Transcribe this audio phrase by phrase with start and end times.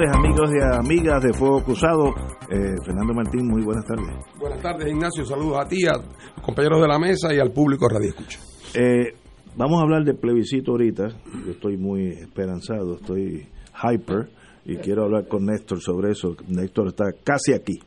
[0.00, 2.08] Tardes amigos y amigas de Fuego Cruzado.
[2.50, 4.06] Eh, Fernando Martín, muy buenas tardes.
[4.38, 7.86] Buenas tardes Ignacio, saludos a ti, a los compañeros de la mesa y al público
[7.88, 8.38] Radio Escucha.
[8.74, 9.12] Eh,
[9.56, 11.08] vamos a hablar del plebiscito ahorita.
[11.44, 13.46] Yo estoy muy esperanzado, estoy
[13.82, 14.30] hyper
[14.64, 16.34] y quiero hablar con Néstor sobre eso.
[16.48, 17.78] Néstor está casi aquí.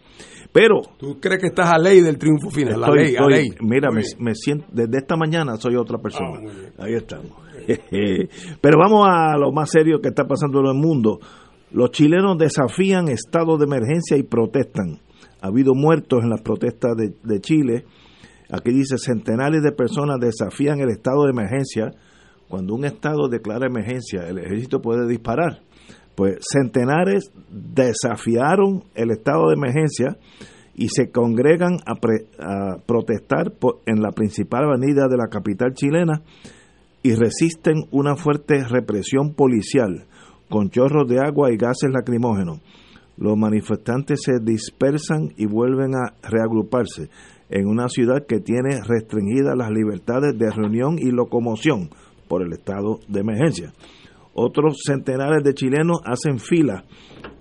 [0.51, 2.79] Pero ¿Tú crees que estás a ley del triunfo final?
[2.79, 3.49] La estoy- ley, a estoy- ley.
[3.61, 6.39] mira, me, me siento desde esta mañana soy otra persona.
[6.77, 6.83] Ah.
[6.83, 7.31] Ahí estamos.
[8.61, 11.19] Pero vamos a lo más serio que está pasando en el mundo.
[11.73, 14.99] Los chilenos desafían estado de emergencia y protestan.
[15.41, 17.85] Ha habido muertos en las protestas de, Chile.
[18.51, 21.89] Aquí dice, centenares de personas desafían el estado de emergencia.
[22.47, 25.61] Cuando un estado declara emergencia, el ejército puede disparar.
[26.13, 30.17] Pues centenares desafiaron el estado de emergencia
[30.75, 31.95] y se congregan a,
[32.85, 33.51] protestar
[33.87, 36.21] en la principal avenida de la capital chilena
[37.01, 40.05] y resisten una fuerte represión policial
[40.53, 42.59] con chorros de agua y gases lacrimógenos.
[43.17, 47.09] Los manifestantes se dispersan y vuelven a reagruparse
[47.49, 51.89] en una ciudad que tiene restringidas las libertades de reunión y locomoción
[52.27, 53.73] por el estado de emergencia.
[54.35, 56.83] Otros centenares de chilenos hacen fila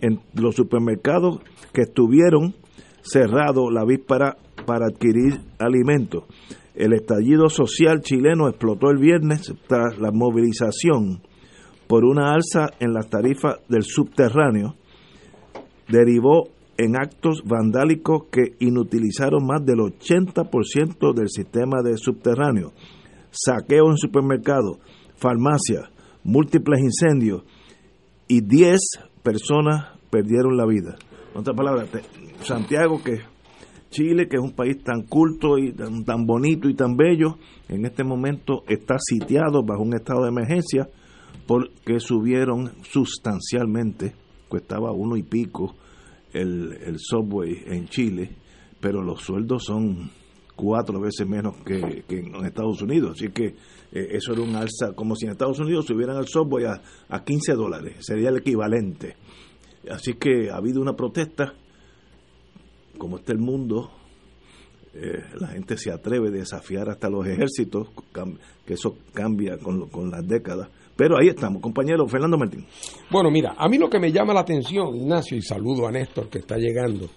[0.00, 1.40] en los supermercados
[1.74, 2.54] que estuvieron
[3.02, 6.24] cerrados la víspera para adquirir alimentos.
[6.74, 11.20] El estallido social chileno explotó el viernes tras la movilización
[11.92, 14.76] por una alza en las tarifas del subterráneo.
[15.90, 16.48] Derivó
[16.78, 22.72] en actos vandálicos que inutilizaron más del 80% del sistema de subterráneo.
[23.30, 24.78] Saqueo en supermercados,
[25.16, 25.90] farmacias,
[26.24, 27.42] múltiples incendios
[28.26, 28.80] y 10
[29.22, 30.96] personas perdieron la vida.
[31.34, 31.90] En otras palabras,
[32.40, 33.18] Santiago, que
[33.90, 37.36] Chile, que es un país tan culto y tan bonito y tan bello,
[37.68, 40.88] en este momento está sitiado bajo un estado de emergencia
[41.46, 44.14] porque subieron sustancialmente,
[44.48, 45.74] costaba uno y pico
[46.32, 48.30] el, el subway en Chile,
[48.80, 50.10] pero los sueldos son
[50.54, 53.12] cuatro veces menos que, que en Estados Unidos.
[53.16, 53.46] Así que
[53.92, 57.24] eh, eso era un alza, como si en Estados Unidos subieran el subway a, a
[57.24, 59.16] 15 dólares, sería el equivalente.
[59.90, 61.54] Así que ha habido una protesta,
[62.98, 63.90] como está el mundo,
[64.94, 67.88] eh, la gente se atreve a desafiar hasta los ejércitos,
[68.64, 70.68] que eso cambia con, con las décadas.
[70.96, 72.66] Pero ahí estamos, compañero Fernando Martín.
[73.10, 76.28] Bueno, mira, a mí lo que me llama la atención, Ignacio, y saludo a Néstor
[76.28, 77.08] que está llegando,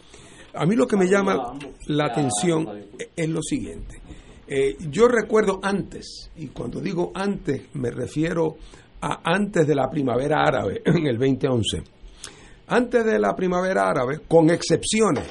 [0.54, 1.54] a mí lo que me llama
[1.88, 2.68] la atención
[3.16, 4.02] es lo siguiente.
[4.48, 8.56] Eh, yo recuerdo antes, y cuando digo antes me refiero
[9.02, 11.84] a antes de la primavera árabe, en el 2011.
[12.68, 15.26] Antes de la primavera árabe, con excepciones,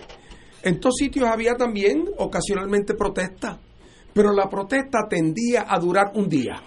[0.63, 3.59] en todos sitios había también ocasionalmente protesta,
[4.13, 6.63] pero la protesta tendía a durar un día.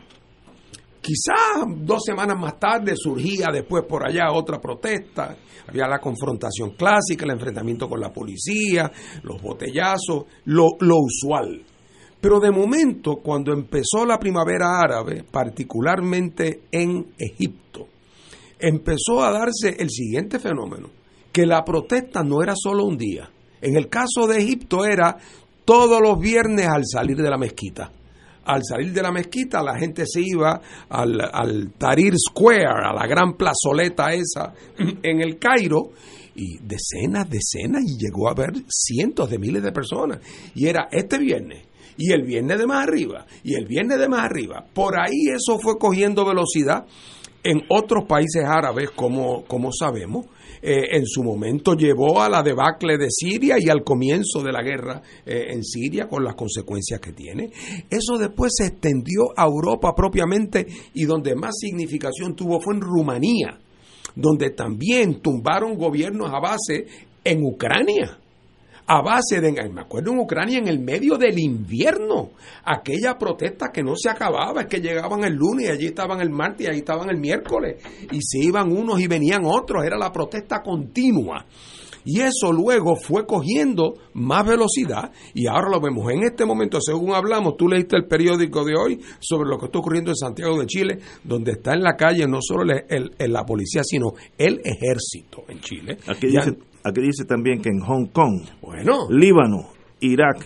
[1.07, 5.37] Quizás dos semanas más tarde surgía después por allá otra protesta.
[5.65, 8.91] Había la confrontación clásica, el enfrentamiento con la policía,
[9.23, 11.63] los botellazos, lo, lo usual.
[12.19, 17.87] Pero de momento, cuando empezó la primavera árabe, particularmente en Egipto,
[18.59, 20.89] empezó a darse el siguiente fenómeno,
[21.31, 23.29] que la protesta no era solo un día.
[23.61, 25.15] En el caso de Egipto era
[25.63, 27.93] todos los viernes al salir de la mezquita.
[28.47, 33.05] Al salir de la mezquita la gente se iba al, al Tahrir Square, a la
[33.05, 34.53] gran plazoleta esa
[35.03, 35.91] en el Cairo,
[36.37, 40.19] y decenas, decenas, y llegó a haber cientos de miles de personas.
[40.53, 41.63] Y era este viernes,
[41.97, 44.63] y el viernes de más arriba, y el viernes de más arriba.
[44.73, 46.85] Por ahí eso fue cogiendo velocidad
[47.43, 50.27] en otros países árabes, como, como sabemos,
[50.61, 54.61] eh, en su momento llevó a la debacle de Siria y al comienzo de la
[54.61, 57.51] guerra eh, en Siria con las consecuencias que tiene.
[57.89, 63.59] Eso después se extendió a Europa propiamente y donde más significación tuvo fue en Rumanía.
[64.15, 66.87] donde también tumbaron gobiernos a base
[67.23, 68.17] en Ucrania
[68.87, 72.31] a base de, me acuerdo en Ucrania, en el medio del invierno,
[72.63, 76.29] aquella protesta que no se acababa, es que llegaban el lunes y allí estaban el
[76.29, 80.11] martes y ahí estaban el miércoles, y se iban unos y venían otros, era la
[80.11, 81.45] protesta continua.
[82.09, 87.13] Y eso luego fue cogiendo más velocidad y ahora lo vemos en este momento, según
[87.13, 90.67] hablamos, tú leíste el periódico de hoy sobre lo que está ocurriendo en Santiago de
[90.67, 95.59] Chile, donde está en la calle no solo el, la policía, sino el ejército en
[95.59, 95.97] Chile.
[96.07, 96.57] Aquí dice,
[96.87, 99.69] aquí dice también que en Hong Kong, bueno, Líbano,
[99.99, 100.45] Irak,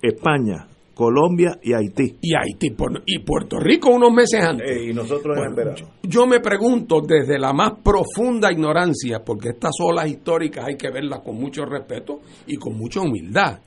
[0.00, 2.16] España, Colombia y Haití.
[2.20, 2.74] Y Haití
[3.06, 4.70] y Puerto Rico unos meses antes.
[4.70, 5.76] Eh, y nosotros en verano.
[6.02, 11.20] Yo, me pregunto desde la más profunda ignorancia, porque estas olas históricas hay que verlas
[11.20, 13.60] con mucho respeto y con mucha humildad.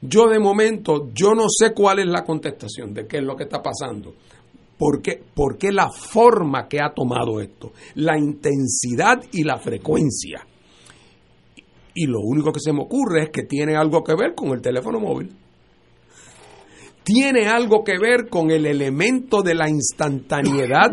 [0.00, 3.44] Yo de momento, yo no sé cuál es la contestación de qué es lo que
[3.44, 4.14] está pasando.
[4.78, 5.22] ¿Por qué?
[5.34, 10.46] Porque la forma que ha tomado esto, la intensidad y la frecuencia.
[11.98, 14.60] Y lo único que se me ocurre es que tiene algo que ver con el
[14.60, 15.34] teléfono móvil.
[17.02, 20.90] Tiene algo que ver con el elemento de la instantaneidad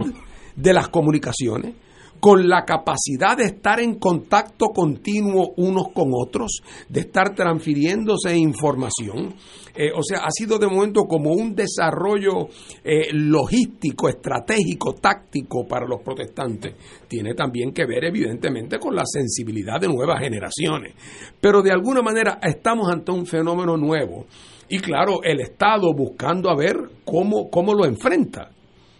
[0.55, 1.75] de las comunicaciones,
[2.23, 9.35] con la capacidad de estar en contacto continuo unos con otros, de estar transfiriéndose información.
[9.75, 12.47] Eh, o sea, ha sido de momento como un desarrollo
[12.81, 16.75] eh, logístico, estratégico, táctico para los protestantes.
[17.09, 20.93] Tiene también que ver, evidentemente, con la sensibilidad de nuevas generaciones.
[21.41, 24.27] Pero de alguna manera estamos ante un fenómeno nuevo
[24.69, 28.49] y claro, el Estado buscando a ver cómo, cómo lo enfrenta.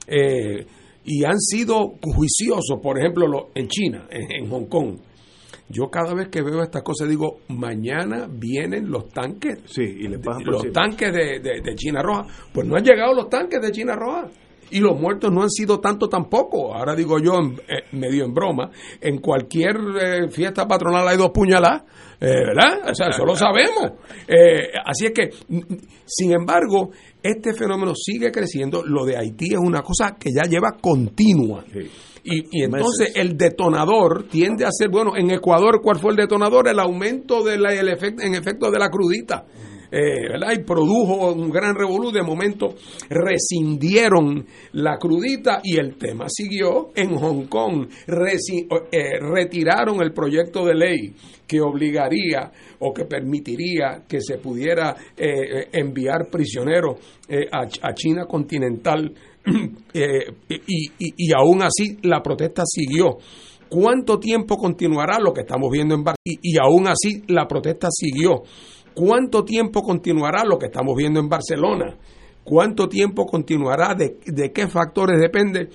[0.06, 0.66] Eh,
[1.06, 4.98] y han sido juiciosos, por ejemplo, en China, en, Hong Kong.
[5.70, 10.72] Yo cada vez que veo estas cosas digo, mañana vienen los tanques, sí, y los
[10.72, 12.26] tanques de, de, China Roja.
[12.54, 14.30] Pues no han llegado los tanques de China Roja
[14.74, 16.74] y los muertos no han sido tanto tampoco.
[16.74, 17.34] Ahora digo yo,
[17.68, 21.84] eh, medio en broma, en cualquier eh, fiesta patronal hay dos puñaladas,
[22.20, 22.90] eh, ¿verdad?
[22.90, 23.94] O sea, eso lo sabemos.
[24.86, 25.30] así es que,
[26.06, 26.92] sin embargo,
[27.24, 28.84] este fenómeno sigue creciendo.
[28.86, 31.64] Lo de Haití es una cosa que ya lleva continua.
[32.26, 36.68] Y, entonces el detonador tiende a ser, bueno, en Ecuador, ¿cuál fue el detonador?
[36.68, 39.46] El aumento de en efecto de la crudita.
[39.96, 42.12] Eh, y produjo un gran revolú.
[42.12, 42.74] De momento
[43.10, 46.90] rescindieron la crudita y el tema siguió.
[46.96, 51.14] En Hong Kong eh, retiraron el proyecto de ley
[51.46, 56.96] que obligaría o que permitiría que se pudiera eh, enviar prisioneros
[57.52, 59.14] a, China continental.
[59.94, 63.18] y, y, aún así la protesta siguió.
[63.70, 67.90] ¿Cuánto tiempo continuará lo que estamos viendo en Bar y, y aún así la protesta
[67.92, 68.44] siguió.
[68.94, 71.98] ¿Cuánto tiempo continuará lo que estamos viendo en Barcelona?
[72.44, 73.96] ¿Cuánto tiempo continuará?
[73.96, 75.70] ¿De, qué factores depende?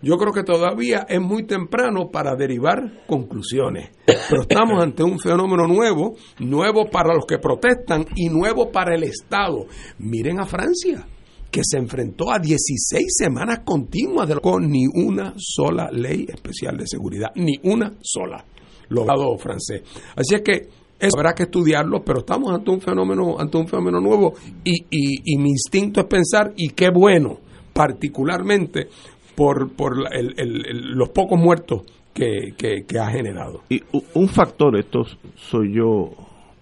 [0.00, 3.90] Yo creo que todavía es muy temprano para derivar conclusiones.
[4.06, 9.02] Pero estamos ante un fenómeno nuevo, nuevo para los que protestan y nuevo para el
[9.04, 9.66] Estado.
[9.98, 11.06] Miren a Francia,
[11.50, 17.30] que se enfrentó a 16 semanas continuas con ni una sola ley especial de seguridad,
[17.36, 18.44] ni una sola,
[18.88, 19.82] logrado francés.
[20.16, 24.00] Así es que eso habrá que estudiarlo, pero estamos ante un fenómeno, ante un fenómeno
[24.00, 27.38] nuevo y, y, mi instinto es pensar, y qué bueno,
[27.72, 28.88] particularmente
[29.34, 31.82] por, por los pocos muertos
[32.12, 33.62] que, que, ha generado.
[33.68, 33.82] Y
[34.14, 35.02] un factor, esto
[35.34, 36.10] soy yo,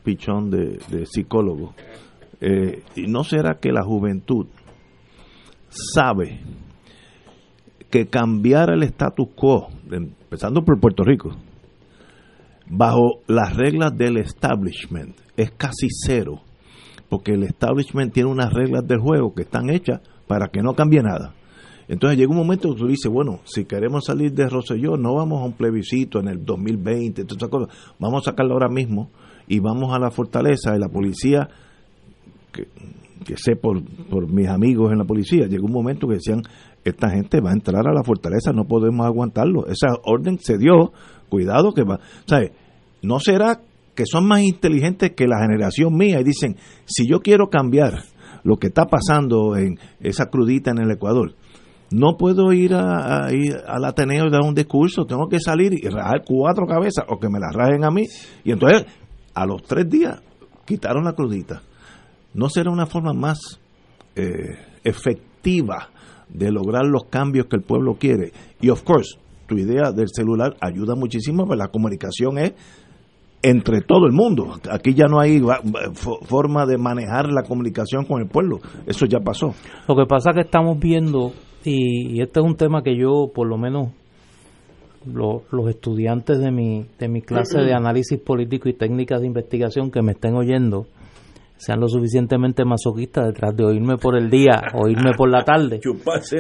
[0.02, 1.74] pichón de, psicólogo,
[2.40, 4.46] eh, y no será que la juventud
[5.68, 6.40] sabe
[7.90, 11.36] que cambiar el status quo, empezando por Puerto Rico,
[12.72, 16.40] bajo las reglas del establishment es casi cero,
[17.10, 21.02] porque el establishment tiene unas reglas del juego que están hechas para que no cambie
[21.02, 21.34] nada.
[21.86, 25.42] Entonces llega un momento que tú dices, bueno, si queremos salir de Rosselló, no vamos
[25.42, 29.10] a un plebiscito en el 2020, todas vamos a sacarlo ahora mismo
[29.46, 31.50] y vamos a la fortaleza y la policía,
[32.52, 36.42] que, sé por, por mis amigos en la policía, llegó un momento que decían,
[36.84, 39.66] esta gente va a entrar a la fortaleza, no podemos aguantarlo.
[39.66, 40.92] Esa orden se dio,
[41.32, 41.98] cuidado que va.
[42.26, 42.52] ¿Sabes?
[43.00, 43.62] ¿No será
[43.94, 48.02] que son más inteligentes que la generación mía y dicen, si yo quiero cambiar
[48.44, 51.34] lo que está pasando en esa crudita en el Ecuador,
[51.90, 56.22] no puedo ir, a, al Ateneo y dar un discurso, tengo que salir y rajar
[56.26, 58.04] cuatro cabezas o que me las rajen a mí.
[58.44, 58.84] Y entonces,
[59.34, 60.20] a los tres días,
[60.66, 61.62] quitaron la crudita.
[62.34, 63.38] ¿No será una forma más
[64.16, 64.24] eh,
[64.84, 65.88] efectiva
[66.28, 68.32] de lograr los cambios que el pueblo quiere?
[68.60, 69.18] Y, of course,
[69.52, 72.54] tu idea del celular ayuda muchísimo, pero la comunicación es
[73.42, 74.54] entre todo el mundo.
[74.70, 75.42] Aquí ya no hay
[75.92, 78.60] forma de manejar la comunicación con el pueblo.
[78.86, 79.54] Eso ya pasó.
[79.88, 81.32] Lo que pasa es que estamos viendo,
[81.64, 83.88] y, este es un tema que yo por lo menos
[85.04, 90.00] los estudiantes de mi, de mi clase de análisis político y técnicas de investigación que
[90.00, 90.86] me estén oyendo
[91.62, 95.80] sean lo suficientemente masoquistas detrás de oírme por el día, oírme por la tarde.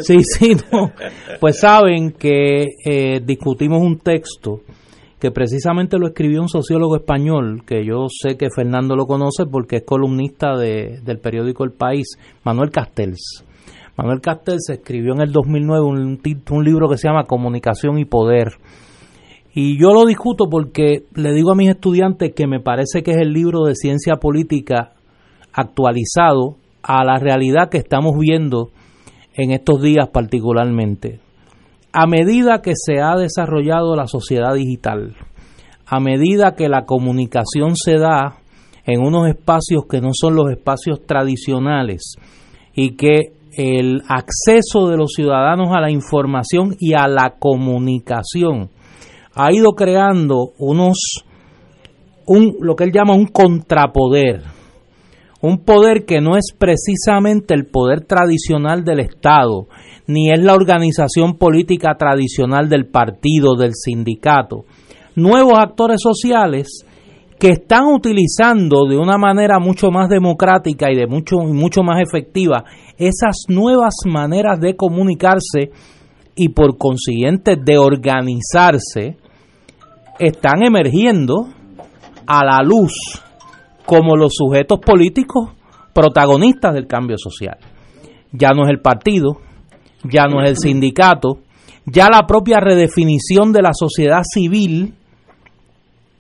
[0.00, 0.90] Sí, sí, no.
[1.38, 4.62] Pues saben que eh, discutimos un texto
[5.20, 9.76] que precisamente lo escribió un sociólogo español, que yo sé que Fernando lo conoce porque
[9.76, 13.44] es columnista de, del periódico El País, Manuel Castells.
[13.96, 18.54] Manuel Castells escribió en el 2009 un, un libro que se llama Comunicación y Poder.
[19.54, 23.18] Y yo lo discuto porque le digo a mis estudiantes que me parece que es
[23.18, 24.94] el libro de ciencia política
[25.52, 28.70] actualizado a la realidad que estamos viendo
[29.34, 31.20] en estos días particularmente.
[31.92, 35.14] A medida que se ha desarrollado la sociedad digital,
[35.86, 38.38] a medida que la comunicación se da
[38.84, 42.16] en unos espacios que no son los espacios tradicionales
[42.74, 48.70] y que el acceso de los ciudadanos a la información y a la comunicación
[49.34, 51.24] ha ido creando unos
[52.26, 54.42] un lo que él llama un contrapoder
[55.42, 59.66] un poder que no es precisamente el poder tradicional del Estado
[60.06, 64.64] ni es la organización política tradicional del partido, del sindicato.
[65.14, 66.84] Nuevos actores sociales
[67.38, 72.64] que están utilizando de una manera mucho más democrática y de mucho, mucho más efectiva
[72.96, 75.70] esas nuevas maneras de comunicarse
[76.36, 79.16] y por consiguiente de organizarse,
[80.18, 81.48] están emergiendo
[82.26, 82.92] a la luz
[83.86, 85.50] como los sujetos políticos
[85.92, 87.58] protagonistas del cambio social.
[88.32, 89.38] Ya no es el partido,
[90.04, 91.40] ya no es el sindicato,
[91.84, 94.94] ya la propia redefinición de la sociedad civil,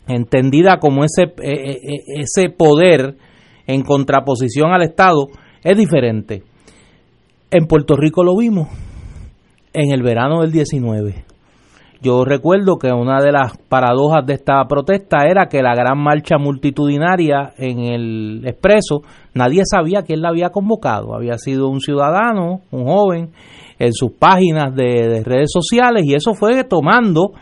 [0.08, 3.16] entendida como ese, eh, eh, eh, ese poder
[3.66, 5.28] en contraposición al Estado,
[5.62, 6.42] es diferente.
[7.50, 8.68] En Puerto Rico lo vimos
[9.72, 11.31] en el verano del 19.
[12.02, 16.36] Yo recuerdo que una de las paradojas de esta protesta era que la gran marcha
[16.36, 19.02] multitudinaria en el expreso,
[19.34, 21.14] nadie sabía quién la había convocado.
[21.14, 23.30] Había sido un ciudadano, un joven,
[23.78, 27.34] en sus páginas de, redes sociales y eso fue tomando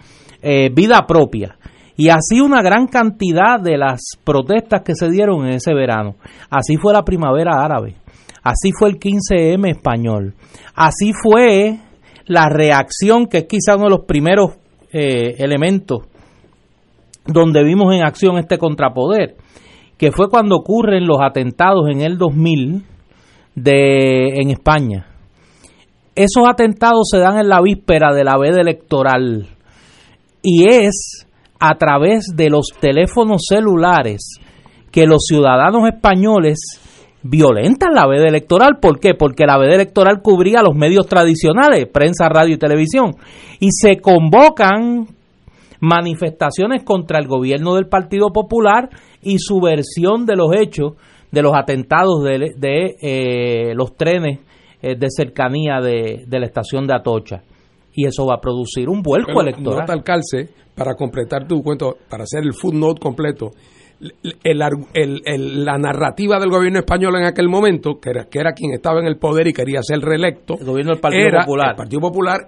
[0.42, 1.56] eh, vida propia.
[1.96, 6.16] Y así una gran cantidad de las protestas que se dieron en ese verano.
[6.50, 7.94] Así fue la primavera árabe.
[8.42, 10.34] Así fue el 15M español.
[10.74, 11.78] Así fue
[12.30, 14.52] la reacción, que es quizá uno de los primeros
[14.92, 16.02] eh, elementos
[17.26, 19.34] donde vimos en acción este contrapoder,
[19.98, 22.84] que fue cuando ocurren los atentados en el 2000
[23.56, 25.08] de, en España.
[26.14, 29.48] Esos atentados se dan en la víspera de la veda electoral
[30.40, 31.26] y es
[31.58, 34.36] a través de los teléfonos celulares
[34.92, 36.58] que los ciudadanos españoles
[37.22, 38.78] violentan la veda electoral.
[38.80, 39.14] ¿Por qué?
[39.14, 43.12] Porque la veda electoral cubría los medios tradicionales, prensa, radio y televisión,
[43.58, 45.06] y se convocan
[45.80, 48.90] manifestaciones contra el gobierno del Partido Popular
[49.22, 50.92] y su versión de los hechos
[51.30, 54.40] de los atentados de, eh, los trenes
[54.82, 57.42] eh, de cercanía de, la estación de Atocha.
[57.94, 59.80] Y eso va a producir un vuelco electoral.
[59.80, 63.50] Nota al calce, para completar tu cuento, para hacer el footnote completo,
[64.00, 69.00] el, la narrativa del gobierno español en aquel momento, que era, que era quien estaba
[69.00, 71.70] en el poder y quería ser reelecto, el gobierno del Partido Popular.
[71.70, 72.40] El Partido Popular,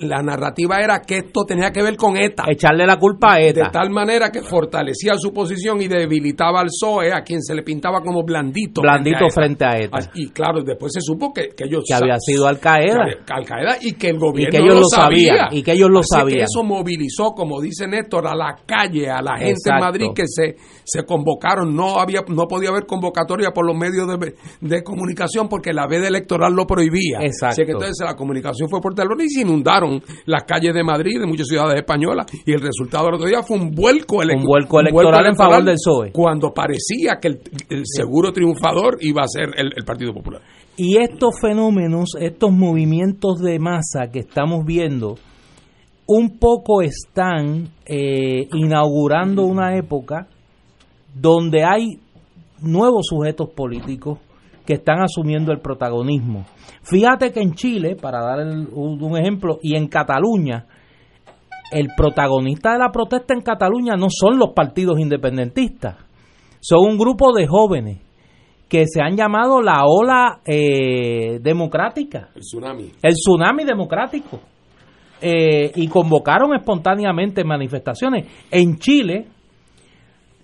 [0.00, 2.44] la narrativa era que esto tenía que ver con ETA.
[2.48, 3.64] Echarle la culpa a ETA.
[3.64, 7.62] De tal manera que fortalecía su posición y debilitaba al PSOE, a quien se le
[7.62, 8.82] pintaba como blandito.
[8.82, 10.10] Blandito frente a ETA.
[10.14, 11.84] Y claro, después se supo que, ellos...
[11.88, 13.06] Que había sido Al Qaeda.
[13.30, 15.48] Al Qaeda y que el gobierno y que ellos lo sabía.
[15.50, 16.40] Y que ellos lo sabían.
[16.40, 20.56] eso movilizó, como dice Néstor, a la calle, a la gente en Madrid que se
[20.84, 24.06] se convocaron, no había no podía haber convocatoria por los medios
[24.60, 27.18] de, comunicación porque la veda electoral lo prohibía.
[27.20, 27.46] Exacto.
[27.46, 31.20] Así que entonces la comunicación fue por teléfono y se inundaron las calles de Madrid,
[31.20, 34.80] de muchas ciudades españolas, y el resultado del otro día fue un vuelco, un vuelco,
[34.80, 36.12] electoral, en favor del PSOE.
[36.12, 40.42] Cuando parecía que el, seguro triunfador iba a ser el, Partido Popular.
[40.76, 45.16] Y estos fenómenos, estos movimientos de masa que estamos viendo,
[46.06, 50.28] un poco están eh, inaugurando una época
[51.18, 51.98] donde hay
[52.60, 54.18] nuevos sujetos políticos
[54.66, 56.44] que están asumiendo el protagonismo.
[56.82, 58.38] Fíjate que en Chile, para dar
[58.72, 60.66] un ejemplo, y en Cataluña,
[61.72, 65.96] el protagonista de la protesta en Cataluña no son los partidos independentistas,
[66.60, 67.98] son un grupo de jóvenes
[68.68, 72.30] que se han llamado la ola eh, democrática.
[72.34, 72.90] El tsunami.
[73.02, 74.40] El tsunami democrático.
[75.20, 78.26] Eh, y convocaron espontáneamente manifestaciones.
[78.50, 79.28] En Chile,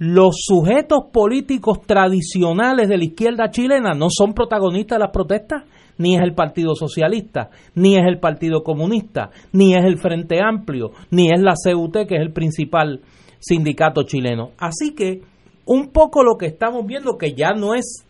[0.05, 5.63] los sujetos políticos tradicionales de la izquierda chilena no son protagonistas de las protestas,
[5.97, 10.91] ni es el Partido Socialista, ni es el Partido Comunista, ni es el Frente Amplio,
[11.13, 13.01] ni es la CUT, que es el principal
[13.39, 14.51] sindicato chileno.
[14.59, 15.21] Así que
[15.67, 18.05] un poco lo que estamos viendo, que ya no es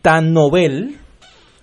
[0.00, 0.96] tan novel,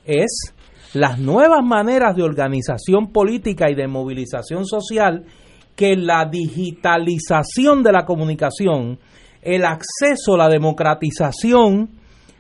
[0.06, 0.54] es
[0.94, 5.26] las nuevas maneras de organización política y de movilización social
[5.76, 9.00] que la digitalización de la comunicación,
[9.46, 11.90] el acceso, la democratización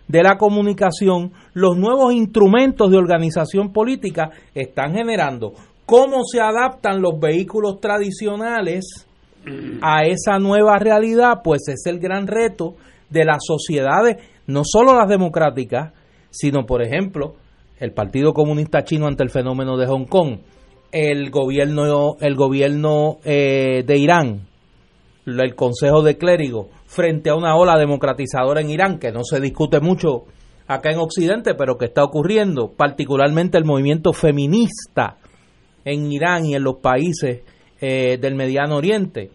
[0.07, 5.53] de la comunicación, los nuevos instrumentos de organización política están generando.
[5.85, 9.07] ¿Cómo se adaptan los vehículos tradicionales
[9.81, 11.41] a esa nueva realidad?
[11.43, 12.75] Pues es el gran reto
[13.09, 15.93] de las sociedades, no solo las democráticas,
[16.31, 17.35] sino, por ejemplo,
[17.79, 20.39] el Partido Comunista Chino ante el fenómeno de Hong Kong,
[20.91, 24.47] el gobierno, el gobierno eh, de Irán,
[25.25, 29.79] el Consejo de Clérigos, frente a una ola democratizadora en Irán, que no se discute
[29.79, 30.25] mucho
[30.67, 35.17] acá en Occidente, pero que está ocurriendo, particularmente el movimiento feminista
[35.83, 37.41] en Irán y en los países
[37.81, 39.31] eh, del Mediano Oriente.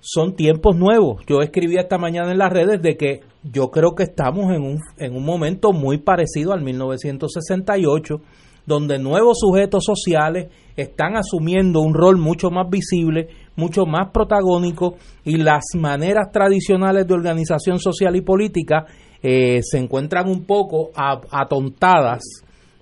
[0.00, 1.22] Son tiempos nuevos.
[1.26, 4.78] Yo escribí esta mañana en las redes de que yo creo que estamos en un,
[4.96, 8.20] en un momento muy parecido al 1968,
[8.64, 15.36] donde nuevos sujetos sociales están asumiendo un rol mucho más visible, mucho más protagónico y
[15.36, 18.86] las maneras tradicionales de organización social y política
[19.20, 22.22] eh, se encuentran un poco atontadas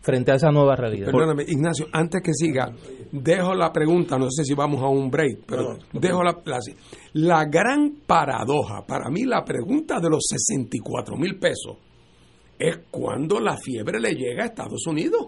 [0.02, 1.06] frente a esa nueva realidad.
[1.06, 2.70] Perdóname, Ignacio, antes que siga,
[3.10, 6.58] dejo la pregunta, no sé si vamos a un break, pero dejo la, la,
[7.14, 11.78] la, gran paradoja, para mí la pregunta de los 64 mil pesos
[12.58, 15.26] es cuando la fiebre le llega a Estados Unidos.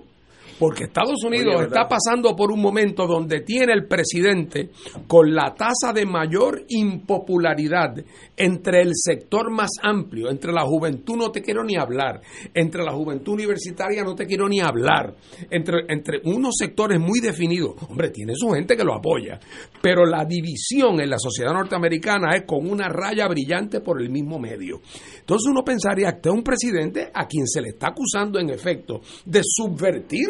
[0.59, 4.71] Porque Estados Unidos está pasando por un momento donde tiene el presidente
[5.07, 7.95] con la tasa de mayor impopularidad
[8.37, 12.21] entre el sector más amplio, entre la juventud no te quiero ni hablar,
[12.55, 15.15] entre la juventud universitaria no te quiero ni hablar,
[15.51, 17.75] entre, entre unos sectores muy definidos.
[17.89, 19.39] Hombre, tiene su gente que lo apoya,
[19.81, 24.39] pero la división en la sociedad norteamericana es con una raya brillante por el mismo
[24.39, 24.81] medio.
[25.29, 29.03] Entonces uno pensaría que es un presidente a quien se le está acusando en efecto
[29.27, 30.27] de subvertir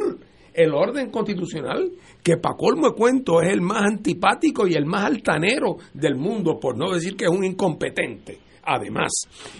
[0.52, 1.88] el orden constitucional,
[2.20, 6.58] que para colmo de cuento es el más antipático y el más altanero del mundo,
[6.58, 9.12] por no decir que es un incompetente, además.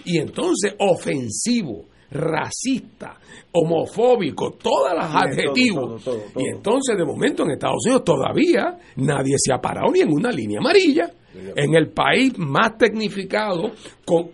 [0.03, 3.17] Y entonces ofensivo, racista,
[3.53, 6.03] homofóbico, todos los adjetivos.
[6.35, 10.31] Y entonces, de momento, en Estados Unidos todavía nadie se ha parado ni en una
[10.31, 11.09] línea amarilla.
[11.55, 13.71] En el país más tecnificado,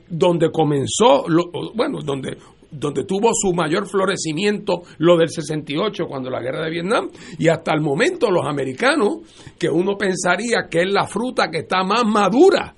[0.10, 1.26] donde comenzó,
[1.74, 2.38] bueno, donde
[2.72, 7.74] donde tuvo su mayor florecimiento lo del 68 cuando la guerra de Vietnam y hasta
[7.74, 9.20] el momento los americanos
[9.58, 12.76] que uno pensaría que es la fruta que está más madura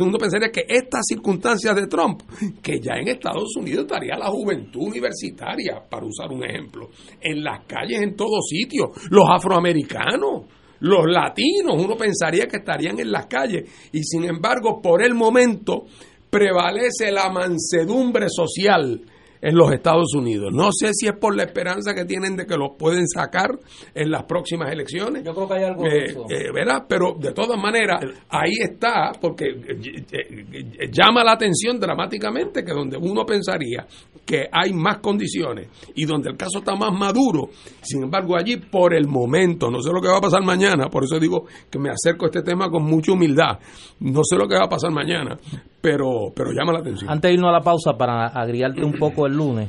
[0.00, 2.22] uno pensaría que estas circunstancias de Trump,
[2.62, 7.64] que ya en Estados Unidos estaría la juventud universitaria, para usar un ejemplo, en las
[7.66, 10.42] calles en todos sitios, los afroamericanos,
[10.82, 15.86] los latinos, uno pensaría que estarían en las calles, y sin embargo, por el momento,
[16.28, 19.00] prevalece la mansedumbre social
[19.42, 20.50] en los Estados Unidos.
[20.54, 23.50] No sé si es por la esperanza que tienen de que los pueden sacar
[23.92, 25.24] en las próximas elecciones.
[25.24, 26.26] Yo creo que hay algo de eso.
[26.30, 26.86] Eh, ¿verdad?
[26.88, 32.96] Pero de todas maneras, ahí está, porque eh, eh, llama la atención dramáticamente que donde
[32.96, 33.84] uno pensaría
[34.24, 37.50] que hay más condiciones y donde el caso está más maduro,
[37.80, 41.02] sin embargo allí por el momento, no sé lo que va a pasar mañana, por
[41.02, 43.58] eso digo que me acerco a este tema con mucha humildad,
[43.98, 45.36] no sé lo que va a pasar mañana,
[45.82, 47.10] pero, pero llama la atención.
[47.10, 49.68] Antes de irnos a la pausa, para agriarte un poco el lunes,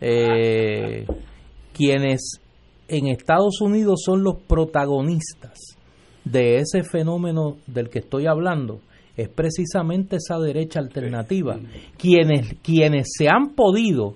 [0.00, 1.04] eh,
[1.74, 2.40] quienes
[2.86, 5.76] en Estados Unidos son los protagonistas
[6.24, 8.80] de ese fenómeno del que estoy hablando,
[9.16, 11.58] es precisamente esa derecha alternativa.
[11.98, 14.14] Quienes, quienes se han podido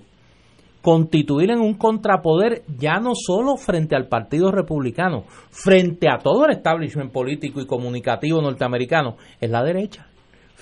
[0.81, 6.51] constituir en un contrapoder ya no solo frente al Partido Republicano, frente a todo el
[6.51, 10.07] establishment político y comunicativo norteamericano, es la derecha.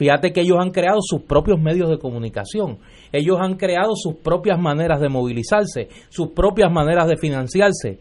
[0.02, 2.80] Fíjate que ellos han creado sus propios medios de comunicación,
[3.12, 8.00] ellos han creado sus propias maneras de movilizarse, sus propias maneras de financiarse.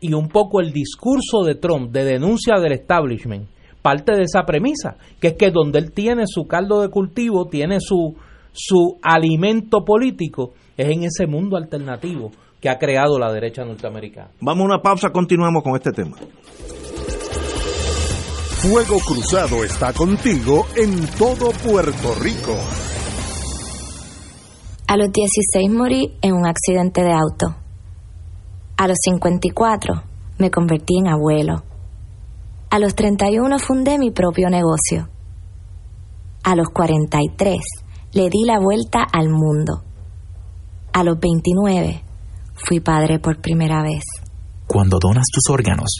[0.00, 3.46] Y un poco el discurso de Trump de denuncia del establishment
[3.82, 7.78] parte de esa premisa, que es que donde él tiene su caldo de cultivo, tiene
[7.78, 8.16] su,
[8.52, 14.30] su alimento político, es en ese mundo alternativo que ha creado la derecha norteamericana.
[14.40, 16.16] Vamos a una pausa, continuamos con este tema.
[18.58, 22.56] Fuego Cruzado está contigo en todo Puerto Rico.
[24.88, 27.54] A los 16 morí en un accidente de auto.
[28.76, 30.02] A los 54
[30.38, 31.62] me convertí en abuelo.
[32.68, 35.08] A los 31 fundé mi propio negocio.
[36.42, 37.58] A los 43
[38.14, 39.84] le di la vuelta al mundo.
[40.92, 42.02] A los 29
[42.54, 44.02] fui padre por primera vez.
[44.66, 45.98] Cuando donas tus órganos,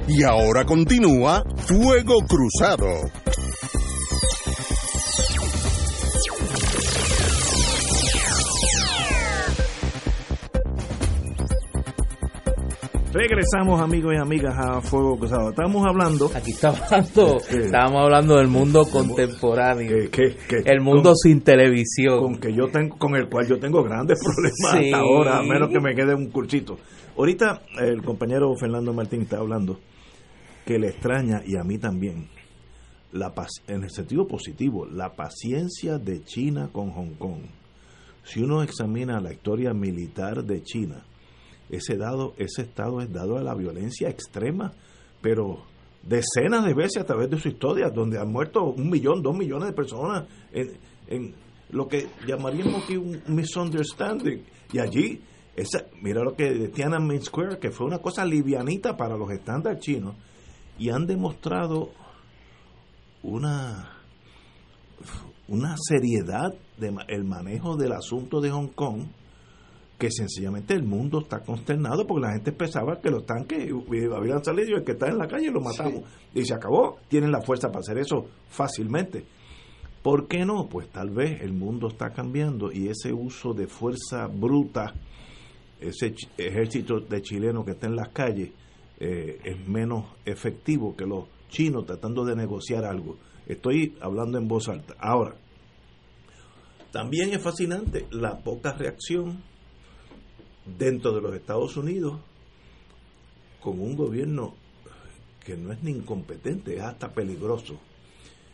[0.09, 3.22] Y ahora continúa Fuego Cruzado.
[13.13, 15.51] Regresamos amigos y amigas a Fuego Cruzado.
[15.51, 16.31] Estamos hablando.
[16.35, 21.43] Aquí está hablando, Eh, estábamos hablando del mundo contemporáneo, que- que- el mundo con- sin
[21.43, 22.19] televisión.
[22.21, 24.91] con que yo tengo con el cual yo tengo grandes problemas Sí.
[24.91, 26.79] hasta ahora a menos que me quede un cursito
[27.19, 29.79] ahorita el compañero Fernando Martín está hablando
[30.65, 32.29] que le extraña y a mí también
[33.13, 33.33] la
[33.69, 37.43] en el sentido positivo la paciencia de China con Hong Kong
[38.25, 41.05] si uno examina la historia militar de China
[41.73, 44.73] ese dado ese estado es dado a la violencia extrema
[45.21, 45.65] pero
[46.03, 49.69] decenas de veces a través de su historia, donde han muerto un millón, dos millones
[49.69, 50.73] de personas en,
[51.07, 51.35] en
[51.71, 54.43] lo que llamaríamos aquí un misunderstanding.
[54.73, 55.21] Y allí,
[55.55, 59.79] esa, mira lo que de Tiananmen Square, que fue una cosa livianita para los estándares
[59.79, 60.17] chinos,
[60.77, 61.91] y han demostrado
[63.23, 63.99] una
[65.49, 69.05] una seriedad de ma- el manejo del asunto de Hong Kong
[69.99, 73.71] que sencillamente el mundo está consternado porque la gente pensaba que los tanques
[74.15, 76.03] habían salido y el que está en la calle lo matamos.
[76.35, 76.99] Y se acabó.
[77.09, 79.25] Tienen la fuerza para hacer eso fácilmente.
[80.03, 80.69] ¿Por qué no?
[80.69, 84.93] Pues tal vez el mundo está cambiando y ese uso de fuerza bruta,
[85.81, 88.51] ese ejército de chilenos que está en las calles,
[88.99, 93.17] eh, es menos efectivo que los chinos tratando de negociar algo.
[93.47, 94.95] Estoy hablando en voz alta.
[94.99, 95.37] Ahora,
[96.91, 99.43] también es fascinante la poca reacción
[100.65, 102.21] dentro de los Estados Unidos
[103.61, 104.55] con un gobierno
[105.45, 107.79] que no es ni incompetente, es hasta peligroso.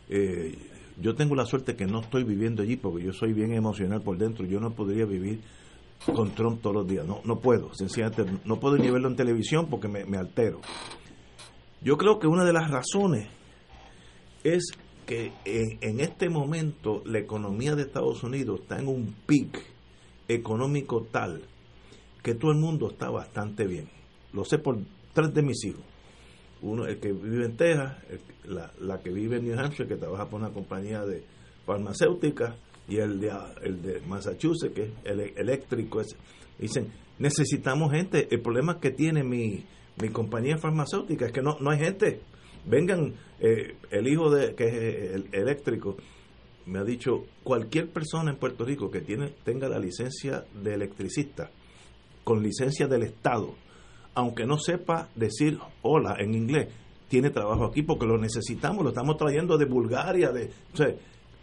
[0.09, 0.57] Eh,
[0.99, 4.17] yo tengo la suerte que no estoy viviendo allí porque yo soy bien emocional por
[4.17, 4.45] dentro.
[4.45, 5.39] Yo no podría vivir
[6.05, 7.05] con Trump todos los días.
[7.05, 10.61] No, no puedo, sencillamente no puedo ni verlo en televisión porque me, altero.
[11.81, 13.27] Yo creo que una de las razones
[14.43, 14.71] es
[15.05, 19.59] que en este momento la economía de Estados Unidos está en un pic
[20.27, 21.41] económico tal
[22.23, 23.89] que todo el mundo está bastante bien.
[24.33, 24.77] Lo sé por
[25.13, 25.83] tres de mis hijos.
[26.61, 29.95] Uno, el que vive en Texas, el- la, la que vive en New Hampshire, que
[29.95, 31.23] trabaja por una compañía de
[31.65, 32.55] farmacéutica,
[32.87, 33.31] y el de,
[33.63, 36.01] el de Massachusetts, que es el eléctrico.
[36.57, 36.87] Dicen,
[37.19, 38.27] necesitamos gente.
[38.31, 39.63] El problema que tiene mi,
[40.01, 42.19] mi compañía farmacéutica es que no, no hay gente.
[42.65, 45.97] Vengan, eh, el hijo de que es el eléctrico,
[46.65, 51.51] me ha dicho, cualquier persona en Puerto Rico que tiene tenga la licencia de electricista,
[52.29, 53.55] con licencia del Estado,
[54.13, 56.67] aunque no sepa decir hola en inglés,
[57.07, 60.51] tiene trabajo aquí porque lo necesitamos, lo estamos trayendo de Bulgaria, de,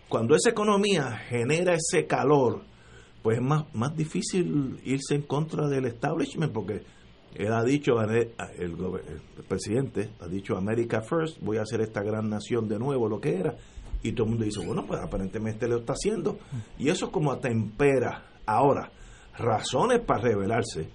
[0.08, 2.62] cuando esa economía genera ese calor,
[3.20, 6.84] pues es más, más difícil irse en contra del establishment porque
[7.34, 8.76] él ha dicho, el,
[9.48, 13.34] presidente ha dicho America First, voy a hacer esta gran nación de nuevo, lo que
[13.34, 13.56] era,
[14.04, 16.38] y todo el mundo dice, bueno, pues aparentemente lo está haciendo,
[16.78, 18.22] y eso como atempera.
[18.46, 18.92] Ahora,
[19.38, 20.88] razones para rebelarse,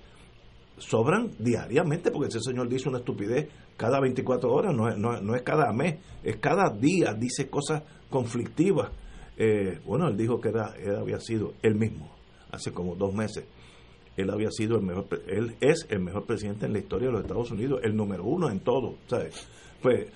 [0.78, 5.36] sobran diariamente, porque ese señor dice una estupidez cada 24 horas, no es, no, no
[5.36, 8.92] es cada mes, es cada día, dice cosas conflictivas.
[9.38, 12.12] Eh, bueno, él dijo que era, él había sido él mismo,
[12.52, 13.46] hace como dos meses,
[14.18, 17.22] él había sido el mejor, él es el mejor presidente en la historia de los
[17.22, 19.48] Estados Unidos, el número uno en todo, ¿sabes?
[19.82, 20.08] Pues,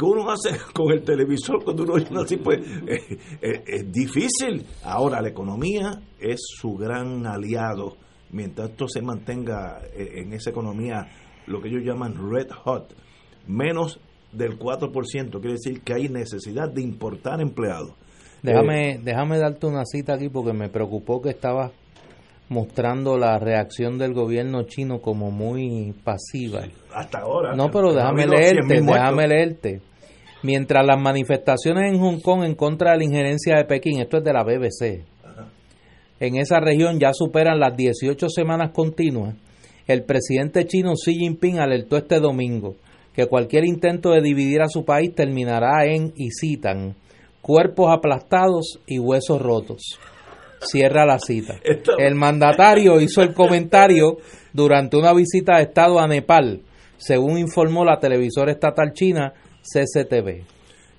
[0.00, 2.38] ¿qué uno hace con el televisor cuando uno uno así?
[2.38, 4.64] Pues, eh, eh, es difícil.
[4.84, 7.96] Ahora, la economía es su gran aliado,
[8.32, 11.06] mientras esto se mantenga eh, en esa economía,
[11.46, 12.94] lo que ellos llaman red hot,
[13.46, 14.00] menos
[14.32, 14.92] del 4%,
[15.40, 17.92] quiere decir que hay necesidad de importar empleados.
[18.42, 21.72] Déjame, Eh, déjame darte una cita aquí porque me preocupó que estabas
[22.48, 26.62] mostrando la reacción del gobierno chino como muy pasiva.
[26.92, 27.54] hasta ahora.
[27.54, 28.94] No, pero déjame leerte, 100.000 muertos.
[28.94, 29.80] déjame leerte.
[30.42, 34.24] Mientras las manifestaciones en Hong Kong en contra de la injerencia de Pekín, esto es
[34.24, 35.04] de la BBC,
[36.20, 39.36] en esa región ya superan las 18 semanas continuas,
[39.86, 42.76] el presidente chino Xi Jinping alertó este domingo
[43.14, 46.94] que cualquier intento de dividir a su país terminará en, y citan,
[47.40, 49.98] cuerpos aplastados y huesos rotos.
[50.60, 51.58] Cierra la cita.
[51.98, 54.18] El mandatario hizo el comentario
[54.52, 56.60] durante una visita de Estado a Nepal,
[56.98, 60.42] según informó la televisora estatal china CCTV.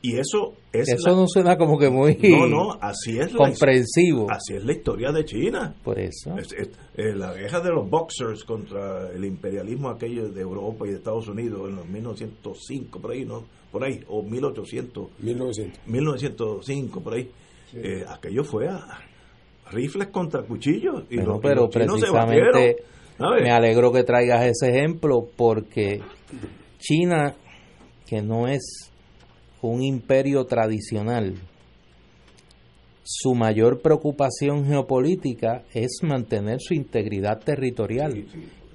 [0.04, 3.38] Y eso es Eso la- no suena como que muy No, no, así es la-
[3.38, 4.26] comprensivo.
[4.32, 5.76] Así es la historia de China.
[5.84, 6.36] Por eso.
[6.40, 10.90] Es- es- eh, la guerra de los boxers contra el imperialismo aquello de Europa y
[10.90, 13.44] de Estados Unidos en los 1905, por ahí, ¿no?
[13.72, 15.10] Por ahí, o 1800.
[15.20, 15.80] 1900.
[15.86, 17.30] 1905, por ahí.
[17.76, 18.84] Eh, aquello fue a
[19.72, 21.04] rifles contra cuchillos.
[21.12, 22.76] Y Bueno, los, y pero los chinos se precisamente
[23.44, 26.02] me alegro que traigas ese ejemplo porque
[26.80, 27.36] China,
[28.12, 28.92] que no es
[29.62, 31.36] un imperio tradicional,
[33.04, 38.26] su mayor preocupación geopolítica es mantener su integridad territorial.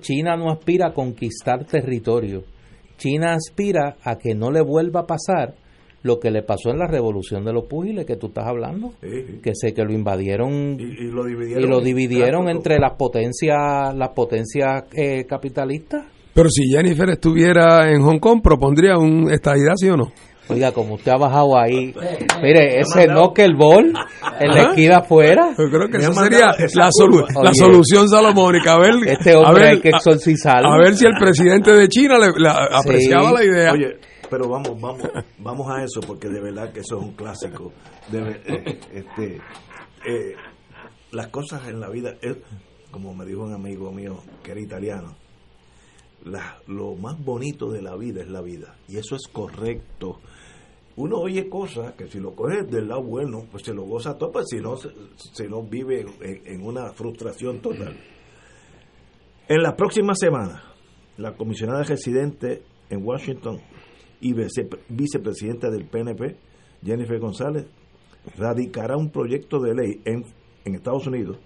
[0.01, 2.45] China no aspira a conquistar territorio.
[2.97, 5.55] China aspira a que no le vuelva a pasar
[6.03, 9.09] lo que le pasó en la revolución de los púgiles que tú estás hablando, Sí,
[9.27, 9.41] sí.
[9.43, 13.95] que sé que lo invadieron Y, y lo dividieron, y lo dividieron entre las potencias
[13.95, 19.89] las potencias eh, capitalistas Pero si Jennifer estuviera en Hong Kong, propondría un estadidad, ¿sí
[19.89, 20.13] o no?
[20.49, 21.93] oiga como usted ha bajado ahí
[22.41, 23.93] mire ese no que el bol
[24.39, 28.75] en la esquina afuera Yo creo que esa sería la, solu- la solución salomónica.
[28.75, 31.73] A ver, este a hombre ver, hay que exorcizarlo a, a ver si el presidente
[31.73, 33.73] de China le, la- apreciaba la idea.
[33.73, 33.97] Oye,
[34.31, 35.03] pero vamos, vamos,
[35.39, 37.73] vamos a eso porque de verdad que eso es un clásico.
[38.13, 39.25] De eh, este,
[40.07, 40.35] eh,
[41.11, 42.37] las cosas en la vida, es,
[42.93, 45.17] como me dijo un amigo mío que era italiano,
[46.67, 50.21] lo más bonito de la vida es la vida y eso es correcto.
[50.97, 54.33] Uno oye cosas que si lo coges del lado bueno, pues se lo goza todo,
[54.33, 57.97] pues si no, se, se vive en, una frustración total.
[59.49, 60.63] En la próxima semana,
[61.19, 63.61] la comisionada residente en Washington
[64.21, 66.37] y vice- vicepresidenta del PNP,
[66.83, 67.67] Jennifer González,
[68.37, 70.25] radicará un proyecto de ley en,
[70.65, 71.39] en Estados Unidos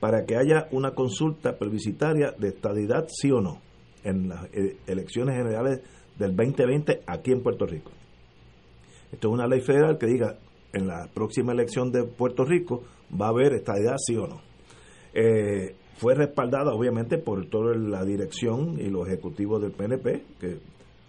[0.00, 3.60] para que haya una consulta plebiscitaria de estadidad, sí o no,
[4.04, 5.80] en las eh, elecciones generales
[6.18, 7.90] del 2020 aquí en Puerto Rico.
[9.12, 10.38] Esto es una ley federal que diga
[10.72, 12.82] en la próxima elección de Puerto Rico
[13.20, 14.40] va a haber estadidad, sí o no.
[15.14, 20.58] Eh, fue respaldada obviamente por toda la dirección y los ejecutivos del PNP, que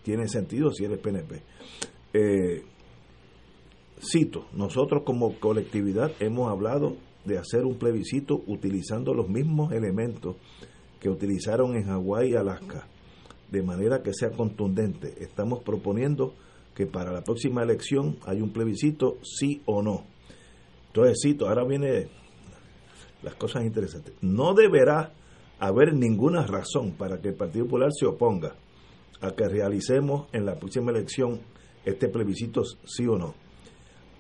[0.04, 1.42] tiene sentido si eres PNP.
[2.14, 2.64] Eh,
[4.00, 10.36] cito, nosotros como colectividad hemos hablado de hacer un plebiscito utilizando los mismos elementos
[11.04, 12.88] que utilizaron en Hawái y Alaska,
[13.52, 15.14] de manera que sea contundente.
[15.20, 16.34] Estamos proponiendo
[16.74, 20.06] que para la próxima elección haya un plebiscito sí o no.
[20.88, 22.08] Entonces, cito, ahora viene
[23.22, 24.14] las cosas interesantes.
[24.22, 25.12] No deberá
[25.60, 28.56] haber ninguna razón para que el Partido Popular se oponga
[29.20, 31.42] a que realicemos en la próxima elección
[31.84, 33.34] este plebiscito sí o no.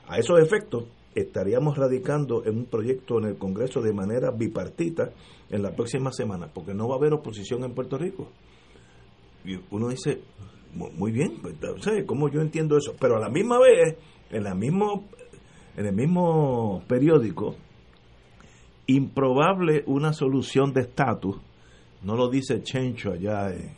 [0.06, 0.84] A esos efectos,
[1.16, 5.12] estaríamos radicando en un proyecto en el Congreso de manera bipartita
[5.50, 8.30] en la próxima semana, porque no va a haber oposición en Puerto Rico.
[9.46, 10.22] Y uno dice,
[10.76, 12.94] "Mu- muy bien, pues, ¿sabe cómo yo entiendo eso?
[13.00, 13.96] Pero a la misma vez,
[14.32, 15.04] en, la mismo,
[15.78, 17.56] en el mismo periódico,
[18.88, 21.38] improbable una solución de estatus,
[22.04, 23.72] no lo dice Chencho allá en,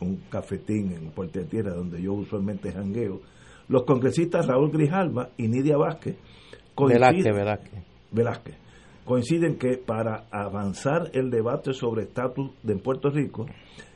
[0.00, 3.20] un cafetín en Puerto Tierra, donde yo usualmente jangueo,
[3.68, 6.16] los congresistas Raúl Grijalva y Nidia Vázquez
[6.76, 7.84] Velázquez, Velázquez.
[8.10, 8.56] Velázquez,
[9.04, 13.46] coinciden que para avanzar el debate sobre estatus de Puerto Rico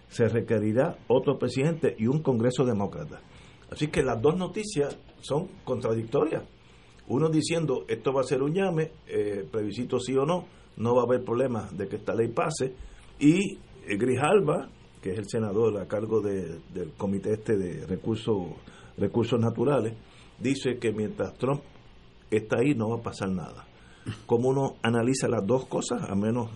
[0.08, 3.20] se requerirá otro presidente y un Congreso demócrata.
[3.70, 6.42] Así que las dos noticias son contradictorias.
[7.08, 10.44] Uno diciendo esto va a ser un llame, eh, plebiscito sí o no,
[10.76, 12.74] no va a haber problema de que esta ley pase,
[13.18, 13.54] y
[13.86, 14.68] eh, Grijalva,
[15.02, 18.36] que es el senador a cargo de- del comité este de recursos
[18.96, 19.94] recursos naturales,
[20.38, 21.60] dice que mientras Trump
[22.30, 23.66] está ahí no va a pasar nada.
[24.26, 26.50] ¿Cómo uno analiza las dos cosas a menos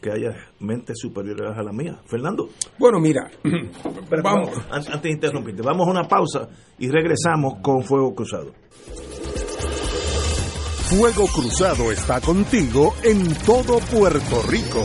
[0.00, 2.00] que haya mentes superiores a la mía?
[2.06, 2.48] Fernando.
[2.78, 3.30] Bueno, mira,
[4.10, 8.52] Pero vamos, an- antes de interrumpirte, vamos a una pausa y regresamos con Fuego Cruzado.
[10.88, 14.84] Fuego Cruzado está contigo en todo Puerto Rico.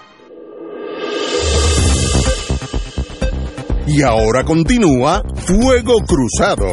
[3.93, 6.67] Y ahora continúa Fuego Cruzado.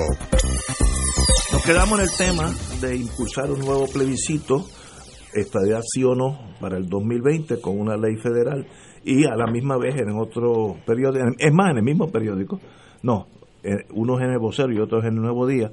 [1.53, 4.65] Nos quedamos en el tema de impulsar un nuevo plebiscito,
[5.35, 8.67] estadía sí o no, para el 2020 con una ley federal
[9.05, 12.61] y a la misma vez en otro periódico, es más, en el mismo periódico,
[13.03, 13.27] no,
[13.65, 15.71] eh, unos en el vocero y otros en el Nuevo Día,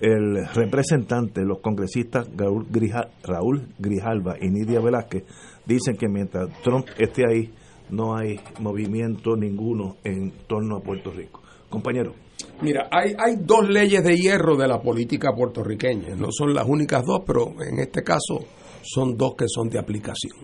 [0.00, 5.24] el representante, los congresistas Raúl, Grija- Raúl Grijalva y Nidia Velázquez
[5.66, 7.52] dicen que mientras Trump esté ahí
[7.90, 11.42] no hay movimiento ninguno en torno a Puerto Rico.
[11.68, 12.14] Compañero.
[12.62, 16.14] Mira, hay, dos leyes de hierro de la política puertorriqueña.
[16.16, 18.44] No son las únicas dos, pero en este caso
[18.82, 20.36] son dos que son de aplicación.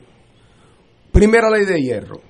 [1.12, 2.20] Primera ley de hierro.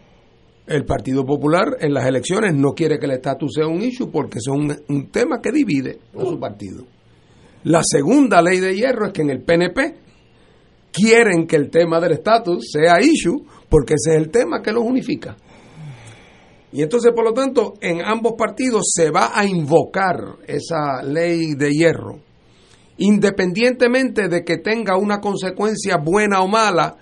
[0.67, 4.39] El Partido Popular en las elecciones no quiere que el estatus sea un issue porque
[4.39, 6.85] es un, un tema que divide a su partido.
[7.65, 9.95] La segunda ley de hierro es que en el PNP
[10.93, 14.85] quieren que el tema del estatus sea issue porque ese es el tema que los
[14.85, 15.37] unifica.
[16.71, 20.15] Y entonces, por lo tanto, en ambos partidos se va a invocar
[20.47, 22.21] esa ley de hierro,
[22.99, 26.95] independientemente de que tenga una consecuencia buena o mala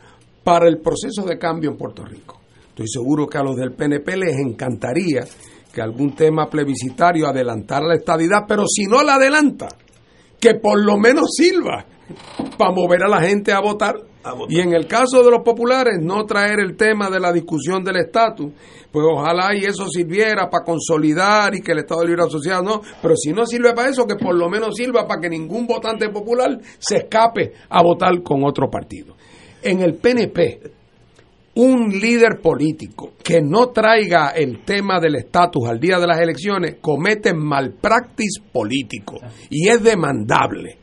[0.42, 2.40] para el proceso de cambio en Puerto Rico.
[2.70, 5.26] Estoy seguro que a los del PNP les encantaría
[5.74, 9.68] que algún tema plebiscitario adelantara la estadidad, pero si no la adelanta,
[10.40, 11.84] que por lo menos sirva
[12.62, 13.96] para mover a la gente a votar.
[14.48, 17.96] Y en el caso de los populares, no traer el tema de la discusión del
[17.96, 18.52] estatus,
[18.92, 23.16] pues ojalá y eso sirviera para consolidar y que el Estado Libre Asociado no, pero
[23.16, 26.56] si no sirve para eso, que por lo menos sirva para que ningún votante popular
[26.78, 29.16] se escape a votar con otro partido.
[29.60, 30.60] En el PNP,
[31.54, 36.76] un líder político que no traiga el tema del estatus al día de las elecciones
[36.80, 39.18] comete malpractice político
[39.50, 40.81] y es demandable.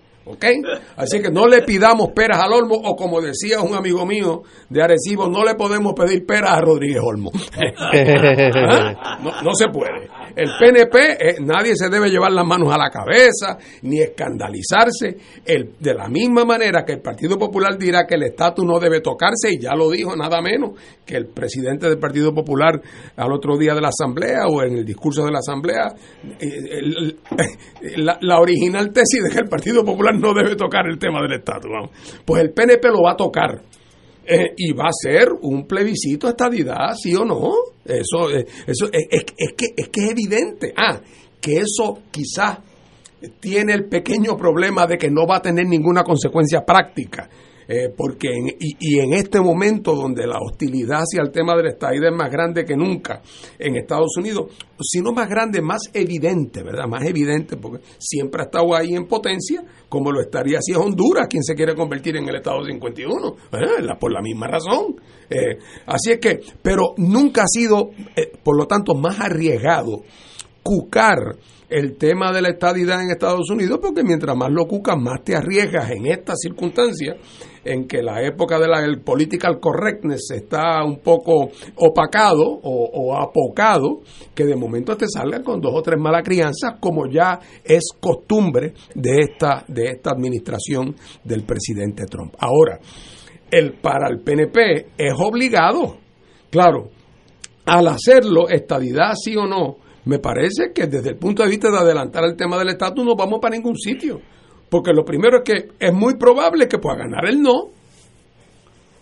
[0.96, 4.84] Así que no le pidamos peras al Olmo, o como decía un amigo mío de
[4.84, 7.32] Arecibo, no le podemos pedir peras a Rodríguez Olmo.
[7.77, 9.19] ¿Ah?
[9.44, 10.10] no se puede.
[10.42, 15.17] El PNP, eh, nadie se debe llevar las manos a la cabeza ni escandalizarse.
[15.46, 19.02] El, de la misma manera que el Partido Popular dirá que el estatus no debe
[19.02, 20.71] tocarse, y ya lo dijo nada menos
[21.06, 22.79] que el presidente del Partido Popular
[23.17, 25.94] al otro día de la Asamblea o en el discurso de la Asamblea,
[26.40, 27.19] eh, el-
[27.98, 31.33] la, la original tesis de que el Partido Popular no debe tocar el tema del
[31.33, 31.71] estatus.
[32.25, 33.62] Pues el PNP lo va a tocar
[34.32, 37.52] Eh, y va a ser un plebiscito a estadidad, sí o no.
[37.84, 40.73] Eso, eh, eso es, es- es que, es que es evidente.
[40.77, 41.00] Ah,
[41.42, 42.60] que eso quizás
[43.40, 47.27] tiene el pequeño problema de que no va a tener ninguna consecuencia práctica.
[47.72, 51.63] Eh, porque en, y, y en este momento donde la hostilidad hacia el tema de
[51.63, 53.22] la es más grande que nunca
[53.60, 54.52] en Estados Unidos,
[54.82, 56.88] si no más grande, más evidente, ¿verdad?
[56.88, 61.28] Más evidente, porque siempre ha estado ahí en potencia, como lo estaría si es Honduras
[61.30, 63.82] quien se quiere convertir en el Estado 51, ¿eh?
[63.84, 64.96] La- por la misma razón.
[65.30, 70.02] Eh, así es que, pero nunca ha sido, eh, por lo tanto, más arriesgado
[70.63, 71.17] cucar
[71.70, 75.36] el tema de la estadidad en Estados Unidos, porque mientras más lo cucas, más te
[75.36, 77.15] arriesgas en estas circunstancias
[77.64, 84.02] en que la época de la political correctness está un poco opacado o, o apocado,
[84.34, 88.74] que de momento te salgan con dos o tres malas crianzas, como ya es costumbre
[88.96, 92.36] de esta, de esta administración del presidente Trump.
[92.40, 92.80] Ahora,
[93.52, 95.98] el para el PNP es obligado,
[96.50, 96.90] claro,
[97.66, 101.78] al hacerlo, estadidad sí o no, me parece que desde el punto de vista de
[101.78, 104.20] adelantar el tema del estatus no vamos para ningún sitio.
[104.70, 107.70] Porque lo primero es que es muy probable que pueda ganar el no.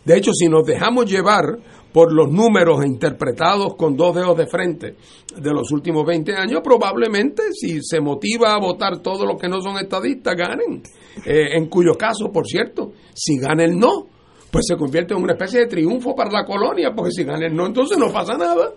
[0.05, 1.57] De hecho, si nos dejamos llevar
[1.91, 4.95] por los números interpretados con dos dedos de frente
[5.36, 9.61] de los últimos 20 años, probablemente si se motiva a votar todos los que no
[9.61, 10.84] son estadistas, ganen.
[11.26, 14.07] Eh, en cuyo caso, por cierto, si gana el no,
[14.51, 17.55] pues se convierte en una especie de triunfo para la colonia, porque si gana el
[17.55, 18.74] no, entonces no pasa nada.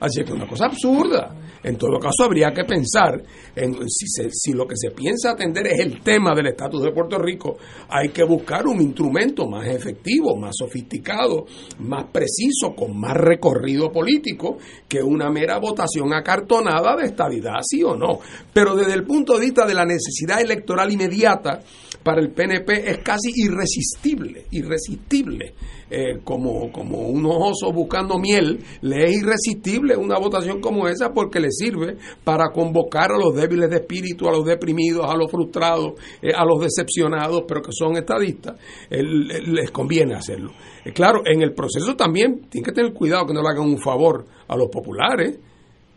[0.00, 1.34] Así que es una cosa absurda.
[1.62, 3.20] En todo caso, habría que pensar
[3.54, 7.18] en si, si lo que se piensa atender es el tema del estatus de Puerto
[7.18, 7.56] Rico,
[7.88, 11.46] hay que buscar un instrumento más efectivo, más sofisticado,
[11.80, 17.96] más preciso, con más recorrido político que una mera votación acartonada de estabilidad, sí o
[17.96, 18.20] no.
[18.52, 21.60] Pero desde el punto de vista de la necesidad electoral inmediata,
[22.02, 25.54] para el PNP es casi irresistible, irresistible.
[25.90, 31.40] Eh, como, como unos osos buscando miel, le es irresistible una votación como esa porque
[31.40, 35.94] le sirve para convocar a los débiles de espíritu, a los deprimidos, a los frustrados,
[36.20, 38.58] eh, a los decepcionados, pero que son estadistas,
[38.90, 40.52] le- les conviene hacerlo.
[40.84, 43.78] Eh, claro, en el proceso también tienen que tener cuidado que no le hagan un
[43.78, 45.38] favor a los populares,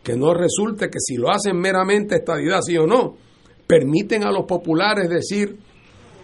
[0.02, 3.14] que no resulte que si lo hacen meramente estadidad, sí o no,
[3.66, 5.54] permiten a los populares decir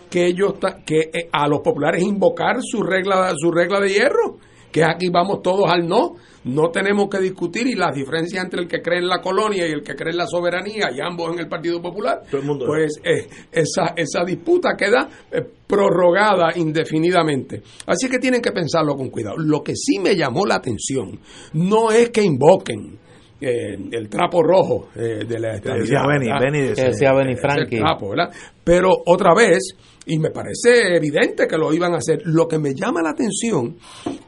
[0.09, 0.55] que ellos
[0.85, 4.39] que eh, a los populares invocar su regla su regla de hierro
[4.73, 6.17] que aquí vamos todos al no.
[6.45, 9.73] No tenemos que discutir y las diferencias entre el que cree en la colonia y
[9.73, 12.23] el que cree en la soberanía y ambos en el Partido Popular
[12.65, 17.63] pues eh, esa esa disputa queda eh, prorrogada indefinidamente.
[17.87, 19.37] Así que tienen que pensarlo con cuidado.
[19.37, 21.19] Lo que sí me llamó la atención
[21.55, 22.99] no es que invoquen
[23.41, 26.39] eh, el trapo rojo eh, de la decía estabilidad, decía.
[26.75, 27.79] Que decía Benny Ese Frankie.
[27.79, 28.31] trapo, ¿verdad?
[28.65, 29.77] Pero otra vez,
[30.07, 33.77] y me parece evidente que lo iban a hacer, lo que me llama la atención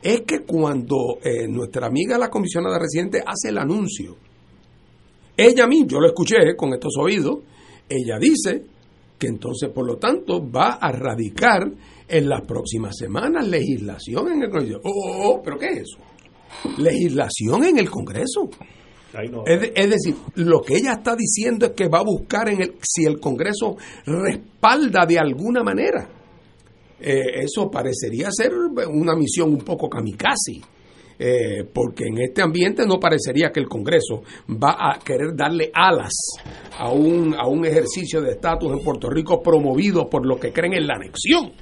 [0.03, 4.17] es que cuando eh, nuestra amiga la comisionada residente hace el anuncio,
[5.37, 7.39] ella a mí, yo lo escuché con estos oídos,
[7.89, 8.63] ella dice
[9.19, 11.71] que entonces, por lo tanto, va a radicar
[12.09, 14.81] en las próximas semanas legislación en el Congreso.
[14.85, 15.99] Oh, oh, oh, ¿pero qué es eso?
[16.79, 18.49] Legislación en el Congreso.
[19.47, 22.63] Es, de- es decir, lo que ella está diciendo es que va a buscar en
[22.63, 26.09] el, si el Congreso respalda de alguna manera.
[27.01, 28.53] Eh, eso parecería ser
[28.89, 30.61] una misión un poco kamikaze.
[31.23, 36.13] eh, porque en este ambiente no parecería que el Congreso va a querer darle alas
[36.79, 40.73] a un, a un ejercicio de estatus en Puerto Rico promovido por los que creen
[40.75, 41.53] en la anexión.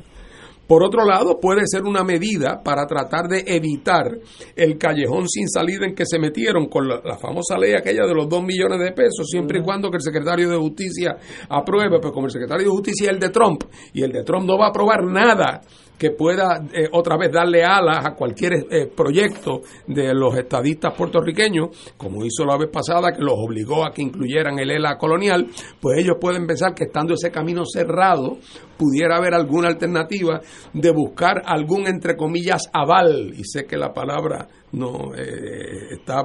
[0.68, 4.18] Por otro lado, puede ser una medida para tratar de evitar
[4.54, 8.14] el callejón sin salida en que se metieron con la, la famosa ley aquella de
[8.14, 11.16] los dos millones de pesos, siempre y cuando que el secretario de Justicia
[11.48, 13.64] apruebe, pues como el secretario de Justicia es el de Trump,
[13.94, 15.62] y el de Trump no va a aprobar nada
[15.98, 21.92] que pueda eh, otra vez darle alas a cualquier eh, proyecto de los estadistas puertorriqueños,
[21.96, 25.48] como hizo la vez pasada, que los obligó a que incluyeran el ELA colonial,
[25.80, 28.38] pues ellos pueden pensar que estando ese camino cerrado,
[28.78, 30.40] pudiera haber alguna alternativa
[30.72, 36.24] de buscar algún, entre comillas, aval, y sé que la palabra no eh, está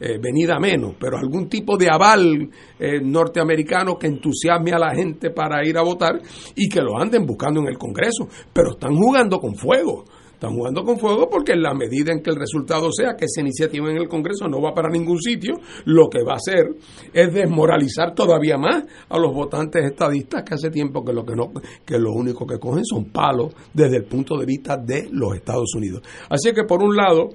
[0.00, 5.30] eh, venida menos, pero algún tipo de aval eh, norteamericano que entusiasme a la gente
[5.30, 6.20] para ir a votar
[6.54, 10.04] y que lo anden buscando en el Congreso, pero están jugando con fuego.
[10.42, 13.42] Están jugando con fuego porque en la medida en que el resultado sea que esa
[13.42, 16.66] iniciativa en el Congreso no va para ningún sitio, lo que va a hacer
[17.14, 21.52] es desmoralizar todavía más a los votantes estadistas que hace tiempo que lo que no
[21.86, 25.72] que lo único que cogen son palos desde el punto de vista de los Estados
[25.76, 26.02] Unidos.
[26.28, 27.28] Así que por un lado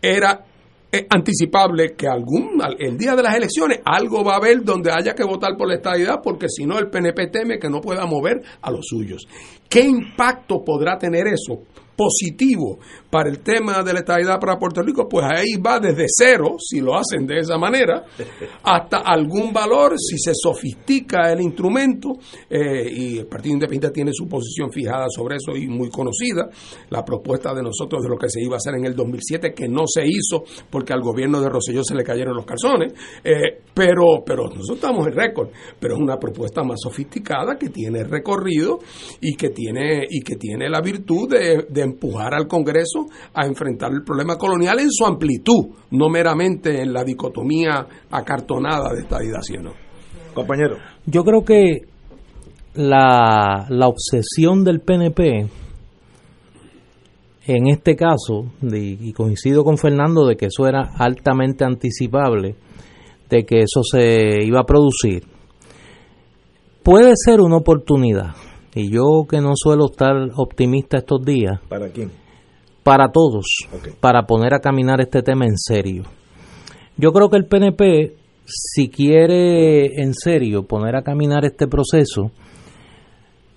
[0.00, 0.42] era
[0.90, 4.90] eh, anticipable que algún al- el día de las elecciones algo va a haber donde
[4.90, 8.06] haya que votar por la estadidad porque si no el PNP teme que no pueda
[8.06, 9.28] mover a los suyos.
[9.68, 11.60] ¿Qué impacto podrá tener eso
[12.00, 12.78] positivo
[13.10, 16.80] para el tema de la estabilidad para Puerto Rico, pues ahí va desde cero, si
[16.80, 18.04] lo hacen de esa manera,
[18.62, 22.12] hasta algún valor, si se sofistica el instrumento,
[22.48, 26.48] eh, y el Partido Independiente tiene su posición fijada sobre eso y muy conocida,
[26.88, 29.68] la propuesta de nosotros de lo que se iba a hacer en el 2007, que
[29.68, 34.24] no se hizo porque al gobierno de Rosselló se le cayeron los calzones, eh, pero,
[34.24, 35.48] pero nosotros estamos en récord,
[35.78, 38.78] pero es una propuesta más sofisticada que tiene recorrido
[39.20, 43.90] y que tiene, y que tiene la virtud de, de empujar al Congreso a enfrentar
[43.92, 49.72] el problema colonial en su amplitud, no meramente en la dicotomía acartonada de estadidad, ¿no?
[50.34, 50.76] Compañero.
[51.06, 51.82] Yo creo que
[52.74, 55.48] la, la obsesión del PNP
[57.46, 62.54] en este caso, de- y coincido con Fernando de que eso era altamente anticipable,
[63.28, 65.24] de que eso se iba a producir,
[66.82, 68.34] puede ser una oportunidad.
[68.74, 72.10] Y yo que no suelo estar optimista estos días, ¿Para quién?
[72.82, 73.46] para todos,
[74.00, 76.04] para poner a caminar este tema en serio.
[76.96, 78.16] Yo creo que el PNP,
[78.46, 82.30] si quiere en serio poner a caminar este proceso,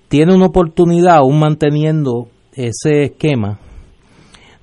[0.07, 3.59] tiene una oportunidad, aún manteniendo ese esquema,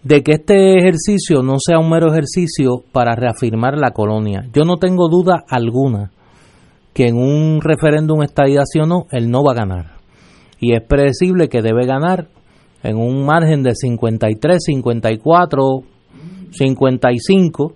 [0.02, 4.46] de que este ejercicio no sea un mero ejercicio para reafirmar la colonia.
[4.52, 6.10] Yo no tengo duda alguna
[6.94, 9.99] que en un referéndum o no, él no va a ganar.
[10.60, 12.28] Y es predecible que debe ganar
[12.82, 15.82] en un margen de 53, 54,
[16.50, 17.72] 55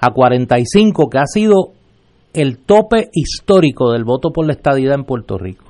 [0.00, 1.72] a 45, que ha sido
[2.32, 5.64] el tope histórico del voto por la estadidad en Puerto Rico,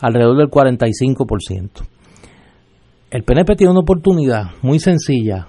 [0.00, 1.70] alrededor del 45%.
[3.10, 5.46] El PNP tiene una oportunidad muy sencilla,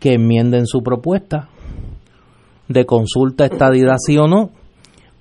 [0.00, 1.48] que enmienden su propuesta
[2.68, 4.50] de consulta estadidad sí o no,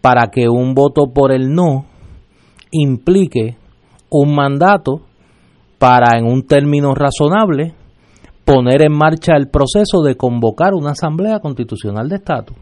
[0.02, 1.86] para que un voto por el no
[2.72, 3.58] implique
[4.10, 5.02] un mandato
[5.78, 7.74] para en un término razonable
[8.46, 12.58] poner en marcha el proceso de convocar una asamblea constitucional de estatus.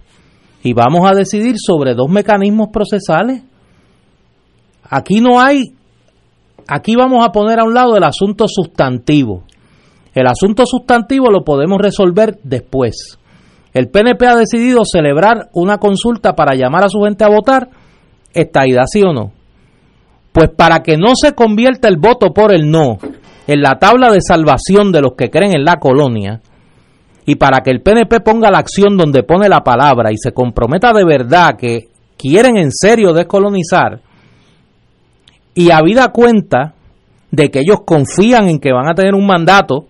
[0.63, 3.43] Y vamos a decidir sobre dos mecanismos procesales.
[4.83, 5.73] Aquí no hay,
[6.67, 9.43] aquí vamos a poner a un lado el asunto sustantivo.
[10.13, 13.17] El asunto sustantivo lo podemos resolver después.
[13.73, 17.69] El PNP ha decidido celebrar una consulta para llamar a su gente a votar,
[18.33, 19.38] estaidad sí o no.
[20.31, 22.97] Pues para que no se convierta el voto por el no
[23.47, 26.39] en la tabla de salvación de los que creen en la colonia,
[27.25, 30.93] y para que el PNP ponga la acción donde pone la palabra y se comprometa
[30.93, 34.01] de verdad que quieren en serio descolonizar,
[35.55, 36.75] y habida cuenta
[37.31, 39.87] de que ellos confían en que van a tener un mandato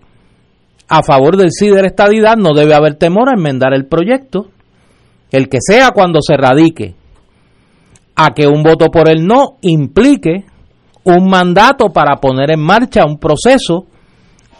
[0.88, 4.48] a favor del sí de la estadidad, no debe haber temor a enmendar el proyecto,
[5.30, 6.94] el que sea cuando se radique,
[8.22, 10.44] a que un voto por el no implique
[11.04, 13.86] un mandato para poner en marcha un proceso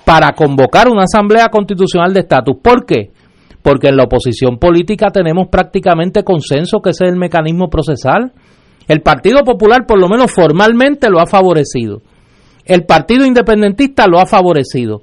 [0.07, 2.57] para convocar una asamblea constitucional de estatus.
[2.63, 3.11] ¿Por qué?
[3.63, 8.33] Porque en la oposición política tenemos prácticamente consenso que ese es el mecanismo procesal.
[8.89, 12.01] El Partido Popular por lo menos formalmente lo ha favorecido.
[12.65, 15.03] El Partido Independentista lo ha favorecido.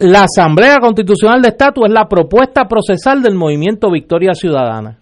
[0.00, 4.98] La Asamblea Constitucional de Estatus es la propuesta procesal del movimiento Victoria Ciudadana.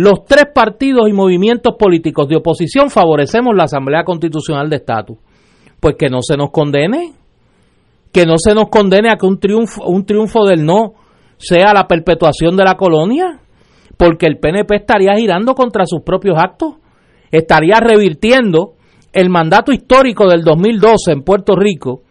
[0.00, 5.18] Los tres partidos y movimientos políticos de oposición favorecemos la Asamblea Constitucional de Estatus.
[5.78, 7.12] Pues que no se nos condene,
[8.10, 10.94] que no se nos condene a que un triunfo, un triunfo del no
[11.36, 13.40] sea la perpetuación de la colonia,
[13.98, 16.76] porque el PNP estaría girando contra sus propios actos,
[17.30, 18.76] estaría revirtiendo
[19.12, 22.04] el mandato histórico del 2012 en Puerto Rico,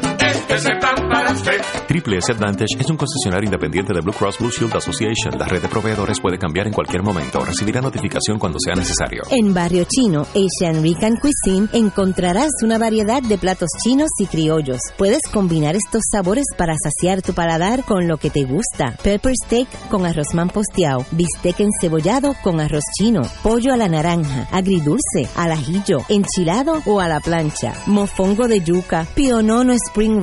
[1.89, 5.39] Triple S Advantage es un concesionario independiente de Blue Cross Blue Shield Association.
[5.39, 7.43] La red de proveedores puede cambiar en cualquier momento.
[7.43, 9.23] Recibirá notificación cuando sea necesario.
[9.31, 14.81] En Barrio Chino, Asian Rican Cuisine, encontrarás una variedad de platos chinos y criollos.
[14.99, 18.95] Puedes combinar estos sabores para saciar tu paladar con lo que te gusta.
[19.03, 25.29] Pepper steak con arroz manposteado, bistec encebollado con arroz chino, pollo a la naranja, agridulce,
[25.35, 30.21] al ajillo, enchilado o a la plancha, mofongo de yuca, pionono spring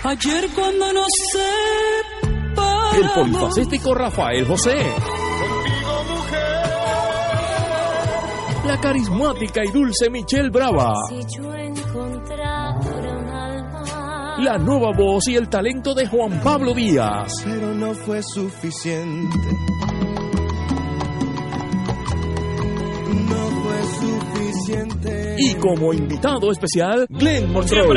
[0.04, 4.78] Ayer cuando no sé El polifacético Rafael José.
[8.66, 10.94] La carismática y dulce Michelle Brava.
[14.38, 17.32] La nueva voz y el talento de Juan Pablo Díaz.
[17.42, 19.38] Pero no fue suficiente.
[23.30, 25.36] No fue suficiente.
[25.38, 27.96] Y como invitado especial, Glenn Monroy.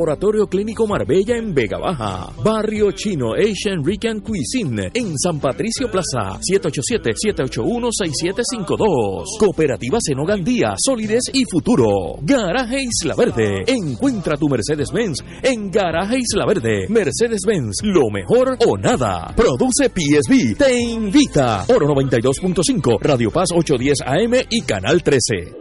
[0.00, 2.32] Laboratorio Clínico Marbella en Vega Baja.
[2.42, 6.40] Barrio Chino Asian Rican Cuisine en San Patricio Plaza.
[6.40, 9.24] 787-781-6752.
[9.38, 12.16] Cooperativa Senogandía, Solidez y Futuro.
[12.22, 13.56] Garaje Isla Verde.
[13.66, 16.86] Encuentra tu Mercedes-Benz en Garaje Isla Verde.
[16.88, 19.34] Mercedes-Benz, lo mejor o nada.
[19.36, 20.56] Produce PSB.
[20.56, 21.66] Te invita.
[21.68, 25.59] Oro 92.5, Radio Paz 810 AM y Canal 13.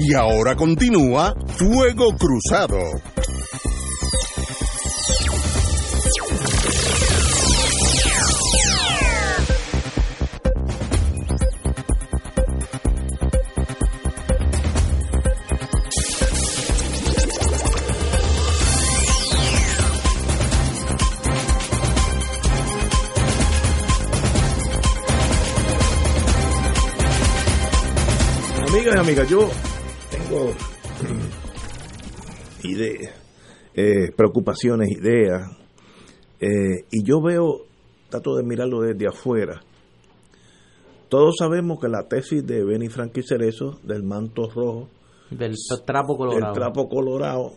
[0.00, 2.78] Y ahora continúa Fuego Cruzado.
[28.68, 29.50] Amigas y amigas, yo
[30.28, 30.52] tengo
[32.64, 33.14] ideas,
[33.74, 35.50] eh, preocupaciones, ideas,
[36.40, 37.66] eh, y yo veo,
[38.10, 39.60] trato de mirarlo desde afuera.
[41.08, 44.88] Todos sabemos que la tesis de Benny Frankie Cerezo, del manto rojo,
[45.30, 45.54] Del
[45.86, 46.48] trapo colorado.
[46.48, 47.52] el trapo colorado,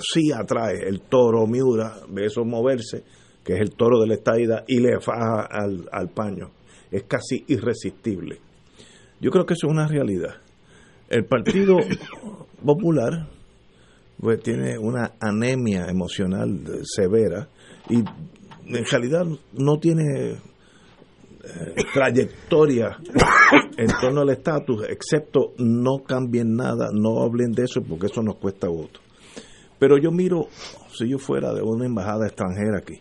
[0.00, 3.04] sí atrae el toro Miura, ve eso moverse,
[3.42, 6.50] que es el toro de la estaida, y le faja al, al paño.
[6.90, 8.38] Es casi irresistible.
[9.20, 10.36] Yo creo que eso es una realidad.
[11.08, 11.78] El Partido
[12.64, 13.28] Popular
[14.18, 17.48] pues, tiene una anemia emocional severa
[17.88, 22.96] y en realidad no tiene eh, trayectoria
[23.76, 28.36] en torno al estatus, excepto no cambien nada, no hablen de eso porque eso nos
[28.36, 28.98] cuesta voto.
[29.78, 30.48] Pero yo miro,
[30.92, 33.00] si yo fuera de una embajada extranjera aquí,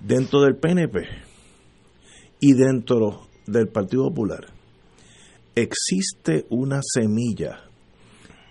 [0.00, 1.00] dentro del PNP
[2.40, 4.55] y dentro del Partido Popular,
[5.56, 7.60] existe una semilla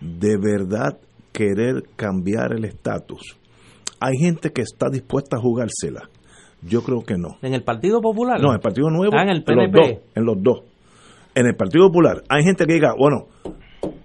[0.02, 0.98] de verdad
[1.32, 3.38] querer cambiar el estatus.
[4.00, 6.10] Hay gente que está dispuesta a jugársela.
[6.62, 7.38] Yo creo que no.
[7.42, 8.42] ¿En el Partido Popular?
[8.42, 9.14] No, el Partido Nuevo.
[9.16, 9.78] Ah, en el Los PNP.
[9.78, 10.60] dos, en los dos.
[11.36, 13.28] en el Partido Popular hay gente que diga, bueno,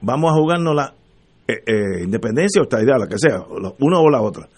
[0.01, 0.94] vamos a jugarnos la
[1.48, 3.42] eh, eh, independencia o estadidad, la que sea,
[3.78, 4.48] una o la otra.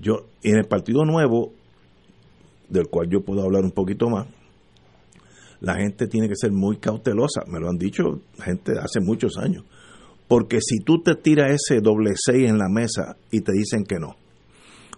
[0.00, 1.52] Yo, en el Partido Nuevo,
[2.68, 4.26] del cual yo puedo hablar un poquito más,
[5.64, 9.64] la gente tiene que ser muy cautelosa, me lo han dicho gente hace muchos años,
[10.28, 13.98] porque si tú te tiras ese doble seis en la mesa y te dicen que
[13.98, 14.16] no,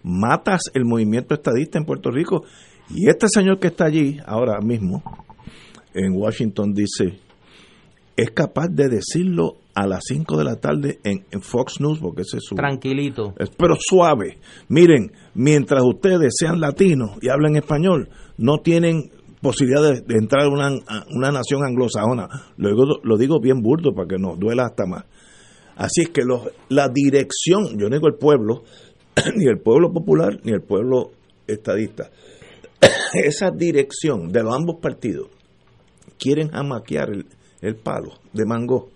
[0.02, 2.44] matas el movimiento estadista en Puerto Rico
[2.90, 5.02] y este señor que está allí ahora mismo
[5.94, 7.18] en Washington dice
[8.16, 12.22] es capaz de decirlo a las 5 de la tarde en, en, Fox News, porque
[12.22, 12.54] ese es su...
[12.54, 13.34] Tranquilito.
[13.58, 14.38] Pero suave.
[14.68, 18.08] Miren, mientras ustedes sean latinos y hablen español,
[18.38, 19.10] no tienen
[19.46, 20.70] posibilidad de, entrar a una,
[21.14, 22.28] una, nación anglosajona.
[22.56, 25.04] Luego lo digo bien burdo para que nos duela hasta más.
[25.76, 28.64] Así es que los, la dirección, yo no digo el pueblo,
[29.36, 31.12] ni el pueblo popular, ni el pueblo
[31.46, 32.10] estadista,
[33.14, 35.28] esa dirección de los ambos partidos
[36.18, 37.26] quieren amaquear el,
[37.60, 38.88] el palo de mango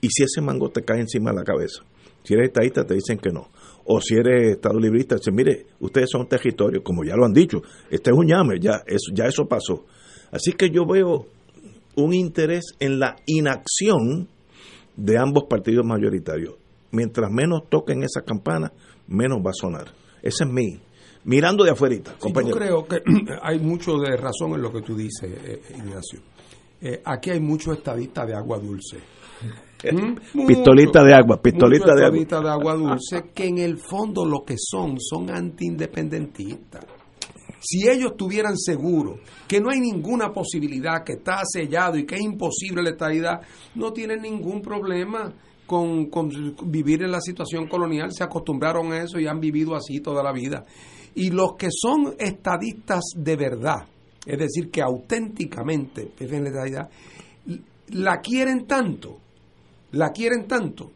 [0.00, 1.84] y si ese mango te cae encima de la cabeza.
[2.24, 3.48] Si eres estadista te dicen que no.
[3.86, 7.60] O si eres estado librista, dicen, mire, ustedes son territorios, como ya lo han dicho,
[7.90, 9.84] este es un llame, ya eso, ya eso pasó.
[10.32, 11.26] Así que yo veo
[11.96, 14.28] un interés en la inacción
[14.96, 16.54] de ambos partidos mayoritarios.
[16.92, 18.72] Mientras menos toquen esa campana,
[19.06, 19.86] menos va a sonar.
[20.22, 20.80] Ese es mi,
[21.24, 22.54] mirando de afuera, Sí, compañero.
[22.58, 23.02] yo creo que
[23.42, 26.20] hay mucho de razón en lo que tú dices, eh, Ignacio.
[26.80, 28.98] Eh, aquí hay muchos estadistas de agua dulce.
[29.82, 30.46] ¿Mm?
[30.46, 32.18] Pistolita de agua, pistolita de agua.
[32.18, 36.84] de agua dulce que en el fondo lo que son son antiindependentistas.
[37.60, 42.22] Si ellos estuvieran seguros que no hay ninguna posibilidad, que está sellado y que es
[42.22, 43.40] imposible la estadidad,
[43.74, 45.32] no tienen ningún problema
[45.66, 46.28] con, con
[46.66, 50.32] vivir en la situación colonial, se acostumbraron a eso y han vivido así toda la
[50.32, 50.64] vida.
[51.14, 53.86] Y los que son estadistas de verdad,
[54.26, 56.90] es decir, que auténticamente prefieren la estadidad,
[57.88, 59.18] la quieren tanto,
[59.94, 60.92] la quieren tanto,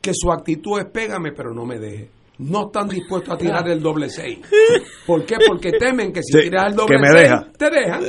[0.00, 2.10] que su actitud es pégame pero no me deje.
[2.38, 4.38] No están dispuestos a tirar el doble seis.
[5.06, 5.36] ¿Por qué?
[5.46, 7.52] Porque temen que si Sí, tiras el doble que me seis, deja.
[7.58, 8.02] te dejan.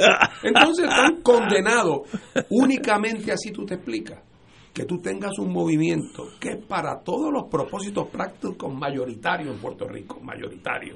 [0.43, 2.07] Entonces están condenados.
[2.49, 4.19] Únicamente así tú te explicas.
[4.73, 9.85] Que tú tengas un movimiento que es para todos los propósitos prácticos mayoritarios en Puerto
[9.85, 10.95] Rico, mayoritario.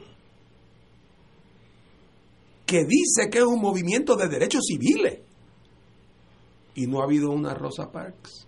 [2.65, 5.19] Que dice que es un movimiento de derechos civiles.
[6.75, 8.44] Y no ha habido una Rosa Parks.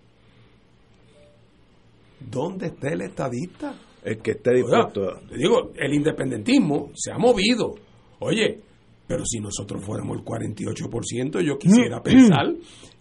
[2.19, 3.75] ¿Dónde está el estadista?
[4.03, 5.01] El que esté dispuesto.
[5.29, 7.75] Te digo, el independentismo se ha movido.
[8.19, 8.61] Oye,
[9.07, 12.53] pero si nosotros fuéramos el 48%, yo quisiera pensar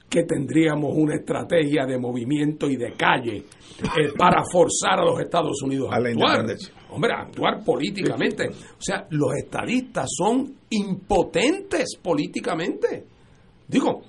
[0.09, 5.61] que tendríamos una estrategia de movimiento y de calle eh, para forzar a los Estados
[5.63, 6.47] Unidos a, A la actuar.
[6.91, 8.49] Hombre, a actuar políticamente.
[8.49, 13.05] O sea, los estadistas son impotentes políticamente.
[13.67, 14.03] Digo,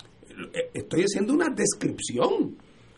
[0.53, 2.55] eh, estoy haciendo una descripción.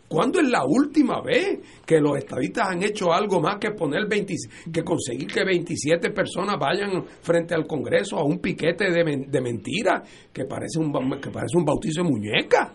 [0.10, 4.34] ¿Cuándo es la última vez que los estadistas han hecho algo más que poner 20
[4.74, 10.04] que conseguir que 27 personas vayan frente al Congreso a un piquete de, de mentira
[10.34, 10.92] que parece un
[11.22, 12.74] que parece un bautizo de muñeca?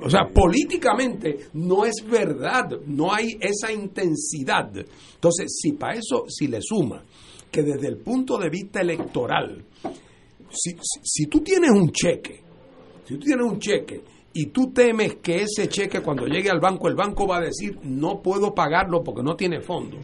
[0.00, 4.70] O sea, políticamente no es verdad, no hay esa intensidad.
[5.14, 7.02] Entonces, si para eso, si le suma
[7.50, 9.64] que desde el punto de vista electoral,
[10.48, 12.40] si, si tú tienes un cheque,
[13.04, 14.00] si tú tienes un cheque
[14.38, 17.78] y tú temes que ese cheque cuando llegue al banco, el banco va a decir,
[17.84, 19.96] no puedo pagarlo porque no tiene fondo,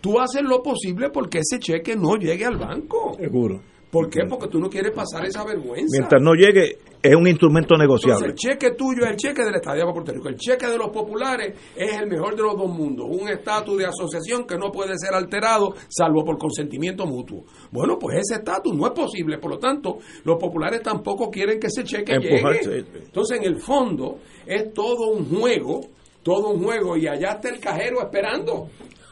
[0.00, 3.14] tú haces lo posible porque ese cheque no llegue al banco.
[3.16, 3.60] Seguro.
[3.90, 4.20] ¿Por qué?
[4.28, 5.86] Porque tú no quieres pasar esa vergüenza.
[5.90, 8.26] Mientras no llegue, es un instrumento negociable.
[8.26, 10.28] Entonces, el cheque tuyo es el cheque del Estado de Puerto Rico.
[10.28, 13.06] El cheque de los populares es el mejor de los dos mundos.
[13.08, 17.44] Un estatus de asociación que no puede ser alterado salvo por consentimiento mutuo.
[17.70, 19.38] Bueno, pues ese estatus no es posible.
[19.38, 22.70] Por lo tanto, los populares tampoco quieren que ese cheque Empujarse.
[22.70, 22.98] llegue.
[23.06, 25.80] Entonces, en el fondo, es todo un juego,
[26.22, 28.68] todo un juego, y allá está el cajero esperando.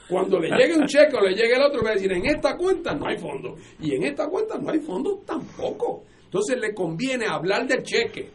[0.09, 2.57] Cuando le llegue un cheque o le llegue el otro, va a decir, en esta
[2.57, 3.57] cuenta no hay fondo.
[3.81, 6.05] Y en esta cuenta no hay fondo tampoco.
[6.25, 8.31] Entonces le conviene hablar del cheque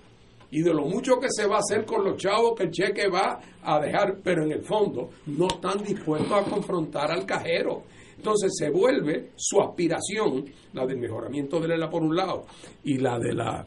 [0.52, 3.08] y de lo mucho que se va a hacer con los chavos que el cheque
[3.08, 7.84] va a dejar, pero en el fondo no están dispuestos a confrontar al cajero.
[8.18, 12.46] Entonces se vuelve su aspiración, la del mejoramiento de la por un lado
[12.84, 13.66] y la de la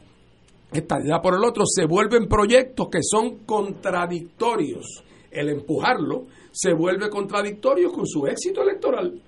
[0.71, 5.03] estabilidad por el otro, se vuelven proyectos que son contradictorios.
[5.35, 9.21] El empujarlo se vuelve contradictorio con su éxito electoral.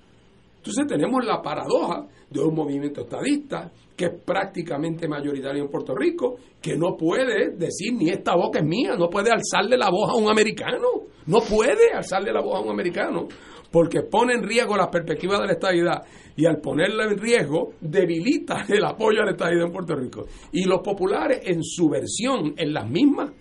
[0.56, 6.36] Entonces tenemos la paradoja de un movimiento estadista que es prácticamente mayoritario en Puerto Rico,
[6.62, 10.14] que no puede decir ni esta boca es mía, no puede alzarle la voz a
[10.14, 10.86] un americano,
[11.26, 13.26] no puede alzarle la voz a un americano,
[13.72, 16.02] porque pone en riesgo las perspectivas de la estadidad
[16.36, 20.26] y al ponerla en riesgo debilita el apoyo a la estadidad en Puerto Rico.
[20.52, 23.32] Y los populares en su versión, en las mismas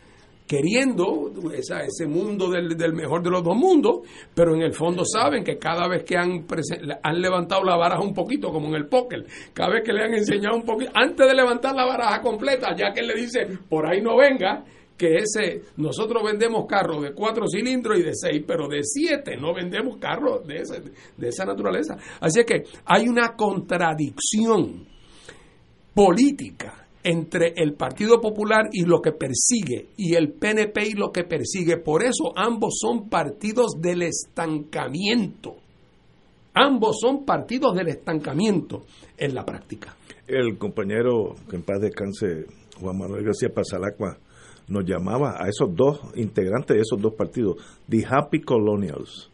[0.48, 4.00] queriendo ese mundo del, del mejor de los dos mundos,
[4.34, 6.48] pero en el fondo saben que cada vez que han,
[7.04, 10.14] han levantado la baraja un poquito, como en el póker, cada vez que le han
[10.14, 13.86] enseñado un poquito, antes de levantar la baraja completa, ya que él le dice, por
[13.86, 14.64] ahí no venga,
[14.98, 19.54] que ese, nosotros vendemos carros de cuatro cilindros y de seis, pero de siete no
[19.54, 20.64] vendemos carros de,
[21.18, 21.98] de esa naturaleza.
[22.20, 24.88] Así que hay una contradicción
[25.94, 31.24] política entre el Partido Popular y lo que persigue, y el PNP y lo que
[31.24, 31.78] persigue.
[31.78, 35.56] Por eso ambos son partidos del estancamiento.
[36.54, 38.84] Ambos son partidos del estancamiento
[39.18, 39.96] en la práctica.
[40.28, 42.46] El compañero, que en paz descanse,
[42.82, 44.18] Juan Manuel García Pasalacua,
[44.68, 47.56] nos llamaba a esos dos integrantes de esos dos partidos,
[47.88, 49.30] The Happy Colonials,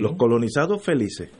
[0.00, 1.30] los colonizados felices,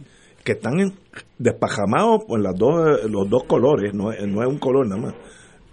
[0.43, 0.95] que están en-
[1.39, 5.15] despajamados por las dos, los dos colores, no, es- no es un color nada más.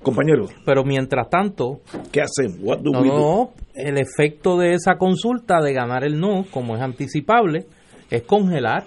[0.03, 1.81] Compañero, Pero mientras tanto,
[2.11, 2.21] ¿qué?
[2.61, 3.13] What do no, we do?
[3.15, 7.65] no, el efecto de esa consulta de ganar el no, como es anticipable,
[8.09, 8.85] es congelar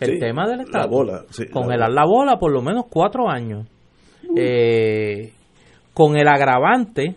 [0.00, 0.88] el Sí, tema del la Estado.
[0.88, 2.00] bola, sí, la congelar bola.
[2.00, 3.66] la bola por lo menos cuatro años.
[4.36, 5.32] Eh,
[5.94, 7.16] con el agravante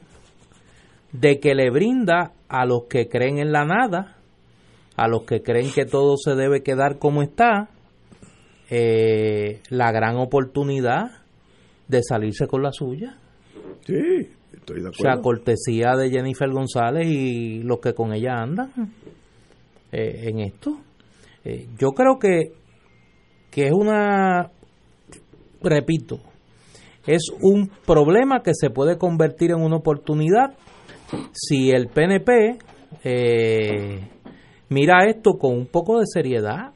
[1.11, 4.17] de que le brinda a los que creen en la nada,
[4.97, 7.69] a los que creen que todo se debe quedar como está,
[8.69, 11.22] eh, la gran oportunidad
[11.87, 13.17] de salirse con la suya.
[13.85, 13.93] Sí,
[14.53, 15.21] estoy de O sea, acuerdo.
[15.21, 18.71] cortesía de Jennifer González y los que con ella andan
[19.91, 20.77] eh, en esto.
[21.43, 22.53] Eh, yo creo que,
[23.51, 24.49] que es una,
[25.61, 26.19] repito,
[27.05, 30.55] es un problema que se puede convertir en una oportunidad
[31.33, 32.57] si el PNP
[33.03, 33.99] eh,
[34.69, 36.71] mira esto con un poco de seriedad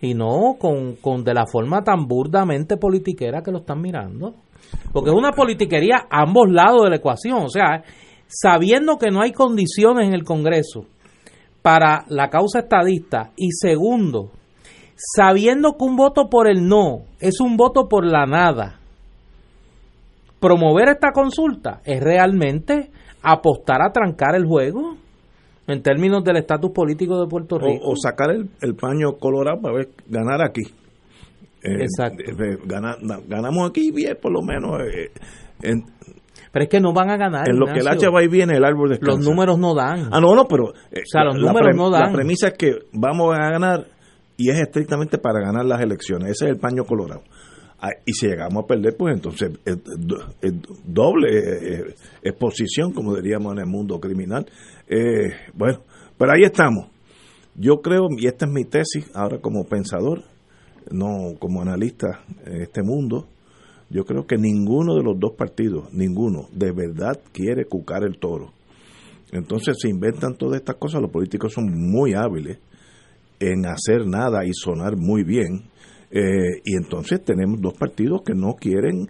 [0.00, 4.34] y no con, con de la forma tan burdamente politiquera que lo están mirando.
[4.92, 7.44] Porque es una politiquería a ambos lados de la ecuación.
[7.44, 7.82] O sea,
[8.26, 10.86] sabiendo que no hay condiciones en el Congreso
[11.62, 14.30] para la causa estadista y segundo,
[14.96, 18.78] sabiendo que un voto por el no es un voto por la nada,
[20.40, 22.90] promover esta consulta es realmente
[23.22, 24.96] apostar a trancar el juego
[25.66, 27.84] en términos del estatus político de Puerto Rico.
[27.84, 30.62] O, o sacar el, el paño colorado para ver, ganar aquí.
[31.62, 32.22] Eh, Exacto.
[32.26, 34.80] eh, gana- na- ganamos aquí bien, por lo menos.
[34.80, 35.10] eh,
[35.62, 35.84] en,
[36.52, 37.48] Pero es que no van a ganar.
[37.48, 39.16] en lo que el hacha va y viene, el árbol descansa.
[39.18, 40.08] Los números no dan.
[40.10, 40.70] Ah, no, no, pero.
[40.90, 42.04] eh, O sea, los números pre- no dan.
[42.10, 43.86] La premisa es que vamos a ganar
[44.38, 46.30] y es estrictamente para ganar las elecciones.
[46.30, 47.22] Ese es el paño colorado.
[48.04, 50.52] Y si llegamos a perder, pues entonces es, do- es
[50.84, 54.46] doble eh, eh, exposición, como diríamos en el mundo criminal.
[54.86, 55.80] Eh, bueno,
[56.18, 56.88] pero ahí estamos.
[57.54, 60.22] Yo creo, y esta es mi tesis ahora como pensador,
[60.90, 63.28] no como analista en este mundo,
[63.88, 68.52] yo creo que ninguno de los dos partidos, ninguno, de verdad quiere cucar el toro.
[69.32, 72.58] Entonces se inventan todas estas cosas, los políticos son muy hábiles
[73.40, 75.64] en hacer nada y sonar muy bien,
[76.10, 79.08] eh, y entonces tenemos dos partidos que no quieren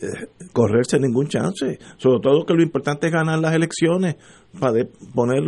[0.00, 0.06] eh,
[0.52, 4.16] correrse ningún chance, sobre todo que lo importante es ganar las elecciones
[4.58, 4.84] para
[5.14, 5.42] poner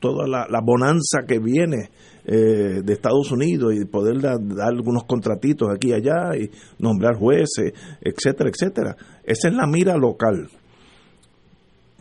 [0.00, 1.88] toda la, bonanza que viene
[2.26, 7.16] eh, de Estados Unidos y poder da- dar algunos contratitos aquí y allá y nombrar
[7.16, 8.96] jueces, etcétera, etcétera.
[9.24, 10.48] Esa es la mira local.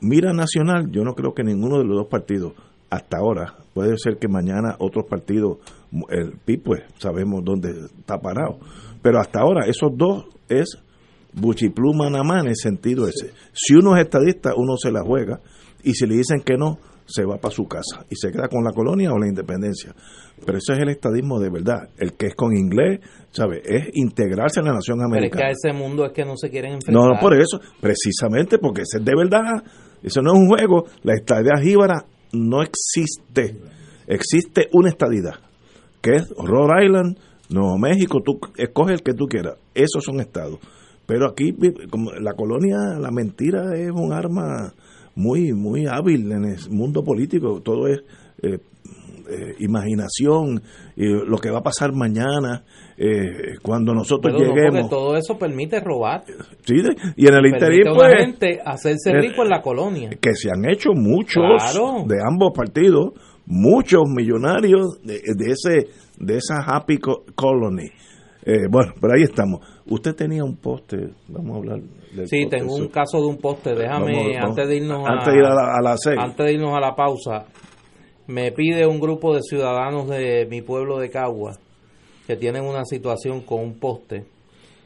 [0.02, 2.54] Mira nacional, yo no creo que ninguno de los dos partidos
[2.90, 5.58] hasta ahora, puede ser que mañana otros partidos,
[6.10, 8.60] el PIB pues sabemos dónde está parado,
[9.02, 10.78] pero hasta ahora esos dos es
[11.34, 13.32] buchipluma nada en el sentido ese.
[13.54, 15.40] Si uno es estadista, uno se la juega
[15.84, 18.64] y si le dicen que no, se va para su casa y se queda con
[18.64, 19.94] la colonia o la independencia.
[20.44, 21.90] Pero ese es el estadismo de verdad.
[21.98, 23.00] El que es con inglés,
[23.32, 23.62] ¿sabe?
[23.64, 25.48] Es integrarse en la nación Pero es que americana.
[25.48, 27.04] a ese mundo es que no se quieren enfrentar.
[27.04, 29.64] No, no por eso, precisamente porque ese es de verdad.
[30.04, 30.86] Eso no es un juego.
[31.04, 33.58] La estadidad jíbara no existe.
[34.08, 35.36] Existe una estadidad,
[36.06, 37.18] que es Rhode Island,
[37.50, 39.56] Nuevo México, tú escoge el que tú quieras.
[39.74, 40.60] Esos son estados.
[41.08, 41.54] Pero aquí,
[41.90, 44.74] como la colonia, la mentira es un arma
[45.16, 47.62] muy, muy hábil en el mundo político.
[47.62, 48.00] Todo es
[48.42, 48.58] eh,
[49.30, 50.62] eh, imaginación,
[50.96, 52.64] y lo que va a pasar mañana,
[52.98, 54.90] eh, cuando nosotros Pero no, porque lleguemos.
[54.90, 56.24] todo eso permite robar.
[56.64, 56.76] Sí,
[57.16, 60.10] y en el interín, pues, gente hacerse eh, rico en la colonia.
[60.22, 62.04] que se han hecho muchos Claro.
[62.08, 63.14] de ambos partidos,
[63.48, 65.88] muchos millonarios de, de ese
[66.18, 67.90] de esa happy co- colony.
[68.46, 69.60] Eh, bueno, pero ahí estamos.
[69.88, 71.80] Usted tenía un poste, vamos a hablar
[72.16, 73.74] del Sí, poste, tengo un caso de un poste.
[73.76, 74.50] Déjame, Vamos, vamos.
[74.50, 76.24] antes de irnos Antes de ir a la- a.
[76.24, 77.46] Antes de irnos a la pausa,
[78.28, 81.58] me pide un grupo de ciudadanos de mi pueblo de Cagua
[82.28, 84.26] que tienen una situación con un poste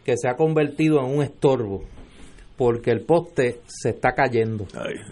[0.06, 1.82] que se ha convertido en un estorbo
[2.58, 4.66] porque el poste se está cayendo.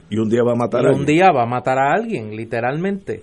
[0.09, 1.15] y un día va a matar y a un alguien.
[1.17, 3.21] día va a matar a alguien, literalmente.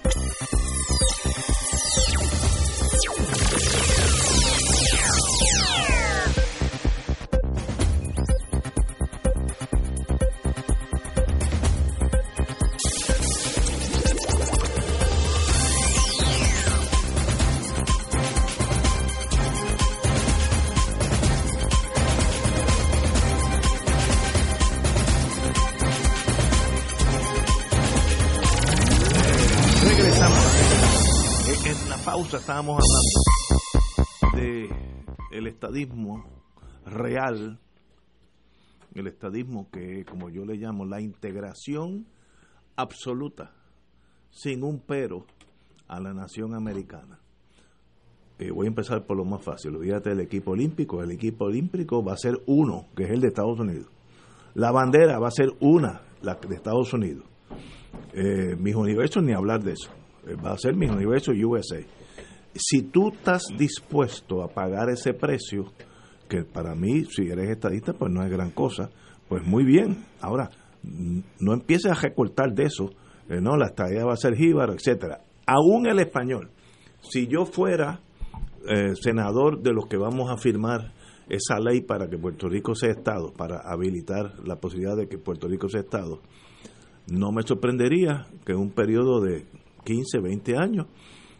[32.61, 32.83] Estábamos
[34.23, 34.69] hablando de
[35.31, 36.23] el estadismo
[36.85, 37.59] real,
[38.93, 42.05] el estadismo que, como yo le llamo, la integración
[42.75, 43.51] absoluta,
[44.29, 45.25] sin un pero,
[45.87, 47.19] a la nación americana.
[48.37, 49.75] Eh, voy a empezar por lo más fácil.
[49.75, 51.01] Olvídate del equipo olímpico.
[51.01, 53.87] El equipo olímpico va a ser uno, que es el de Estados Unidos.
[54.53, 57.25] La bandera va a ser una, la de Estados Unidos.
[58.13, 59.89] eh, mis universos ni hablar de eso.
[60.27, 61.83] Eh, va a ser mis universos USA.
[62.53, 65.71] Si tú estás dispuesto a pagar ese precio,
[66.27, 68.89] que para mí, si eres estadista, pues no es gran cosa,
[69.27, 70.05] pues muy bien.
[70.19, 70.49] Ahora,
[71.39, 72.89] no empieces a recortar de eso,
[73.27, 75.21] no, la estadía va a ser jíbaro, etcétera.
[75.45, 76.51] Aún el español,
[77.01, 78.01] si yo fuera
[78.67, 80.93] eh, senador de los que vamos a firmar
[81.29, 85.47] esa ley para que Puerto Rico sea Estado, para habilitar la posibilidad de que Puerto
[85.47, 86.21] Rico sea Estado,
[87.07, 89.45] no me sorprendería que en un periodo de
[89.85, 90.87] 15, 20 años,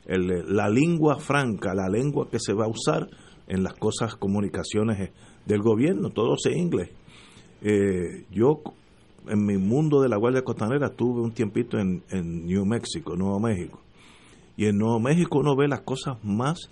[0.05, 3.07] el- la lengua franca, la lengua que se va a usar
[3.47, 5.13] en las cosas, comunicaciones eh,
[5.45, 6.89] del gobierno, todo sea inglés.
[7.61, 8.61] Eh, yo,
[9.27, 12.03] en mi mundo de la Guardia Costanera, tuve un tiempito en,
[12.45, 13.81] New Mexico, Nuevo México.
[14.57, 16.69] Y en Nuevo México uno ve las cosas más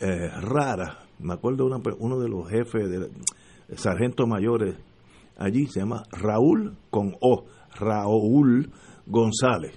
[0.00, 0.96] eh, raras.
[1.18, 3.10] Me acuerdo una uno de los jefes, de,
[3.76, 4.76] sargentos mayores
[5.36, 7.44] allí, se llama Raúl con O,
[7.78, 8.70] Raúl
[9.06, 9.74] González.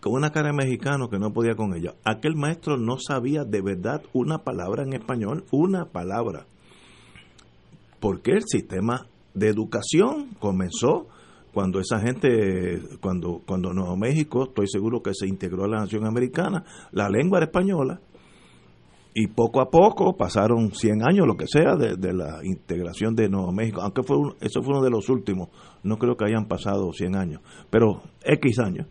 [0.00, 1.94] Con una cara de mexicano que no podía con ella.
[2.04, 6.46] Aquel maestro no sabía de verdad una palabra en español, una palabra.
[8.00, 11.06] Porque el sistema de educación comenzó
[11.52, 16.06] cuando esa gente, cuando, cuando Nuevo México, estoy seguro que se integró a la nación
[16.06, 18.00] americana, la lengua era española,
[19.12, 23.52] y poco a poco pasaron 100 años, lo que sea, de, la integración de Nuevo
[23.52, 25.48] México, aunque fue eso fue uno de los últimos,
[25.82, 27.40] no creo que hayan pasado 100 años,
[27.70, 28.86] pero X años.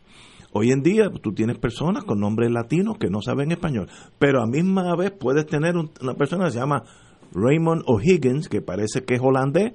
[0.51, 3.87] Hoy en día tú tienes personas con nombres latinos que no saben español,
[4.17, 6.83] pero a misma vez puedes tener un- una persona que se llama
[7.33, 9.73] Raymond O'Higgins, que parece que es holandés,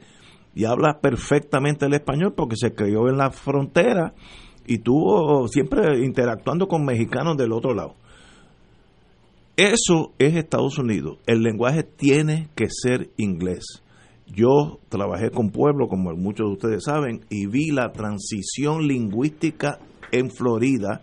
[0.54, 4.14] y habla perfectamente el español porque se crió en la frontera
[4.66, 7.94] y tuvo siempre interactuando con mexicanos del otro lado.
[9.56, 11.18] Eso es Estados Unidos.
[11.26, 13.82] El lenguaje tiene que ser inglés.
[14.26, 19.78] Yo trabajé con pueblo, como muchos de ustedes saben, y vi la transición lingüística
[20.14, 21.02] en Florida,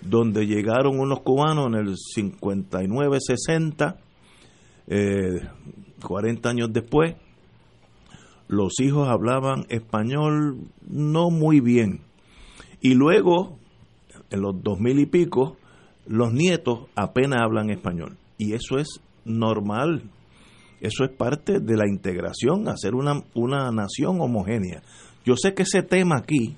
[0.00, 3.96] donde llegaron unos cubanos en el 59-60,
[4.86, 5.48] eh,
[6.04, 7.16] 40 años después,
[8.46, 12.00] los hijos hablaban español no muy bien.
[12.80, 13.58] Y luego,
[14.30, 15.56] en los dos mil y pico,
[16.06, 18.16] los nietos apenas hablan español.
[18.38, 20.02] Y eso es normal.
[20.80, 24.82] Eso es parte de la integración, hacer una, una nación homogénea.
[25.24, 26.56] Yo sé que ese tema aquí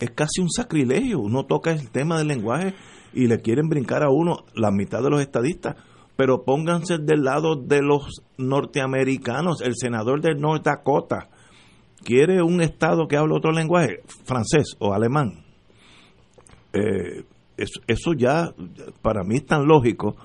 [0.00, 1.20] es casi un sacrilegio.
[1.20, 2.74] Uno toca el tema del lenguaje
[3.12, 5.76] y le quieren brincar a uno la mitad de los estadistas.
[6.16, 9.60] Pero pónganse del lado de los norteamericanos.
[9.62, 11.28] El senador de North Dakota
[12.04, 15.44] quiere un estado que hable otro lenguaje, francés o alemán.
[16.72, 17.24] Eh,
[17.56, 18.52] eso, eso ya
[19.02, 20.16] para mí es tan lógico,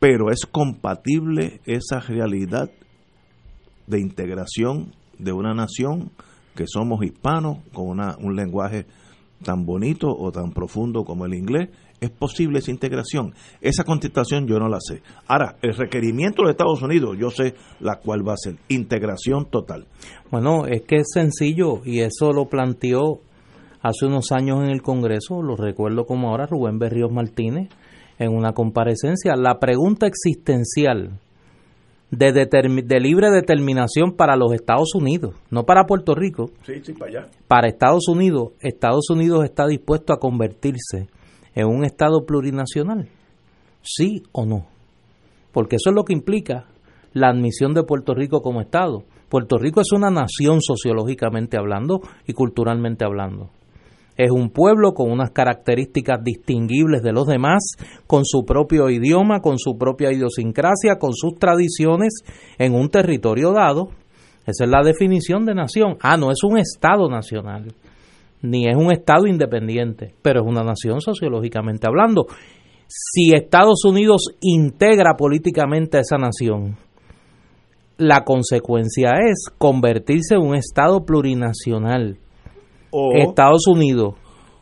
[0.00, 2.70] pero es compatible esa realidad
[3.86, 6.12] de integración de una nación
[6.54, 8.86] que somos hispanos con una, un lenguaje
[9.42, 11.68] tan bonito o tan profundo como el inglés.
[12.00, 13.34] Es posible esa integración.
[13.60, 15.02] Esa contestación yo no la sé.
[15.26, 19.86] Ahora, el requerimiento de Estados Unidos, yo sé la cual va a ser integración total.
[20.30, 23.20] Bueno, es que es sencillo y eso lo planteó
[23.80, 27.68] hace unos años en el Congreso, lo recuerdo como ahora Rubén Berríos Martínez,
[28.18, 29.34] en una comparecencia.
[29.36, 31.20] La pregunta existencial
[32.10, 37.28] de, libre determinación para los Estados Unidos, no para Puerto Rico, Sí, sí, para allá.
[37.48, 41.08] para Estados Unidos, Estados Unidos está dispuesto a convertirse
[41.54, 43.08] en un Estado plurinacional,
[43.82, 44.66] sí o no,
[45.52, 46.66] porque eso es lo que implica
[47.12, 49.04] la admisión de Puerto Rico como Estado.
[49.28, 53.50] Puerto Rico es una nación sociológicamente hablando y culturalmente hablando.
[54.16, 57.62] Es un pueblo con unas características distinguibles de los demás,
[58.06, 62.20] con su propio idioma, con su propia idiosincrasia, con sus tradiciones
[62.58, 63.88] en un territorio dado.
[64.46, 65.96] Esa es la definición de nación.
[66.00, 67.72] Ah, no es un Estado nacional,
[68.42, 72.26] ni es un Estado independiente, pero es una nación sociológicamente hablando.
[72.86, 76.76] Si Estados Unidos integra políticamente a esa nación,
[77.96, 82.18] la consecuencia es convertirse en un Estado plurinacional.
[82.96, 84.14] O- Estados Unidos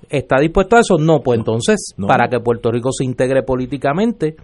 [0.08, 2.06] está dispuesto a eso, no, pues entonces no.
[2.06, 4.36] para que Puerto Rico se integre políticamente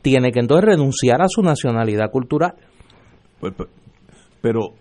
[0.00, 2.54] tiene que entonces renunciar a su nacionalidad cultural.
[3.40, 3.52] Pues,
[4.40, 4.74] Pero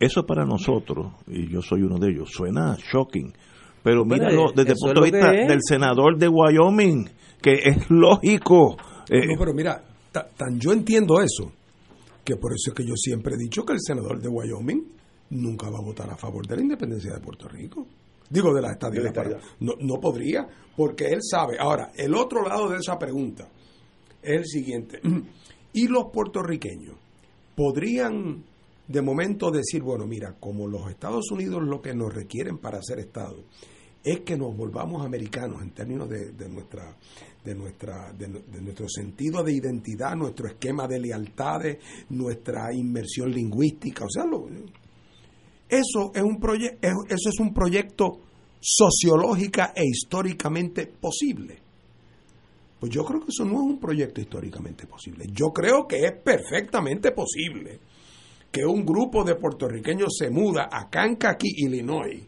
[0.00, 3.32] eso para nosotros, y yo soy uno de ellos, suena shocking.
[3.82, 7.08] Pero míralo desde el punto de vista del senador de Wyoming,
[7.40, 8.76] que es lógico.
[9.08, 9.80] Eh, No, pero mira,
[10.12, 11.52] ta- tan yo entiendo eso,
[12.24, 14.82] que por eso es que yo siempre he dicho que el senador de Wyoming
[15.30, 17.86] nunca va a votar a favor de la independencia de Puerto Rico.
[18.30, 19.12] Digo, de la estadía.
[19.60, 20.46] No, no podría,
[20.76, 21.56] porque él sabe.
[21.58, 23.48] Ahora, el otro lado de esa pregunta
[24.22, 25.00] es el siguiente.
[25.72, 26.96] ¿Y los puertorriqueños
[27.54, 28.44] podrían
[28.88, 33.00] de momento decir, bueno, mira, como los Estados Unidos lo que nos requieren para ser
[33.00, 33.42] Estado
[34.02, 36.96] es que nos volvamos americanos en términos de, de nuestra
[37.44, 41.78] de nuestra de, de nuestro sentido de identidad, nuestro esquema de lealtades,
[42.10, 44.48] nuestra inmersión lingüística, o sea, lo,
[45.68, 48.20] eso es un eso es un proyecto
[48.60, 51.58] sociológica e históricamente posible.
[52.78, 55.26] Pues yo creo que eso no es un proyecto históricamente posible.
[55.32, 57.80] Yo creo que es perfectamente posible
[58.52, 62.22] que un grupo de puertorriqueños se muda a Kankakee, Illinois,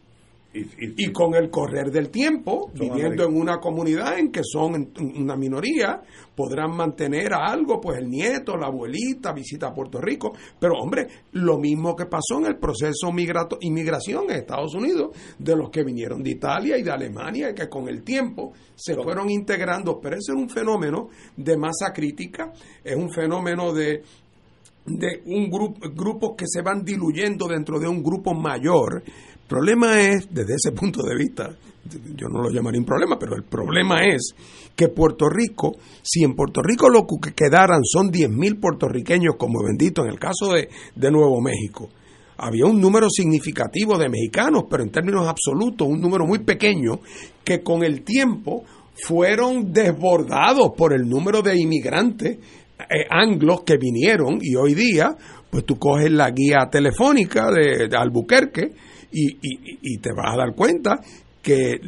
[0.51, 5.35] y, y, con el correr del tiempo, viviendo en una comunidad en que son una
[5.35, 6.01] minoría,
[6.35, 10.33] podrán mantener a algo, pues el nieto, la abuelita, visita a Puerto Rico.
[10.59, 15.55] Pero hombre, lo mismo que pasó en el proceso migrato, inmigración en Estados Unidos, de
[15.55, 19.99] los que vinieron de Italia y de Alemania, que con el tiempo se fueron integrando.
[20.01, 22.51] Pero ese es un fenómeno de masa crítica,
[22.83, 24.01] es un fenómeno de
[24.85, 29.03] de un grupo grupos que se van diluyendo dentro de un grupo mayor
[29.49, 31.49] problema es, desde ese punto de vista,
[32.15, 34.33] yo no lo llamaría un problema, pero el problema es
[34.75, 40.03] que Puerto Rico, si en Puerto Rico lo que quedaran son 10.000 puertorriqueños, como bendito
[40.03, 41.89] en el caso de, de Nuevo México,
[42.37, 46.99] había un número significativo de mexicanos, pero en términos absolutos, un número muy pequeño,
[47.43, 48.63] que con el tiempo
[48.93, 52.37] fueron desbordados por el número de inmigrantes
[52.79, 55.17] eh, anglos que vinieron y hoy día,
[55.49, 58.71] pues tú coges la guía telefónica de, Albuquerque,
[59.11, 60.99] y, y, y, te vas a dar cuenta
[61.41, 61.79] que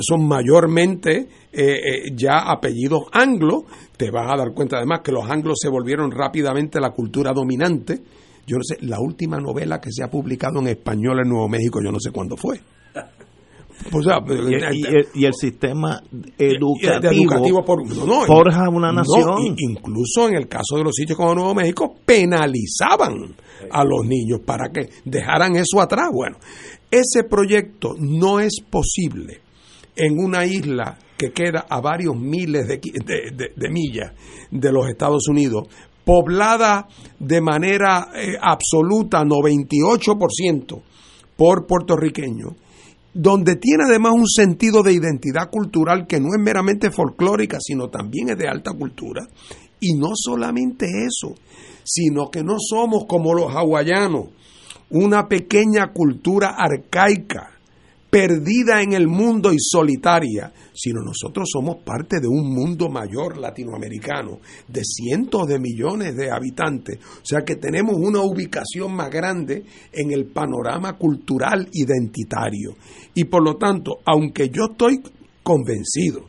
[0.00, 3.64] son mayormente eh, eh, ya apellidos anglos,
[3.96, 8.00] te vas a dar cuenta además que los anglos se volvieron rápidamente la cultura dominante.
[8.46, 11.80] Yo no sé, la última novela que se ha publicado en español en Nuevo México,
[11.82, 12.60] yo no sé cuándo fue.
[13.92, 16.02] O sea, y, el, y, el, y, el, sistema
[16.36, 19.24] educativo, educativo por, no, forja una nación.
[19.24, 23.34] No, incluso en el caso de los sitios como Nuevo México, penalizaban
[23.70, 26.08] a los niños para que dejaran eso atrás.
[26.12, 26.36] Bueno,
[26.90, 29.40] ese proyecto no es posible
[29.96, 34.12] en una isla que queda a varios miles de, de, de, de millas
[34.50, 35.66] de los Estados Unidos,
[36.04, 36.88] poblada
[37.18, 40.80] de manera eh, absoluta, 98%
[41.36, 42.54] por puertorriqueños
[43.14, 48.30] donde tiene además un sentido de identidad cultural que no es meramente folclórica, sino también
[48.30, 49.26] es de alta cultura.
[49.80, 51.34] Y no solamente eso,
[51.84, 54.26] sino que no somos como los hawaianos,
[54.90, 57.57] una pequeña cultura arcaica
[58.10, 64.40] perdida en el mundo y solitaria, sino nosotros somos parte de un mundo mayor latinoamericano
[64.66, 70.10] de cientos de millones de habitantes, o sea que tenemos una ubicación más grande en
[70.12, 72.76] el panorama cultural identitario.
[73.14, 75.02] Y por lo tanto, aunque yo estoy
[75.42, 76.24] convencido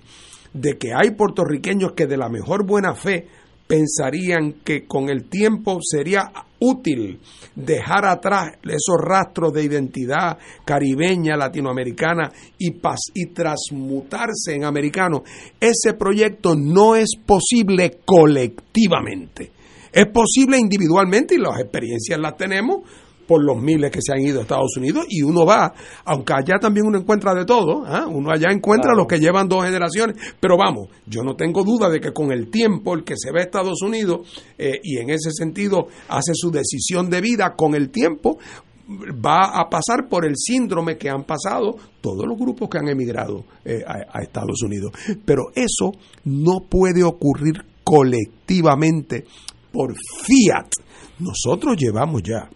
[0.53, 3.27] de que hay puertorriqueños que de la mejor buena fe
[3.67, 7.19] pensarían que con el tiempo sería útil
[7.55, 12.71] dejar atrás esos rastros de identidad caribeña, latinoamericana y,
[13.33, 15.23] transmutarse en americano.
[15.59, 19.51] Ese proyecto no es posible colectivamente.
[19.91, 22.83] Es posible individualmente y las experiencias las tenemos
[23.29, 25.71] por los miles que se han ido a Estados Unidos y uno va,
[26.03, 28.07] aunque allá también uno encuentra de todo, ¿ah?
[28.07, 31.99] uno allá encuentra los que llevan dos generaciones, pero vamos, yo no tengo duda de
[31.99, 34.21] que con el tiempo el que se ve a Estados Unidos
[34.57, 38.39] eh, y en ese sentido hace su decisión de vida, con el tiempo
[39.23, 43.45] va a pasar por el síndrome que han pasado todos los grupos que han emigrado
[43.63, 44.91] eh, a, a Estados Unidos.
[45.23, 45.91] Pero eso
[46.23, 49.25] no puede ocurrir colectivamente
[49.71, 49.93] por
[50.25, 50.71] fiat.
[51.19, 52.49] Nosotros llevamos ya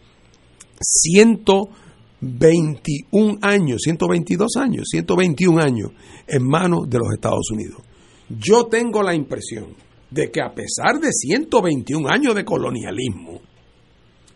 [0.83, 5.91] 121 años, 122 años, 121 años
[6.27, 7.81] en manos de los Estados Unidos.
[8.29, 9.67] Yo tengo la impresión
[10.09, 13.41] de que a pesar de 121 años de colonialismo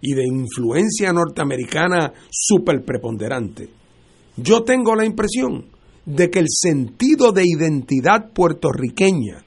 [0.01, 3.69] y de influencia norteamericana súper preponderante,
[4.37, 5.65] yo tengo la impresión
[6.05, 9.43] de que el sentido de identidad puertorriqueña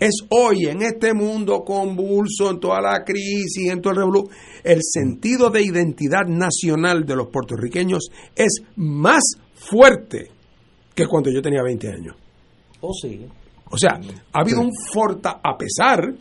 [0.00, 4.30] es hoy en este mundo convulso, en toda la crisis, en todo el revolú,
[4.62, 9.22] el sentido de identidad nacional de los puertorriqueños es más
[9.54, 10.30] fuerte
[10.94, 12.16] que cuando yo tenía 20 años.
[12.80, 13.26] Oh, sí.
[13.70, 14.00] O sea,
[14.32, 16.14] ha habido un forta, a pesar,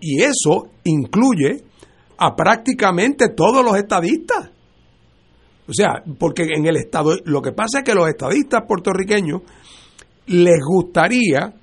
[0.00, 1.64] y eso incluye
[2.18, 4.50] a prácticamente todos los estadistas.
[5.68, 9.42] O sea, porque en el Estado, lo que pasa es que los estadistas puertorriqueños
[10.26, 11.54] les gustaría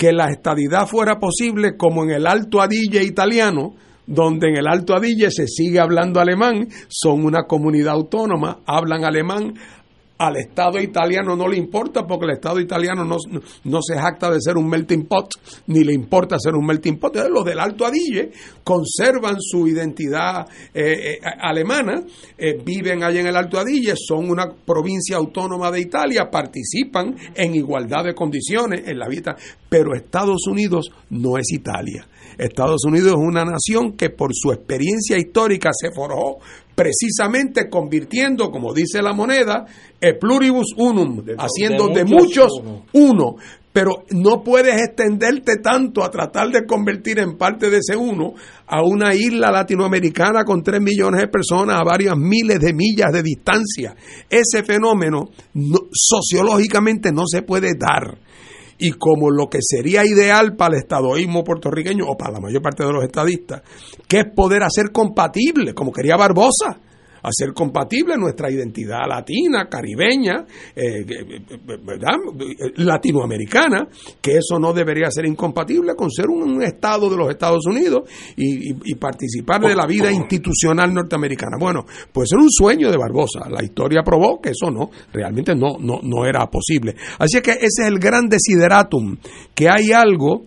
[0.00, 3.74] que la estadidad fuera posible como en el Alto Adille italiano,
[4.06, 9.52] donde en el Alto Adille se sigue hablando alemán, son una comunidad autónoma, hablan alemán,
[10.20, 13.16] Al Estado italiano no le importa porque el Estado italiano no,
[13.64, 15.30] no se jacta de ser un melting pot,
[15.68, 17.16] ni le importa ser un melting pot.
[17.16, 18.30] Los del Alto Adige
[18.62, 22.02] conservan su identidad eh, eh, alemana,
[22.36, 27.54] eh, viven allá en el Alto Adige, son una provincia autónoma de Italia, participan en
[27.54, 29.36] igualdad de condiciones en la vida,
[29.70, 32.06] pero Estados Unidos no es Italia.
[32.40, 36.38] Estados Unidos es una nación que por su experiencia histórica se forjó
[36.74, 39.66] precisamente convirtiendo, como dice la moneda,
[40.00, 43.34] e pluribus unum, haciendo de, de muchos muchos uno.
[43.72, 48.32] Pero no puedes extenderte tanto a tratar de convertir en parte de ese uno
[48.66, 53.22] a una isla latinoamericana con tres millones de personas a varias miles de millas de
[53.22, 53.94] distancia.
[54.28, 58.18] Ese fenómeno no- sociológicamente no se puede dar
[58.80, 62.84] y como lo que sería ideal para el estadoísmo puertorriqueño o para la mayor parte
[62.84, 63.62] de los estadistas,
[64.08, 66.78] que es poder hacer compatible, como quería Barbosa,
[67.22, 70.44] hacer compatible nuestra identidad latina, caribeña,
[70.74, 72.14] eh, eh, eh, ¿verdad?
[72.76, 73.88] Latinoamericana,
[74.20, 78.08] que eso no debería ser incompatible con ser un, un estado de los Estados Unidos
[78.36, 81.56] y, y- y participar de la vida institucional norteamericana.
[81.58, 83.48] Bueno, pues era un sueño de Barbosa.
[83.50, 86.94] La historia probó que eso no, realmente no, no, no era posible.
[87.18, 89.16] Así es que ese es el gran desideratum,
[89.54, 90.44] que hay algo,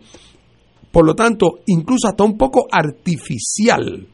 [0.92, 4.08] por lo tanto, incluso hasta un poco artificial,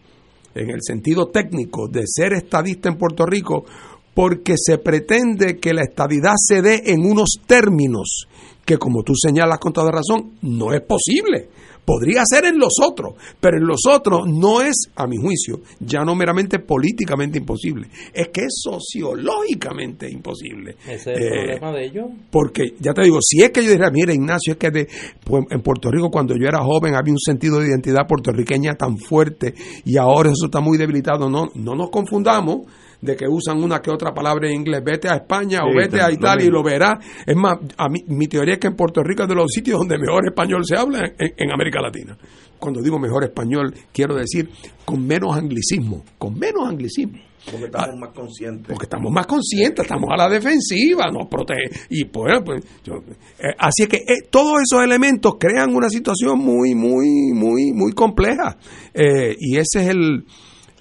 [0.56, 3.66] en el sentido técnico de ser estadista en Puerto Rico,
[4.14, 8.28] porque se pretende que la estadidad se dé en unos términos
[8.66, 11.50] que, como tú señalas con toda razón, no es posible.
[11.90, 16.02] Podría ser en los otros, pero en los otros no es, a mi juicio, ya
[16.04, 20.76] no meramente políticamente imposible, es que es sociológicamente imposible.
[20.88, 22.06] Ese es el Eh, problema de ellos.
[22.30, 24.88] porque ya te digo, si es que yo diría, mira Ignacio, es que de,
[25.26, 28.98] pues, en Puerto Rico cuando yo era joven había un sentido de identidad puertorriqueña tan
[28.98, 32.68] fuerte y ahora eso está muy debilitado, no, no nos confundamos
[33.02, 36.12] de que usan una que otra palabra en inglés, vete a España o vete a
[36.12, 36.98] Italia y lo verás.
[37.26, 39.80] Es más, a mí, mi teoría es que en Puerto Rico es de los sitios
[39.80, 42.18] donde mejor español se habla en, en América Latina.
[42.60, 44.50] Cuando digo mejor español, quiero decir
[44.84, 47.20] con menos anglicismo, con menos anglicismo.
[47.50, 48.68] Porque estamos más conscientes.
[48.68, 51.70] Porque estamos más conscientes, estamos a la defensiva, nos protege.
[51.90, 52.96] Y pues, pues, yo-
[53.40, 57.94] eh, así es que eh, todos esos elementos crean una situación muy, muy, muy, muy
[57.94, 58.58] compleja.
[58.94, 60.26] Eh, y ese es el.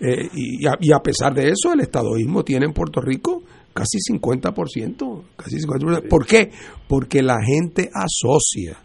[0.01, 3.43] Eh, y, a, y a pesar de eso, el estadoísmo tiene en Puerto Rico
[3.73, 5.23] casi 50%.
[5.37, 6.09] Casi 50%.
[6.09, 6.51] ¿Por qué?
[6.89, 8.79] Porque la gente asocia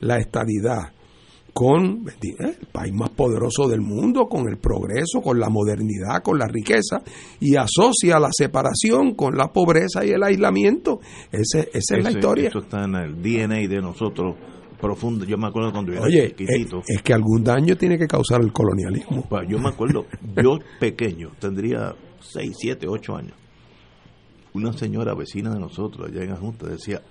[0.00, 0.92] la estadidad
[1.52, 6.38] con eh, el país más poderoso del mundo, con el progreso, con la modernidad, con
[6.38, 7.02] la riqueza,
[7.40, 11.00] y asocia la separación con la pobreza y el aislamiento.
[11.32, 12.48] Ese- esa es la historia.
[12.50, 14.36] Eso está en el DNA de nosotros
[14.80, 15.24] profundo.
[15.24, 16.80] Yo me acuerdo cuando yo era Oye, chiquitito.
[16.80, 19.26] es, es que algún daño tiene que causar el colonialismo.
[19.28, 20.06] Pues yo me acuerdo,
[20.42, 23.34] yo pequeño, tendría 6, 7, 8 años.
[24.52, 27.02] Una señora vecina de nosotros allá en Ajunta decía,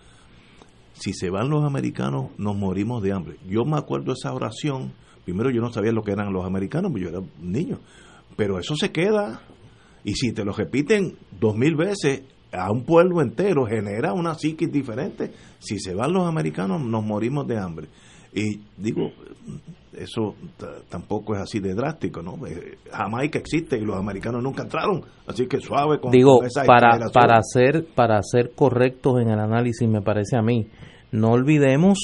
[0.94, 3.38] si se van los americanos nos morimos de hambre.
[3.48, 4.94] Yo me acuerdo esa oración,
[5.26, 7.80] primero yo no sabía lo que eran los americanos, porque yo era un niño,
[8.36, 9.42] pero eso se queda
[10.04, 12.22] y si te lo repiten dos mil veces
[12.58, 15.32] a un pueblo entero genera una psiquis diferente.
[15.60, 17.88] Si se van los americanos nos morimos de hambre.
[18.34, 19.12] Y digo,
[19.94, 20.36] eso
[20.90, 22.46] tampoco es así de drástico, ¿no?
[22.46, 27.00] Eh, Jamaica existe y los americanos nunca entraron, así que suave con, Digo, esa para,
[27.14, 30.68] para, ser, para ser correctos en el análisis, me parece a mí,
[31.12, 31.98] no olvidemos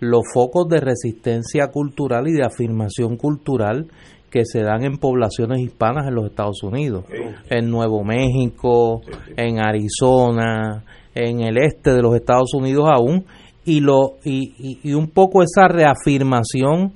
[0.00, 3.86] los focos de resistencia cultural y de afirmación cultural
[4.34, 7.04] que se dan en poblaciones hispanas en los Estados Unidos,
[7.48, 9.00] en Nuevo México,
[9.36, 10.82] en Arizona,
[11.14, 13.24] en el este de los Estados Unidos aún,
[13.64, 16.94] y, lo, y, y- y un poco esa reafirmación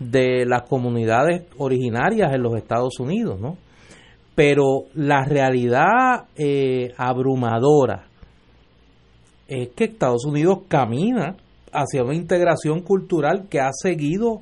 [0.00, 3.56] de las comunidades originarias en los Estados Unidos, ¿no?
[4.34, 8.06] Pero la realidad eh, abrumadora
[9.46, 11.36] es que Estados Unidos camina
[11.72, 14.40] hacia una integración cultural que ha seguido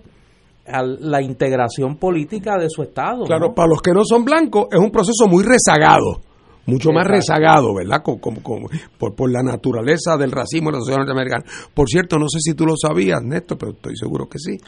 [0.70, 3.18] a la integración política de su Estado.
[3.20, 3.24] ¿no?
[3.24, 6.20] Claro, para los que no son blancos es un proceso muy rezagado,
[6.66, 8.02] mucho más rezagado, ¿verdad?
[8.02, 8.68] Como- como- como-
[8.98, 11.44] por, por la naturaleza del racismo en la sociedad norteamericana.
[11.72, 14.58] Por cierto, no sé si tú lo sabías, Néstor, pero estoy seguro que sí.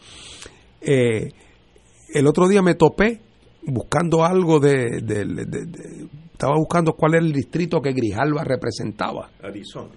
[0.80, 1.28] Eh,
[2.14, 3.20] el otro día me topé
[3.62, 9.28] buscando algo de, de- de- de- Estaba buscando cuál era el distrito que Grijalva representaba,
[9.42, 9.90] Arizona.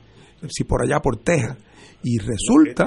[0.50, 1.58] si por allá por Texas.
[2.04, 2.86] Y resulta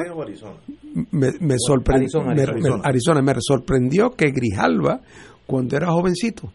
[1.12, 2.76] me, me sorprendió Arizona, me, Arizona.
[2.76, 5.00] me- Arizona, me sorprendió que Grijalva
[5.46, 6.52] cuando era jovencito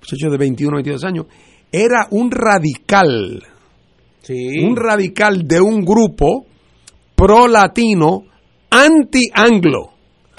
[0.00, 1.26] muchacho de 21 22 años
[1.72, 3.42] era un radical.
[4.64, 6.46] Un radical de un grupo
[7.14, 8.24] pro latino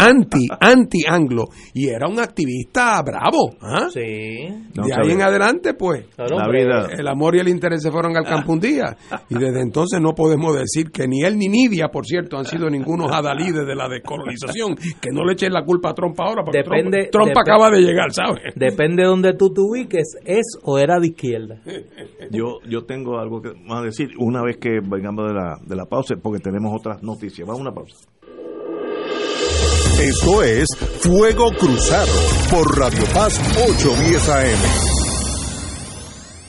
[0.07, 3.55] anti anglo anti, anti-anglo, y era un activista bravo.
[3.61, 3.87] ¿ah?
[3.91, 3.99] Sí.
[4.01, 6.87] De ahí en adelante, pues, La vida.
[6.97, 8.97] el amor y el interés se fueron al campo un día.
[9.29, 12.69] Y desde entonces no podemos decir que ni él ni Nidia, por cierto, han sido
[12.69, 14.75] ningunos adalides de la descolonización.
[15.01, 18.11] Que no le echen la culpa a Trump ahora, porque Depende- Trump, acaba de llegar,
[18.11, 18.53] ¿sabes?
[18.55, 21.61] Depende de donde tú te ubiques, es o era de izquierda.
[22.31, 25.85] Yo, yo tengo algo que más decir una vez que vengamos de la, de la
[25.85, 27.47] pausa, porque tenemos otras noticias.
[27.47, 27.95] Vamos a una pausa.
[29.99, 30.67] Esto es
[31.01, 32.11] Fuego Cruzado
[32.49, 34.59] por Radio Paz 810 AM.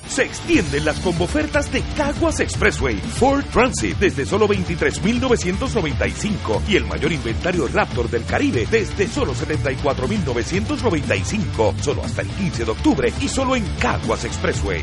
[0.08, 7.12] Se extienden las combofertas de Caguas Expressway Ford Transit desde solo 23.995 y el mayor
[7.12, 13.56] inventario Raptor del Caribe desde solo 74.995, solo hasta el 15 de octubre y solo
[13.56, 14.82] en Caguas Expressway.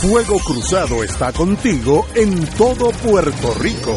[0.00, 3.96] Fuego Cruzado está contigo en todo Puerto Rico.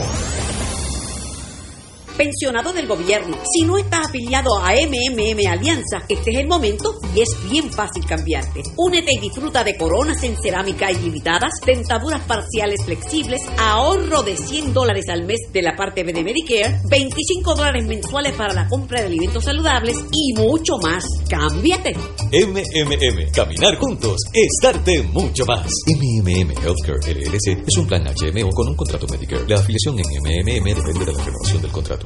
[2.18, 3.38] Pensionado del gobierno.
[3.54, 8.06] Si no estás afiliado a MMM Alianza, este es el momento y es bien fácil
[8.06, 8.64] cambiarte.
[8.78, 15.06] Únete y disfruta de coronas en cerámica ilimitadas, dentaduras parciales flexibles, ahorro de 100 dólares
[15.10, 19.08] al mes de la parte B de Medicare, 25 dólares mensuales para la compra de
[19.08, 21.06] alimentos saludables y mucho más.
[21.30, 21.96] ¡Cámbiate!
[22.32, 25.68] MMM, caminar juntos es darte mucho más.
[25.88, 29.46] MMM Healthcare LLC es un plan HMO con un contrato Medicare.
[29.48, 32.05] La afiliación en MMM depende de la renovación del contrato.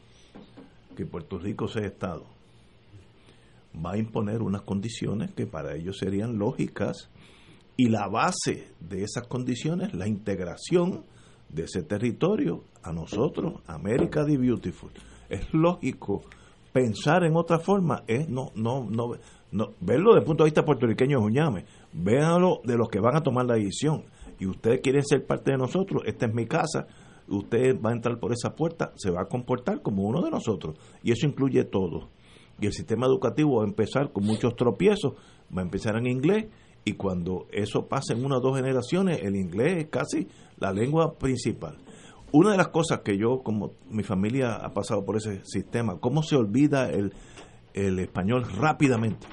[0.96, 2.24] que Puerto Rico sea Estado,
[3.74, 7.10] va a imponer unas condiciones que para ellos serían lógicas
[7.76, 11.04] y la base de esas condiciones, la integración
[11.48, 14.90] de ese territorio a nosotros, América the Beautiful.
[15.28, 16.22] Es lógico
[16.72, 19.12] pensar en otra forma, es no, no, no,
[19.52, 23.00] no verlo desde el punto de vista puertorriqueño es un llame, véanlo de los que
[23.00, 24.04] van a tomar la decisión.
[24.38, 26.86] Y ustedes quieren ser parte de nosotros, esta es mi casa,
[27.28, 30.76] usted va a entrar por esa puerta, se va a comportar como uno de nosotros.
[31.02, 32.08] Y eso incluye todo
[32.60, 35.14] y el sistema educativo va a empezar con muchos tropiezos,
[35.56, 36.46] va a empezar en inglés
[36.84, 41.14] y cuando eso pase en una o dos generaciones, el inglés es casi la lengua
[41.14, 41.78] principal.
[42.32, 46.22] Una de las cosas que yo, como mi familia ha pasado por ese sistema, ¿cómo
[46.22, 47.12] se olvida el,
[47.74, 49.26] el español rápidamente?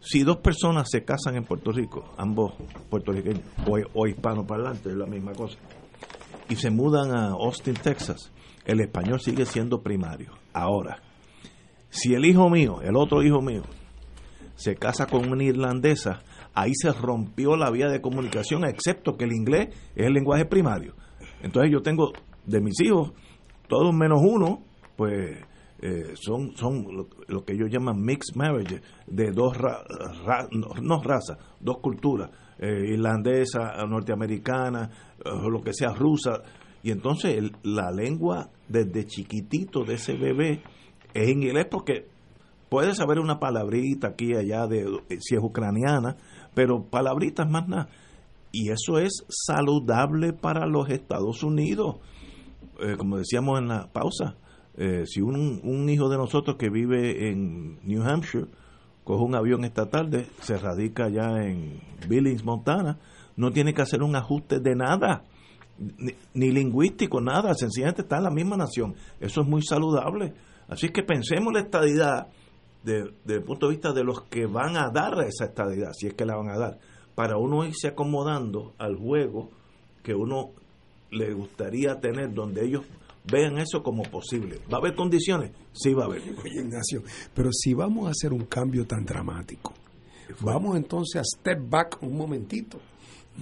[0.00, 2.52] Si dos personas se casan en Puerto Rico, ambos
[2.90, 5.58] puertorriqueños o, o hispanoparlantes, es la misma cosa,
[6.48, 8.30] y se mudan a Austin, Texas,
[8.64, 10.32] el español sigue siendo primario.
[10.52, 11.02] Ahora,
[11.88, 13.62] si el hijo mío, el otro hijo mío,
[14.54, 16.22] se casa con una irlandesa,
[16.54, 20.94] ahí se rompió la vía de comunicación, excepto que el inglés es el lenguaje primario.
[21.42, 22.12] Entonces yo tengo
[22.46, 23.12] de mis hijos,
[23.68, 24.64] todos menos uno,
[24.96, 25.38] pues
[25.82, 26.86] eh, son, son
[27.28, 29.84] lo, que ellos llaman mixed marriage, de dos, ra,
[30.50, 34.90] no, razas, dos culturas, eh, irlandesa, norteamericana,
[35.24, 36.42] o lo que sea, rusa.
[36.82, 40.62] Y entonces el, la lengua desde chiquitito de ese bebé
[41.22, 42.06] es inglés porque
[42.68, 46.16] puede saber una palabrita aquí y allá de eh, si es ucraniana,
[46.54, 47.88] pero palabritas más nada.
[48.52, 51.96] Y eso es saludable para los Estados Unidos.
[52.80, 54.36] Eh, como decíamos en la pausa,
[54.76, 58.46] eh, si un, un hijo de nosotros que vive en New Hampshire
[59.04, 62.98] coge un avión esta tarde, se radica ya en Billings, Montana,
[63.36, 65.24] no tiene que hacer un ajuste de nada,
[66.34, 68.94] ni lingüístico, nada, sencillamente está en la misma nación.
[69.20, 70.34] Eso es muy saludable.
[70.68, 72.28] Así que pensemos la estadidad
[72.82, 76.06] de- desde el punto de vista de los que van a dar esa estadidad, si
[76.08, 76.78] es que la van a dar,
[77.14, 79.50] para uno irse acomodando al juego
[80.02, 80.50] que uno
[81.10, 82.84] le gustaría tener, donde ellos
[83.30, 84.60] vean eso como posible.
[84.72, 85.50] ¿Va a haber condiciones?
[85.72, 86.20] Sí, va a haber.
[86.44, 87.02] Oye, Ignacio,
[87.34, 89.72] pero si vamos a hacer un cambio tan dramático,
[90.40, 92.78] vamos entonces a step back un momentito.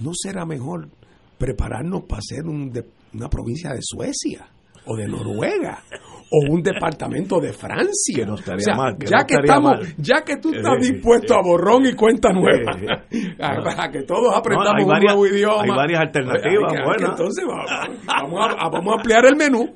[0.01, 0.89] ¿No será mejor
[1.37, 4.47] prepararnos para ser un de- una provincia de Suecia
[4.85, 5.83] o de Noruega
[6.31, 8.15] o un departamento de Francia?
[8.15, 9.95] Que no estaría O sea, mal, que ya no que estaría estamos, mal.
[9.97, 12.71] ya que tú estás Eh, dispuesto eh, a borrón y cuenta nueva,
[13.11, 15.61] eh, a, a que todos aprendamos No, un nuevo idioma.
[15.63, 17.09] hay varias alternativas Hay que- buenas.
[17.11, 17.69] entonces vamos,
[18.05, 19.71] vamos a, vamos a ampliar el menú.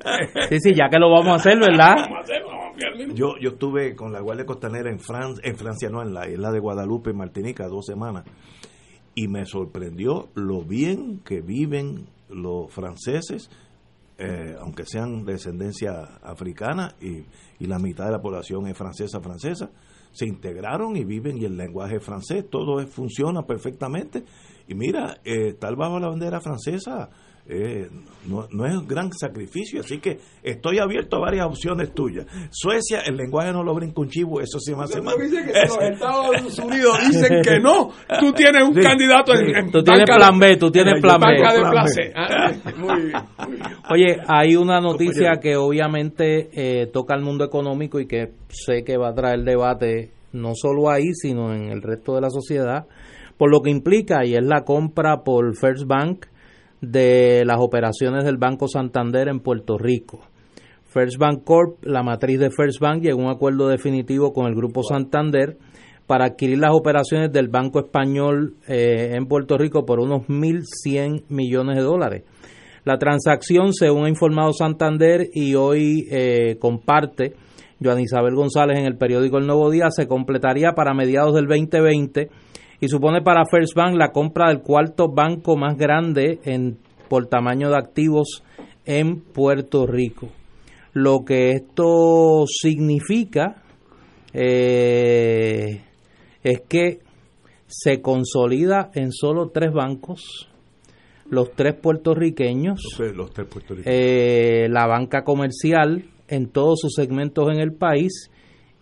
[0.48, 1.96] Sí, sí, ya que lo vamos a hacer, ¿verdad?
[3.14, 6.50] Yo, yo estuve con la Guardia Costanera en Francia, en Francia no, en la isla
[6.50, 8.24] de Guadalupe, en Martinica, dos semanas,
[9.14, 13.50] y me sorprendió lo bien que viven los franceses,
[14.20, 17.24] eh, aunque sean de descendencia africana y,
[17.58, 19.70] y la mitad de la población es francesa, francesa,
[20.12, 24.24] se integraron y viven y el lenguaje francés, todo es- funciona perfectamente.
[24.68, 27.08] Y mira, eh, estar bajo la bandera francesa
[27.52, 27.88] eh,
[28.28, 32.26] no, no es un gran sacrificio, así que estoy abierto a varias opciones tuyas.
[32.50, 35.16] Suecia, el lenguaje no lo brinca un chivo, eso sí me hace mal.
[35.18, 37.90] dice que si los Estados Unidos dicen que no,
[38.20, 39.52] tú tienes un Sí, candidato en, sí.
[39.56, 41.26] en Tú tienes plan B, tú tienes en plan B.
[41.32, 41.86] de Plan.
[41.96, 42.12] B.
[42.14, 43.16] Ah, muy bien.
[43.90, 48.96] Oye, hay una noticia que obviamente eh, toca al mundo económico y que sé que
[48.96, 52.86] va a traer debate no solo ahí, sino en el resto de la sociedad,
[53.36, 56.26] por lo que implica, y es la compra por First Bank
[56.80, 60.20] de las operaciones del Banco Santander en Puerto Rico.
[60.84, 64.54] First Bank Corp, la matriz de First Bank, llegó a un acuerdo definitivo con el
[64.54, 65.56] Grupo Santander
[66.06, 71.76] para adquirir las operaciones del Banco Español eh, en Puerto Rico por unos 1.100 millones
[71.76, 72.24] de dólares.
[72.84, 77.34] La transacción, según ha informado Santander y hoy eh, comparte
[77.80, 82.30] Joan Isabel González en el periódico El Nuevo Día, se completaría para mediados del 2020
[82.80, 86.78] y supone para First Bank la compra del cuarto banco más grande en,
[87.08, 88.42] por tamaño de activos
[88.86, 90.28] en Puerto Rico.
[90.92, 93.62] Lo que esto significa
[94.32, 95.82] eh,
[96.42, 97.00] es que
[97.66, 100.48] se consolida en solo tres bancos,
[101.28, 102.80] los tres puertorriqueños,
[103.14, 103.94] Los tres puertorriqueños.
[103.96, 108.29] eh, la banca comercial en todos sus segmentos en el país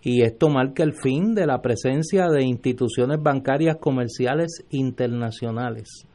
[0.03, 6.07] y esto marca el fin de la presencia de instituciones bancarias comerciales internacionales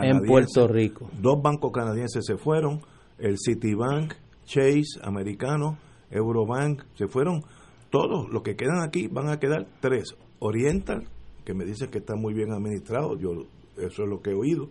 [0.00, 0.22] en.
[0.24, 1.10] Puerto Rico.
[1.20, 2.80] Dos bancos canadienses se fueron,
[3.18, 4.14] el Citibank,
[4.44, 5.78] Chase, americano,
[6.10, 7.42] Eurobank, se fueron
[7.90, 8.28] todos.
[8.30, 10.14] Los que quedan aquí van a quedar tres.
[10.38, 11.04] Oriental,
[11.44, 13.46] que me dicen que está muy bien administrado, yo
[13.76, 14.68] eso es lo que he oído.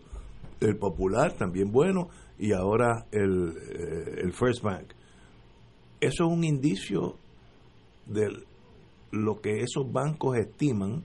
[0.60, 4.94] El Popular, también bueno, y ahora el, eh, el First Bank.
[6.00, 7.16] Eso es un indicio
[8.06, 8.30] de
[9.12, 11.04] lo que esos bancos estiman,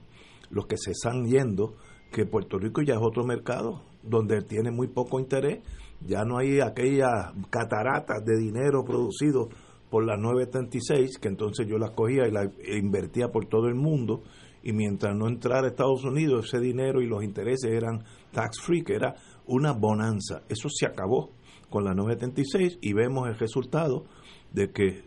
[0.49, 1.75] los que se están yendo,
[2.11, 5.59] que Puerto Rico ya es otro mercado donde tiene muy poco interés,
[6.05, 9.49] ya no hay aquellas cataratas de dinero producido
[9.89, 14.23] por las 936, que entonces yo las cogía y las invertía por todo el mundo,
[14.63, 18.83] y mientras no entrara a Estados Unidos, ese dinero y los intereses eran tax free,
[18.83, 19.15] que era
[19.45, 20.41] una bonanza.
[20.49, 21.31] Eso se acabó
[21.69, 24.05] con la 936 y vemos el resultado
[24.51, 25.03] de que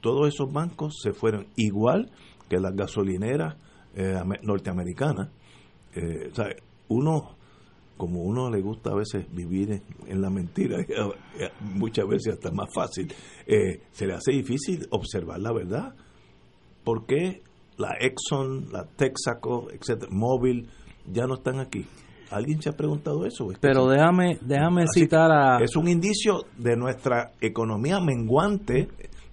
[0.00, 2.10] todos esos bancos se fueron igual
[2.48, 3.56] que las gasolineras
[3.94, 5.28] eh, ame- norteamericanas.
[5.94, 6.46] Eh, sea,
[6.88, 7.36] uno,
[7.96, 12.50] como uno le gusta a veces vivir en, en la mentira, eh, muchas veces hasta
[12.50, 13.12] más fácil,
[13.46, 15.94] eh, se le hace difícil observar la verdad.
[16.84, 17.42] ¿Por qué
[17.76, 20.68] la Exxon, la Texaco, etcétera, Móvil,
[21.12, 21.86] ya no están aquí?
[22.30, 23.50] ¿Alguien se ha preguntado eso?
[23.50, 25.58] Es que Pero déjame, déjame Así citar a...
[25.62, 28.88] Es un indicio de nuestra economía menguante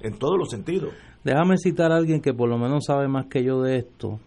[0.05, 0.93] en todos los sentidos.
[1.23, 4.19] Déjame citar a alguien que por lo menos sabe más que yo de esto.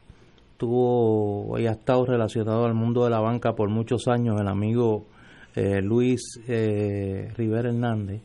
[0.57, 5.05] Tuvo y ha estado relacionado al mundo de la banca por muchos años, el amigo
[5.55, 8.23] eh, Luis eh, Rivera Hernández,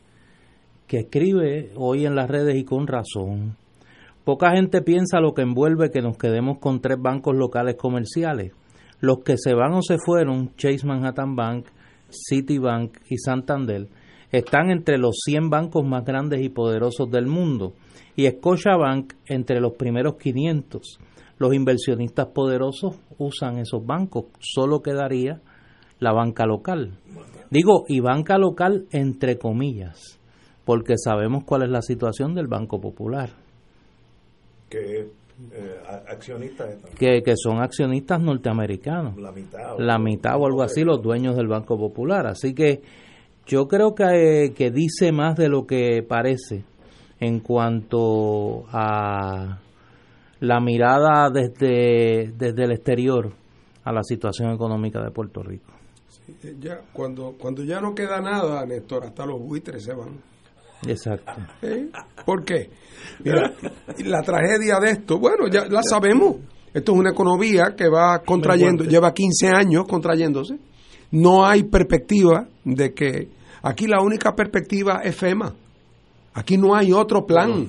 [0.88, 3.56] que escribe hoy en las redes y con razón.
[4.24, 8.52] Poca gente piensa lo que envuelve que nos quedemos con tres bancos locales comerciales.
[9.00, 11.66] Los que se van o se fueron, Chase Manhattan Bank,
[12.08, 13.86] Citibank y Santander,
[14.38, 17.74] están entre los 100 bancos más grandes y poderosos del mundo
[18.16, 20.98] y Scotiabank entre los primeros 500.
[21.38, 25.40] Los inversionistas poderosos usan esos bancos, solo quedaría
[26.00, 26.98] la banca local.
[27.50, 30.18] Digo, y banca local entre comillas,
[30.64, 33.30] porque sabemos cuál es la situación del Banco Popular.
[34.68, 35.08] Que
[35.52, 39.16] eh, accionistas que, que, son accionistas norteamericanos.
[39.16, 39.78] La mitad.
[39.78, 42.26] La mitad o algo así, los dueños del Banco Popular.
[42.26, 42.82] Así que
[43.46, 46.64] yo creo que, que dice más de lo que parece
[47.20, 49.58] en cuanto a
[50.40, 53.32] la mirada desde, desde el exterior
[53.84, 55.72] a la situación económica de Puerto Rico.
[56.58, 60.20] ya, cuando, cuando ya no queda nada, Néstor, hasta los buitres se van.
[60.86, 61.32] Exacto.
[61.62, 61.88] ¿Eh?
[62.24, 62.70] ¿Por qué?
[63.22, 63.52] Mira,
[64.04, 66.36] la tragedia de esto, bueno, ya la sabemos.
[66.72, 70.58] Esto es una economía que va contrayendo, lleva 15 años contrayéndose.
[71.14, 73.28] No hay perspectiva de que
[73.62, 75.54] aquí la única perspectiva es FEMA.
[76.34, 77.68] Aquí no hay otro plan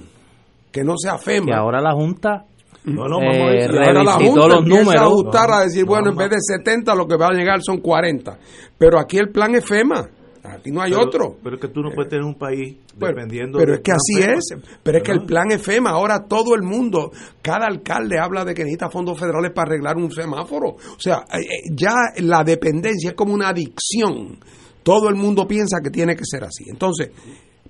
[0.72, 1.52] que no sea FEMA.
[1.52, 2.46] Y ahora la Junta
[2.86, 4.96] no, no, eh, ahora la Junta los números.
[4.96, 7.78] a ajustar a decir, bueno, en vez de 70 lo que va a llegar son
[7.80, 8.38] 40.
[8.78, 10.10] Pero aquí el plan es FEMA.
[10.54, 11.38] Aquí no hay pero, otro.
[11.44, 14.22] Pero es que tú no puedes tener un país Pero, dependiendo pero es que así
[14.22, 14.34] FEMA.
[14.38, 14.46] es.
[14.84, 15.90] Pero es que el plan FEMA.
[15.92, 17.12] Ahora todo el mundo,
[17.42, 20.70] cada alcalde habla de que necesita fondos federales para arreglar un semáforo.
[20.70, 24.38] O sea, eh, eh, ya la dependencia es como una adicción.
[24.84, 26.64] Todo el mundo piensa que tiene que ser así.
[26.70, 27.10] Entonces,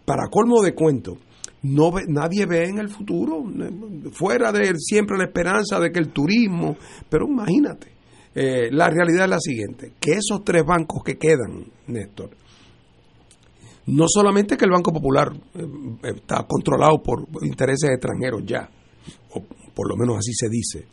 [0.04, 1.18] para colmo de cuento,
[1.64, 6.00] no ve- nadie ve en el futuro, eh, fuera de siempre la esperanza de que
[6.00, 6.76] el turismo,
[7.10, 7.88] pero imagínate,
[8.36, 12.30] eh, la realidad es la siguiente, que esos tres bancos que quedan, Néstor,
[13.88, 15.66] no solamente que el Banco Popular eh,
[16.16, 18.70] está controlado por intereses extranjeros ya,
[19.32, 19.44] o
[19.74, 20.88] por lo menos así se dice,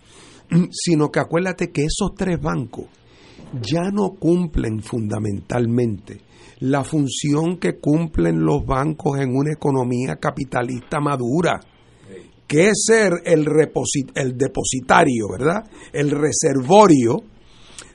[0.71, 2.87] sino que acuérdate que esos tres bancos
[3.63, 6.21] ya no cumplen fundamentalmente
[6.63, 11.59] la función que cumplen los bancos en una economía capitalista madura,
[12.47, 13.47] que es ser el,
[14.15, 15.65] el depositario, ¿verdad?
[15.93, 17.17] El reservorio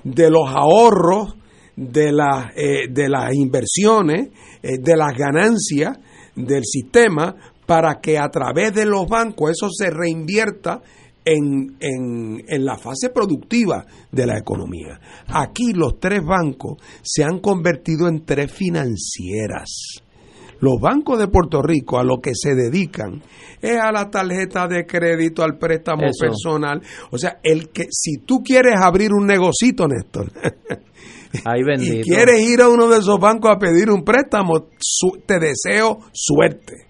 [0.04, 1.36] de los ahorros,
[1.78, 4.32] de, las eh, de las inversiones,
[4.68, 5.98] eh, de las ganancias
[6.36, 7.36] del sistema,
[7.66, 10.82] para que a través de los bancos eso se reinvierta
[11.24, 15.00] en, en, en la fase productiva de la economía.
[15.28, 20.02] Aquí los tres bancos se han convertido en tres financieras.
[20.60, 23.22] Los bancos de Puerto Rico a lo que se dedican
[23.62, 26.26] es a la tarjeta de crédito, al préstamo Eso.
[26.26, 26.82] personal.
[27.12, 30.32] O sea, el que si tú quieres abrir un negocito, Néstor,
[31.46, 35.40] Ay, y quieres ir a uno de esos bancos a pedir un préstamo, su- te
[35.40, 36.86] deseo suerte.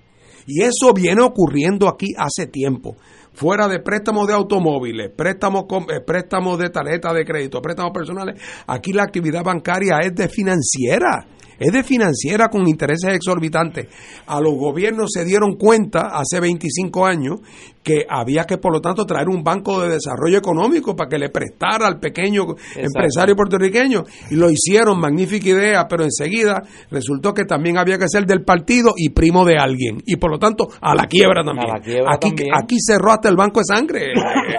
[0.45, 2.95] Y eso viene ocurriendo aquí hace tiempo.
[3.33, 8.93] Fuera de préstamos de automóviles, préstamos, eh, préstamos de tarjeta de crédito, préstamos personales, aquí
[8.93, 11.27] la actividad bancaria es de financiera.
[11.59, 13.87] Es de financiera con intereses exorbitantes.
[14.27, 17.39] A los gobiernos se dieron cuenta hace 25 años
[17.87, 21.29] que había que, por lo tanto, traer un banco de desarrollo económico para que le
[21.29, 22.43] prestara al pequeño
[22.75, 24.03] empresario puertorriqueño.
[24.29, 28.91] Y lo hicieron, magnífica idea, pero enseguida resultó que también había que ser del partido
[28.97, 30.01] y primo de alguien.
[30.05, 31.69] Y por lo tanto, a la quiebra también.
[31.69, 32.49] A la quiebra aquí, también.
[32.61, 34.07] aquí cerró hasta el Banco de Sangre.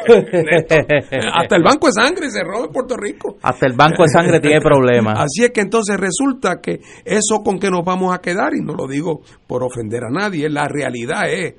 [0.08, 3.36] eh, hasta el Banco de Sangre cerró en Puerto Rico.
[3.42, 5.18] Hasta el Banco de Sangre tiene problemas.
[5.18, 8.72] Así es que entonces resulta que eso con que nos vamos a quedar, y no
[8.72, 11.56] lo digo por ofender a nadie, la realidad es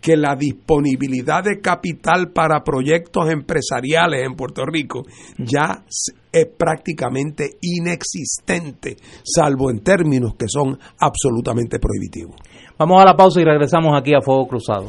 [0.00, 5.02] que la disponibilidad de capital para proyectos empresariales en Puerto Rico
[5.38, 5.84] ya
[6.32, 12.36] es prácticamente inexistente, salvo en términos que son absolutamente prohibitivos.
[12.78, 14.86] Vamos a la pausa y regresamos aquí a Fuego Cruzado.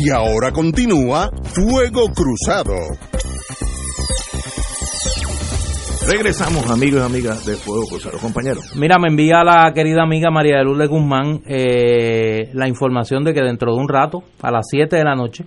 [0.00, 2.76] Y ahora continúa Fuego Cruzado.
[6.08, 8.76] Regresamos, amigos y amigas de Fuego Cruzado, compañeros.
[8.76, 13.40] Mira, me envía la querida amiga María de Lourdes Guzmán eh, la información de que
[13.40, 15.46] dentro de un rato, a las 7 de la noche,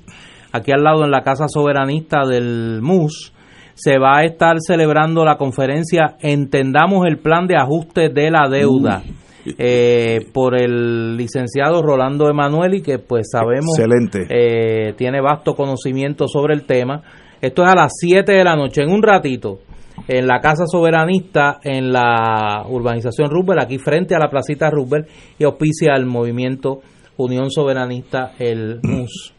[0.52, 3.32] aquí al lado en la Casa Soberanista del MUS,
[3.74, 9.02] se va a estar celebrando la conferencia Entendamos el plan de ajuste de la deuda.
[9.58, 14.28] Eh, por el licenciado Rolando Emanueli, que pues sabemos Excelente.
[14.30, 17.02] eh, tiene vasto conocimiento sobre el tema.
[17.42, 19.60] Esto es a las 7 de la noche, en un ratito,
[20.08, 25.06] en la Casa Soberanista, en la urbanización Rubel, aquí frente a la placita Rubel,
[25.40, 26.82] y auspicia el movimiento
[27.18, 29.34] Unión Soberanista, el MUS.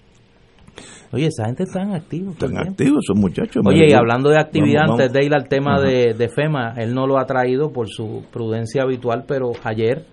[1.13, 2.31] Oye, esa gente está en activo.
[2.31, 3.63] Están activos esos muchachos.
[3.67, 6.95] Oye, y hablando de actividad, vamos, antes de ir al tema de, de FEMA, él
[6.95, 10.07] no lo ha traído por su prudencia habitual, pero ayer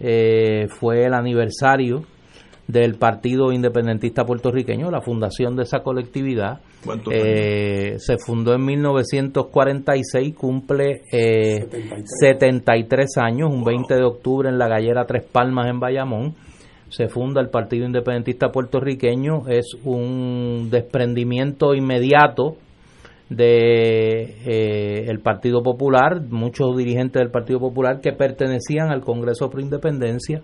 [0.00, 2.02] eh, fue el aniversario
[2.66, 6.60] del Partido Independentista Puertorriqueño, la fundación de esa colectividad.
[6.84, 11.66] ¿Cuántos Eh, se fundó en 1946, cumple eh,
[12.20, 16.34] 73 años, un 20 de octubre en la gallera Tres Palmas en Bayamón.
[16.90, 22.56] Se funda el Partido Independentista Puertorriqueño, es un desprendimiento inmediato
[23.30, 29.60] de eh, el Partido Popular, muchos dirigentes del Partido Popular que pertenecían al Congreso Pro
[29.60, 30.42] Independencia,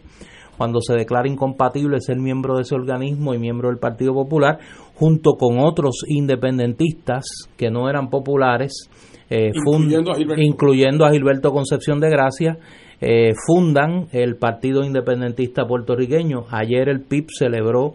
[0.56, 4.58] cuando se declara incompatible ser miembro de ese organismo y miembro del Partido Popular,
[4.94, 7.24] junto con otros independentistas
[7.56, 8.88] que no eran populares,
[9.30, 12.58] eh, fund- a incluyendo a Gilberto Concepción de Gracia,
[13.00, 16.44] eh, fundan el Partido Independentista Puertorriqueño.
[16.50, 17.94] Ayer el PIB celebró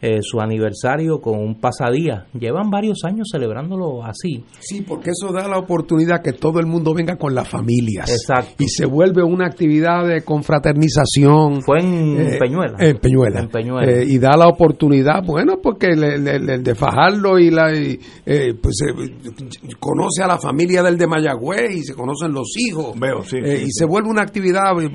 [0.00, 2.26] eh, su aniversario con un pasadía.
[2.38, 4.44] Llevan varios años celebrándolo así.
[4.60, 8.10] Sí, porque eso da la oportunidad que todo el mundo venga con las familias.
[8.10, 8.62] Exacto.
[8.62, 11.62] Y se vuelve una actividad de confraternización.
[11.62, 12.76] Fue en Peñuela.
[12.78, 13.40] En Peñuela.
[13.40, 13.90] En Peñuela.
[13.92, 17.72] Eh, y da la oportunidad, bueno, porque el, el- el- el de Fajardo y la.
[17.74, 19.10] y, eh, pues eh,
[19.78, 22.98] conoce a la familia del de Mayagüez y se conocen los hijos.
[22.98, 23.70] Veo, sí, Eh, sí, y sí.
[23.72, 24.90] se vuelve una actividad eh,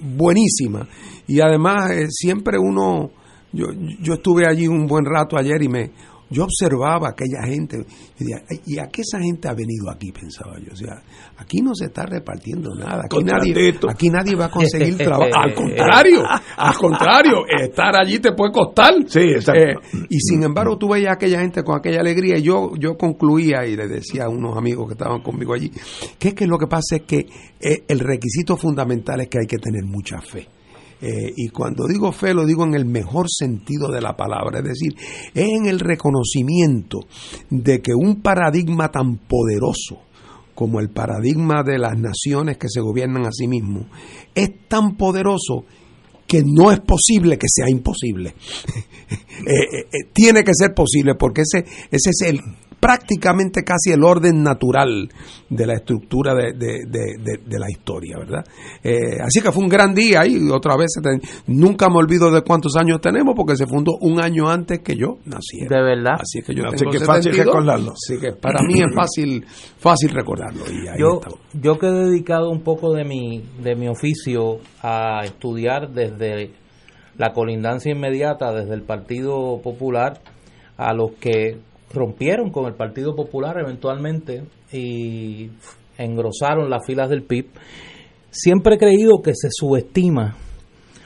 [0.00, 0.86] buenísima.
[1.26, 3.10] Y además, eh, siempre uno.
[3.52, 3.66] Yo,
[4.00, 5.90] yo estuve allí un buen rato ayer y me.
[6.28, 7.76] Yo observaba a aquella gente
[8.18, 10.10] y decía, "Ay, ¿y a qué esa gente ha venido aquí?
[10.10, 10.72] Pensaba yo.
[10.72, 11.00] O sea,
[11.36, 13.02] aquí no se está repartiendo nada.
[13.04, 15.30] Aquí nadie, aquí nadie va a conseguir trabajo.
[15.32, 16.24] Al contrario,
[16.56, 18.94] al contrario, estar allí te puede costar.
[19.06, 19.62] Sí, exacto.
[19.62, 22.38] Eh, y sin embargo, tú veías a aquella gente con aquella alegría.
[22.38, 25.70] Y yo, yo concluía y le decía a unos amigos que estaban conmigo allí,
[26.18, 27.18] que es que lo que pasa es que
[27.60, 30.48] eh, el requisito fundamental es que hay que tener mucha fe.
[31.00, 34.64] Eh, y cuando digo fe lo digo en el mejor sentido de la palabra, es
[34.64, 34.94] decir,
[35.34, 37.00] es en el reconocimiento
[37.50, 40.00] de que un paradigma tan poderoso
[40.54, 43.86] como el paradigma de las naciones que se gobiernan a sí mismos
[44.34, 45.66] es tan poderoso
[46.26, 48.34] que no es posible que sea imposible.
[49.08, 51.58] Eh, eh, eh, tiene que ser posible porque ese,
[51.90, 52.40] ese es el
[52.86, 55.08] prácticamente casi el orden natural
[55.50, 58.44] de la estructura de, de- de- de- de la historia, ¿verdad?
[58.84, 60.92] Eh, así que fue un gran día y otra vez
[61.48, 65.18] nunca me olvido de cuántos años tenemos porque se fundó un año antes que yo
[65.24, 65.76] naciera.
[65.76, 66.14] De verdad.
[66.20, 67.92] Así que yo Así tengo que fácil 72, recordarlo.
[67.92, 69.44] Así que para mí es fácil
[69.78, 70.62] fácil recordarlo.
[70.70, 71.40] Y ahí Yo, estamos.
[71.54, 76.52] yo que he dedicado un poco de mi, de mi oficio a estudiar desde
[77.18, 80.20] la colindancia inmediata, desde el Partido Popular,
[80.76, 81.58] a los que
[81.92, 85.50] rompieron con el Partido Popular eventualmente y
[85.98, 87.46] engrosaron las filas del PIB,
[88.30, 90.36] siempre he creído que se subestima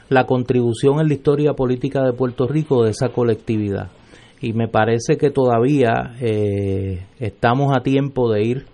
[0.08, 3.90] la contribución en la historia política de Puerto Rico de esa colectividad.
[4.40, 8.64] Y me parece que todavía eh, estamos a tiempo de ir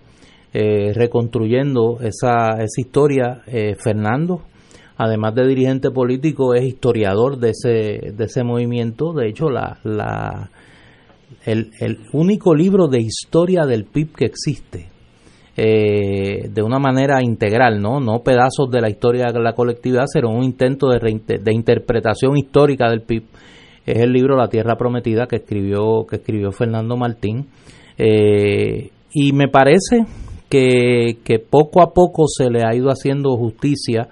[0.53, 3.41] eh, reconstruyendo esa, esa historia.
[3.47, 4.41] Eh, Fernando,
[4.95, 9.13] además de dirigente político, es historiador de ese, de ese movimiento.
[9.13, 10.49] De hecho, la, la,
[11.45, 14.89] el, el único libro de historia del PIB que existe,
[15.55, 17.99] eh, de una manera integral, ¿no?
[17.99, 22.89] no pedazos de la historia de la colectividad, sino un intento de, de interpretación histórica
[22.89, 23.23] del PIB.
[23.85, 27.47] Es el libro La Tierra Prometida que escribió, que escribió Fernando Martín.
[27.97, 30.05] Eh, y me parece
[30.49, 34.09] que, que poco a poco se le ha ido haciendo justicia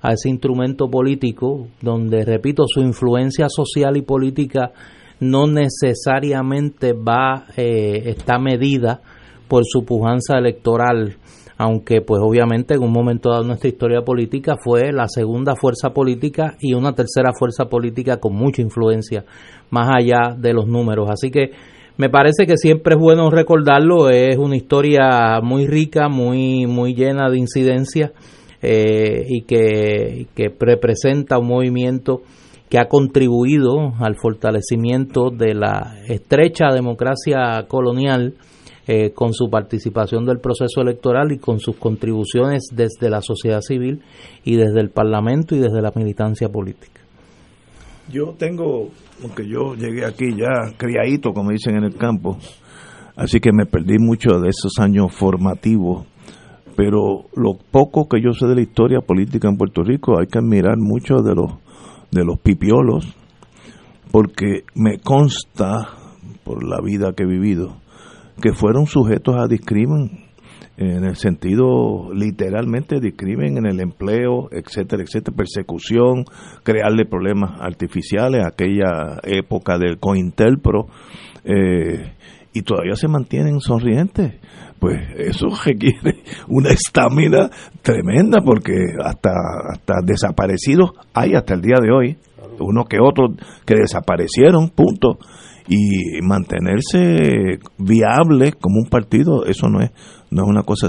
[0.00, 4.72] a ese instrumento político, donde, repito, su influencia social y política
[5.20, 9.00] no necesariamente va, eh, está medida
[9.48, 11.16] por su pujanza electoral,
[11.56, 16.56] aunque pues obviamente en un momento dado nuestra historia política fue la segunda fuerza política
[16.60, 19.24] y una tercera fuerza política con mucha influencia,
[19.70, 21.08] más allá de los números.
[21.10, 21.50] Así que
[21.96, 27.30] me parece que siempre es bueno recordarlo, es una historia muy rica, muy, muy llena
[27.30, 28.12] de incidencias
[28.60, 32.20] eh, y que, que representa un movimiento
[32.68, 38.34] que ha contribuido al fortalecimiento de la estrecha democracia colonial
[38.88, 44.02] eh, con su participación del proceso electoral y con sus contribuciones desde la sociedad civil
[44.44, 47.00] y desde el Parlamento y desde la militancia política.
[48.08, 48.90] Yo tengo,
[49.22, 52.38] aunque yo llegué aquí ya criadito, como dicen en el campo,
[53.16, 56.06] así que me perdí mucho de esos años formativos,
[56.76, 60.38] pero lo poco que yo sé de la historia política en Puerto Rico hay que
[60.38, 61.54] admirar mucho de los,
[62.10, 63.16] de los pipiolos,
[64.10, 65.88] porque me consta,
[66.44, 67.76] por la vida que he vivido,
[68.40, 70.26] que fueron sujetos a discrimen
[70.76, 76.24] en el sentido literalmente discrimen en el empleo, etcétera, etcétera, persecución,
[76.62, 80.86] crearle problemas artificiales, aquella época del COINTELPRO,
[81.44, 82.12] eh,
[82.52, 84.34] y todavía se mantienen sonrientes.
[84.78, 87.50] Pues eso requiere una estamina
[87.82, 89.30] tremenda porque hasta,
[89.72, 92.16] hasta desaparecidos hay hasta el día de hoy,
[92.58, 93.28] uno que otro
[93.64, 95.18] que desaparecieron, punto.
[95.68, 99.90] Y mantenerse viable como un partido eso no es
[100.30, 100.86] no es una cosa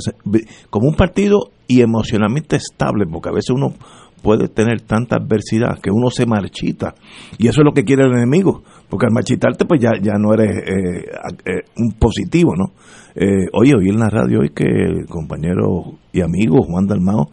[0.69, 3.73] como un partido y emocionalmente estable porque a veces uno
[4.21, 6.95] puede tener tanta adversidad que uno se marchita.
[7.37, 10.33] Y eso es lo que quiere el enemigo porque al marchitarte pues ya, ya no
[10.33, 11.05] eres eh,
[11.45, 12.73] eh, un positivo no
[13.15, 17.29] eh, oye oí en la radio hoy que el compañero y amigo Juan Dalmao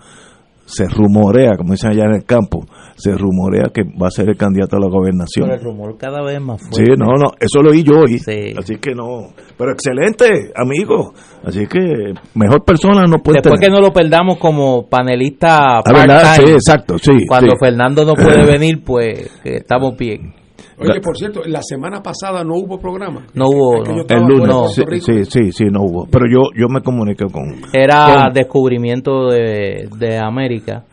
[0.66, 2.64] se rumorea como dicen allá en el campo
[2.96, 5.48] se rumorea que va a ser el candidato a la gobernación.
[5.48, 6.84] Pero el rumor cada vez más fuerte.
[6.84, 8.16] Sí, no, no, eso lo oí yo hoy.
[8.56, 9.32] Así que no.
[9.56, 11.12] Pero excelente, amigo.
[11.44, 16.36] Así que mejor persona no puede Después que no lo perdamos como panelista ah, verdad,
[16.36, 17.26] sí, exacto, sí.
[17.28, 17.56] Cuando sí.
[17.60, 20.43] Fernando no puede venir, pues estamos bien.
[20.78, 23.26] Oye, por cierto, la semana pasada no hubo programa.
[23.34, 23.82] No hubo.
[23.82, 24.68] Es el lunes, no.
[24.68, 26.06] sí, sí, sí, sí, no hubo.
[26.10, 27.62] Pero yo yo me comuniqué con.
[27.72, 30.84] Era con, descubrimiento de, de América.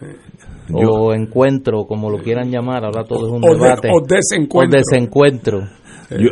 [0.70, 3.88] Yo, o encuentro, como lo quieran llamar, ahora todo es un o debate.
[3.88, 4.80] De, o desencuentro.
[4.80, 5.60] O desencuentro.
[6.12, 6.30] Yo,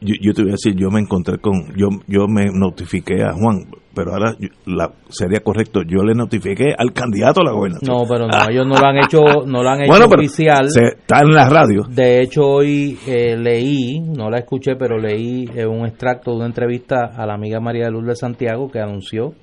[0.00, 3.32] yo, yo, te voy a decir, yo me encontré con, yo, yo me notifiqué a
[3.32, 4.36] Juan, pero ahora
[4.66, 7.96] la, sería correcto, yo le notifiqué al candidato a la gobernación.
[7.96, 10.70] No, pero no, ellos no lo han hecho, no lo han hecho bueno, oficial.
[10.70, 11.82] Se, está en la radio.
[11.88, 16.46] De hecho, hoy eh, leí, no la escuché, pero leí eh, un extracto de una
[16.46, 19.34] entrevista a la amiga María de Luz de Santiago que anunció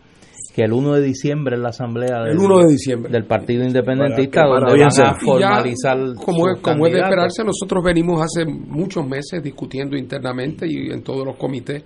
[0.56, 3.12] que el 1 de diciembre es la asamblea del, el 1 de diciembre.
[3.12, 7.84] del Partido Independentista donde van a formalizar ya, como, es, como es de esperarse nosotros
[7.84, 11.84] venimos hace muchos meses discutiendo internamente y en todos los comités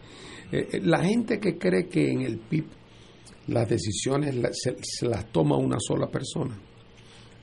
[0.54, 2.66] eh, la gente que cree que en el PIB
[3.48, 6.56] las decisiones se, se las toma una sola persona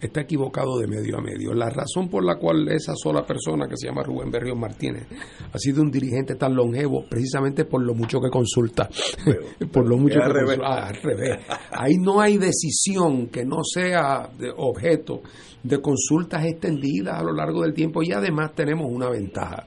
[0.00, 1.52] está equivocado de medio a medio.
[1.52, 5.06] La razón por la cual esa sola persona que se llama Rubén Berrío Martínez
[5.52, 8.88] ha sido un dirigente tan longevo, precisamente por lo mucho que consulta.
[9.72, 10.58] por lo mucho que al revés.
[10.62, 11.38] Ah, al revés.
[11.72, 15.22] Ahí no hay decisión que no sea de objeto
[15.62, 19.66] de consultas extendidas a lo largo del tiempo y además tenemos una ventaja,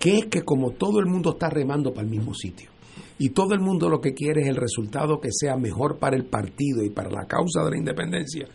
[0.00, 2.70] que es que como todo el mundo está remando para el mismo sitio,
[3.18, 6.24] y todo el mundo lo que quiere es el resultado que sea mejor para el
[6.24, 8.48] partido y para la causa de la independencia,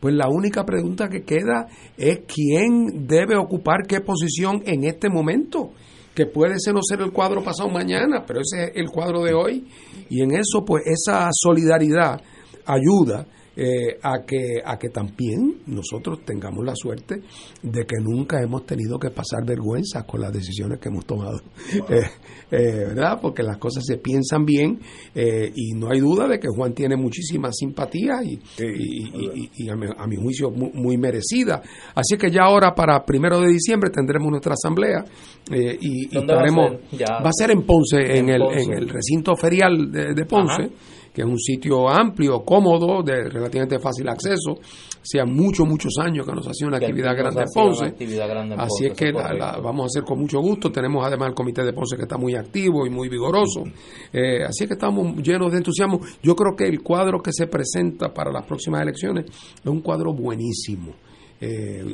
[0.00, 5.70] pues la única pregunta que queda es quién debe ocupar qué posición en este momento,
[6.16, 9.34] que puede ser no ser el cuadro pasado mañana, pero ese es el cuadro de
[9.34, 9.68] hoy,
[10.10, 12.20] y en eso pues esa solidaridad
[12.66, 13.24] ayuda
[13.60, 17.22] eh, a que a que también nosotros tengamos la suerte
[17.60, 21.40] de que nunca hemos tenido que pasar vergüenza con las decisiones que hemos tomado.
[21.88, 22.02] Eh,
[22.50, 24.78] eh, verdad porque las cosas se piensan bien
[25.14, 29.50] eh, y no hay duda de que Juan tiene muchísima simpatía y, sí, y, y,
[29.56, 31.62] y a, mi, a, mi, juicio muy, muy, merecida.
[31.94, 35.04] Así que ya ahora para primero de diciembre tendremos nuestra asamblea
[35.50, 38.62] y, estaremos va a, va a ser en Ponce en, en el, Ponce.
[38.62, 40.62] en el recinto ferial de, de Ponce.
[40.62, 44.54] Ajá que es un sitio amplio, cómodo, de relativamente fácil acceso.
[45.02, 47.84] Hacía muchos, muchos años que nos hacía una actividad grande en Ponce.
[47.86, 50.70] actividad grande en Así es que la- vamos a hacer con mucho gusto.
[50.70, 53.64] Tenemos además el comité de Ponce que está muy activo y muy vigoroso.
[54.12, 55.98] Eh, así es que estamos llenos de entusiasmo.
[56.22, 60.12] Yo creo que el cuadro que se presenta para las próximas elecciones es un cuadro
[60.12, 60.92] buenísimo.
[61.40, 61.84] Eh,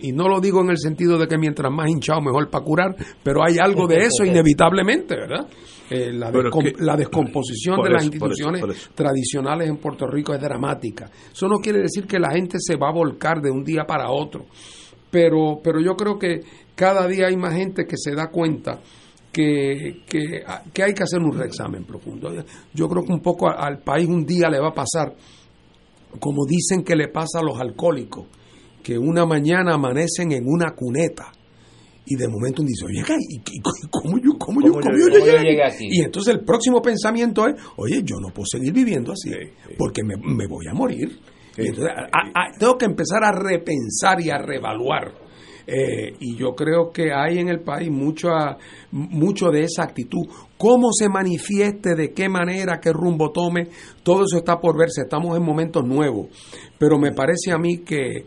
[0.00, 2.96] y no lo digo en el sentido de que mientras más hinchado mejor para curar,
[3.22, 5.46] pero hay algo de eso inevitablemente, ¿verdad?
[5.90, 8.90] Eh, la, es descom- que- la descomposición de las eso, por eso, instituciones por eso.
[8.94, 11.10] tradicionales en Puerto Rico es dramática.
[11.32, 14.10] Eso no quiere decir que la gente se va a volcar de un día para
[14.10, 14.46] otro,
[15.10, 16.40] pero, pero yo creo que
[16.74, 18.78] cada día hay más gente que se da cuenta
[19.32, 20.42] que, que,
[20.72, 22.32] que hay que hacer un reexamen profundo.
[22.72, 25.14] Yo creo que un poco al país un día le va a pasar,
[26.18, 28.26] como dicen que le pasa a los alcohólicos,
[28.82, 31.32] que una mañana amanecen en una cuneta
[32.06, 35.08] y de momento uno dice, oye, ¿y, y- y cómo yo, cómo yo, ¿Cómo yo-
[35.08, 35.86] yo cómo yo llegué aquí?
[35.90, 39.30] Y entonces el próximo pensamiento es, oye, yo no puedo seguir viviendo así,
[39.78, 41.18] porque me, me voy a morir.
[41.56, 45.12] Y entonces, a- a- tengo que empezar a repensar y a reevaluar.
[45.66, 48.56] Eh, y yo creo que hay en el país mucha,
[48.90, 50.26] mucho de esa actitud.
[50.58, 53.68] Cómo se manifieste, de qué manera, qué rumbo tome,
[54.02, 55.02] todo eso está por verse.
[55.02, 56.26] Estamos en momentos nuevos.
[56.76, 58.26] Pero me parece a mí que,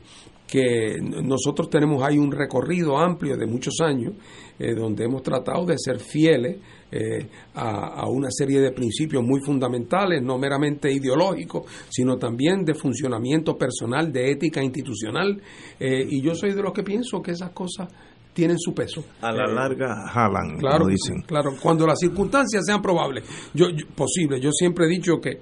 [0.54, 4.14] que nosotros tenemos ahí un recorrido amplio de muchos años
[4.60, 6.58] eh, donde hemos tratado de ser fieles
[6.92, 7.26] eh,
[7.56, 13.58] a, a una serie de principios muy fundamentales, no meramente ideológicos, sino también de funcionamiento
[13.58, 15.42] personal, de ética institucional.
[15.80, 17.88] eh, y yo soy de los que pienso que esas cosas
[18.32, 19.04] tienen su peso.
[19.22, 21.22] A la larga jalan, Claro, como dicen.
[21.26, 23.24] claro, cuando las circunstancias sean probables,
[23.56, 24.40] yo, yo- posible.
[24.40, 25.40] Yo siempre he dicho que,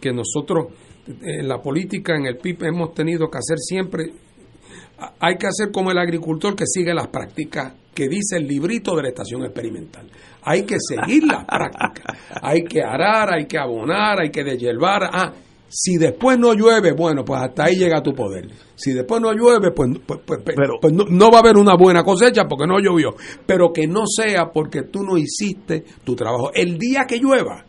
[0.00, 0.72] que nosotros
[1.06, 4.12] en la política, en el PIB, hemos tenido que hacer siempre,
[5.18, 9.02] hay que hacer como el agricultor que sigue las prácticas que dice el librito de
[9.02, 10.06] la estación experimental.
[10.42, 12.16] Hay que seguir las prácticas.
[12.42, 15.02] Hay que arar, hay que abonar, hay que deshiervar.
[15.12, 15.32] Ah,
[15.68, 18.48] si después no llueve, bueno, pues hasta ahí llega tu poder.
[18.74, 20.40] Si después no llueve, pues, pues, pues-
[20.80, 23.14] pues no, no va a haber una buena cosecha porque no llovió.
[23.46, 26.50] Pero que no sea porque tú no hiciste tu trabajo.
[26.54, 27.66] El día que llueva,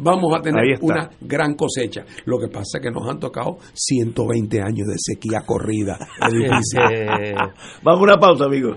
[0.00, 2.04] vamos a tener una gran cosecha.
[2.24, 5.98] Lo que pasa es que nos han tocado 120 años de sequía corrida.
[7.82, 8.76] Vamos a una pausa, amigos.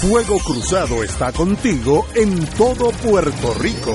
[0.00, 3.94] Fuego Cruzado está contigo en todo Puerto Rico.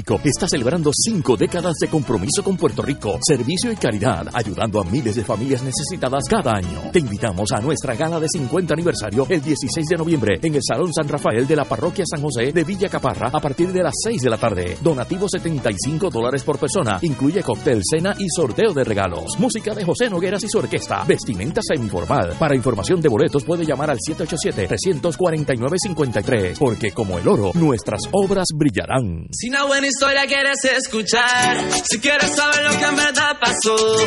[0.23, 5.15] está celebrando cinco décadas de compromiso con Puerto Rico, servicio y caridad, ayudando a miles
[5.15, 6.89] de familias necesitadas cada año.
[6.91, 10.91] Te invitamos a nuestra gala de 50 aniversario el 16 de noviembre en el Salón
[10.93, 14.21] San Rafael de la Parroquia San José de Villa Caparra a partir de las 6
[14.21, 14.77] de la tarde.
[14.81, 19.37] Donativo 75 dólares por persona, incluye cóctel, cena y sorteo de regalos.
[19.39, 22.35] Música de José Nogueras y su orquesta, vestimenta semiformal.
[22.39, 29.27] Para información de boletos puede llamar al 787-349-53, porque como el oro, nuestras obras brillarán.
[29.31, 31.57] Si una buena historia quieres escuchar,
[31.89, 33.97] si quieres saber lo que en verdad pasó,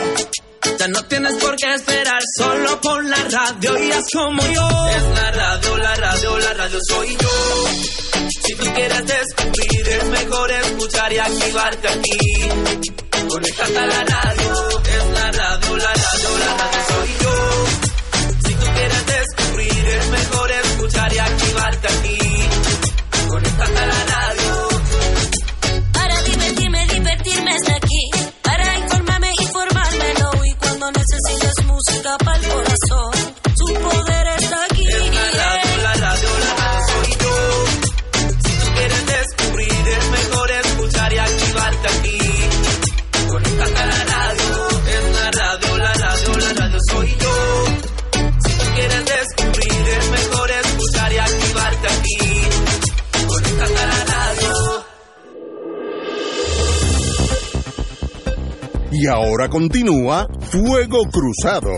[0.78, 4.68] ya no tienes por qué esperar, solo pon la radio haz como yo.
[4.96, 7.68] Es la radio, la radio, la radio soy yo.
[8.46, 12.18] Si tú quieres descubrir, es mejor escuchar y activarte aquí.
[13.28, 17.66] Conéctate a la radio, es la radio, la radio, la radio soy yo.
[18.46, 22.18] Si tú quieres descubrir, es mejor escuchar y activarte aquí.
[23.28, 24.33] Conéctate a la radio.
[32.18, 32.73] Para el corazón,
[59.04, 61.68] Y ahora continúa Fuego Cruzado.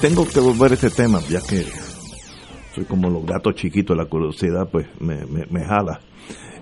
[0.00, 1.66] Tengo que volver a este tema, ya que
[2.74, 6.00] soy como los gatos chiquitos, la curiosidad pues me, me, me jala.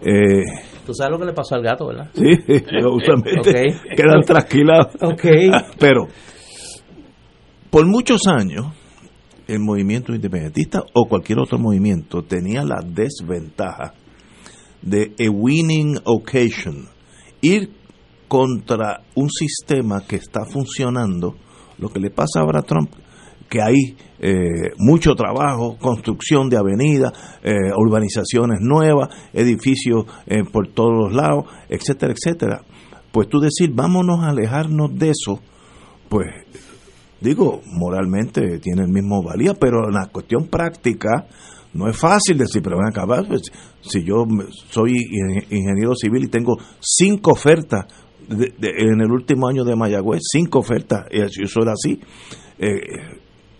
[0.02, 0.42] Eh,
[0.84, 2.10] Tú sabes lo que le pasó al gato, ¿verdad?
[2.14, 2.24] sí,
[2.92, 3.96] usualmente Ok.
[3.96, 4.94] quedan trasquilados.
[5.00, 5.24] Ok.
[5.78, 6.08] Pero,
[7.70, 8.66] por muchos años,
[9.46, 13.94] el movimiento independentista o cualquier otro movimiento tenía la desventaja
[14.82, 16.86] de a winning occasion,
[17.40, 17.70] ir
[18.28, 21.34] contra un sistema que está funcionando,
[21.78, 22.90] lo que le pasa ahora a Trump,
[23.48, 27.12] que hay eh, mucho trabajo, construcción de avenidas,
[27.42, 32.62] eh, urbanizaciones nuevas, edificios eh, por todos los lados, etcétera, etcétera.
[33.10, 35.40] Pues tú decir, vámonos a alejarnos de eso,
[36.08, 36.26] pues
[37.20, 41.26] digo, moralmente tiene el mismo valía, pero en la cuestión práctica
[41.78, 43.42] no es fácil decir, pero van a acabar, pues,
[43.80, 44.24] si yo
[44.70, 47.86] soy ing- ingeniero civil y tengo cinco ofertas
[48.28, 51.98] de- de- en el último año de Mayagüez, cinco ofertas, y eso eso era así,
[52.58, 52.80] eh,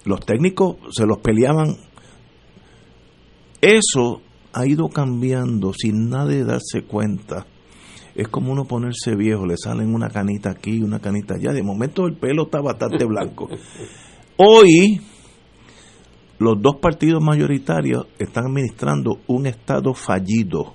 [0.05, 1.77] los técnicos se los peleaban.
[3.61, 4.21] Eso
[4.53, 7.47] ha ido cambiando sin nadie darse cuenta.
[8.15, 11.53] Es como uno ponerse viejo, le salen una canita aquí y una canita allá.
[11.53, 13.49] De momento el pelo está bastante blanco.
[14.37, 15.01] Hoy
[16.39, 20.75] los dos partidos mayoritarios están administrando un estado fallido,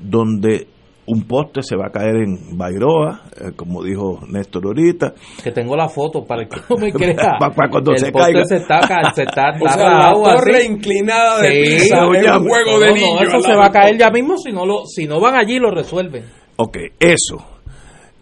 [0.00, 0.66] donde
[1.06, 5.12] un poste se va a caer en Bairoa, eh, como dijo Néstor ahorita.
[5.42, 7.14] Que tengo la foto para que no me crea.
[7.38, 8.44] Pa- pa' cuando el se poste caiga.
[8.46, 8.80] se está,
[9.14, 10.22] se está, O está sea, la así.
[10.22, 11.74] torre inclinada de Sí.
[11.76, 13.20] Es un juego de no, niños.
[13.28, 15.70] eso se va a caer ya mismo si no lo, si no van allí lo
[15.70, 16.24] resuelven.
[16.56, 17.36] Ok, eso.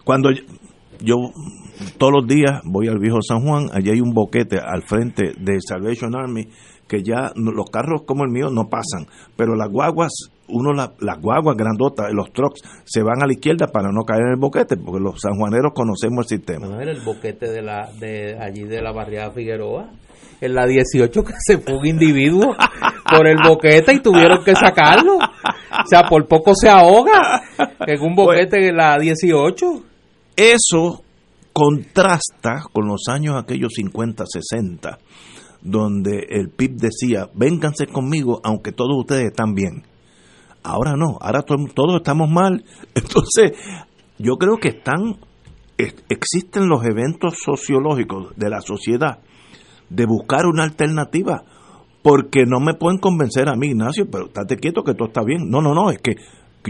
[0.03, 0.41] Cuando yo,
[0.99, 1.15] yo
[1.97, 5.59] todos los días voy al viejo San Juan, allí hay un boquete al frente de
[5.67, 6.47] Salvation Army
[6.87, 9.07] que ya los carros como el mío no pasan,
[9.37, 10.11] pero las guaguas,
[10.49, 14.23] uno la- las guaguas grandotas, los trucks se van a la izquierda para no caer
[14.23, 16.67] en el boquete, porque los sanjuaneros conocemos el sistema.
[16.67, 19.89] No era el boquete de la de allí de la barriada Figueroa.
[20.41, 22.53] En la 18 que se fue un individuo
[23.09, 25.15] por el boquete y tuvieron que sacarlo.
[25.15, 27.41] O sea, por poco se ahoga
[27.87, 29.65] en un boquete en la 18.
[30.35, 31.01] Eso
[31.53, 34.97] contrasta con los años aquellos 50, 60,
[35.61, 39.83] donde el PIB decía, vénganse conmigo aunque todos ustedes están bien.
[40.63, 42.63] Ahora no, ahora to- todos estamos mal.
[42.95, 43.51] Entonces,
[44.17, 45.17] yo creo que están,
[45.77, 49.19] ex- existen los eventos sociológicos de la sociedad
[49.89, 51.43] de buscar una alternativa,
[52.01, 55.49] porque no me pueden convencer a mí, Ignacio, pero estate quieto que todo está bien.
[55.49, 56.15] No, no, no, es que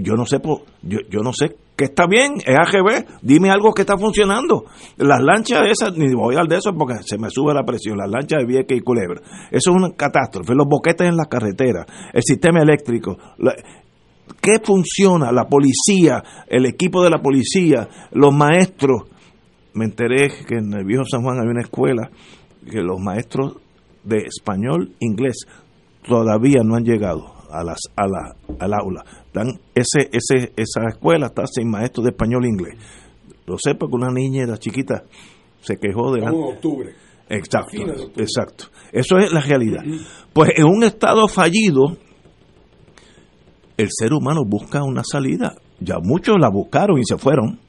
[0.01, 0.37] yo no sé,
[0.81, 4.65] yo, yo no sé qué está bien, es AGB, dime algo que está funcionando.
[4.97, 8.09] Las lanchas esas, ni voy al de eso porque se me sube la presión, las
[8.09, 9.21] lanchas de Vieques y Culebra.
[9.51, 13.55] Eso es una catástrofe, los boquetes en la carretera, el sistema eléctrico, la-
[14.41, 15.31] ¿Qué funciona?
[15.31, 19.03] La policía, el equipo de la policía, los maestros.
[19.73, 22.09] Me enteré que en el viejo San Juan hay una escuela
[22.69, 23.57] que los maestros
[24.03, 25.45] de español, inglés,
[26.07, 29.03] todavía no han llegado a las, a la, al aula.
[29.33, 32.75] Están, ese, ese, esa escuela está sin maestros de español e inglés.
[33.47, 35.05] Lo sé porque una niña era chiquita
[35.63, 36.93] se quejó de en octubre.
[37.29, 38.23] Exacto, de octubre.
[38.23, 38.65] exacto.
[38.91, 39.81] Eso es la realidad.
[40.33, 41.97] Pues en un estado fallido,
[43.77, 45.55] el ser humano busca una salida.
[45.79, 47.59] Ya muchos la buscaron y se fueron.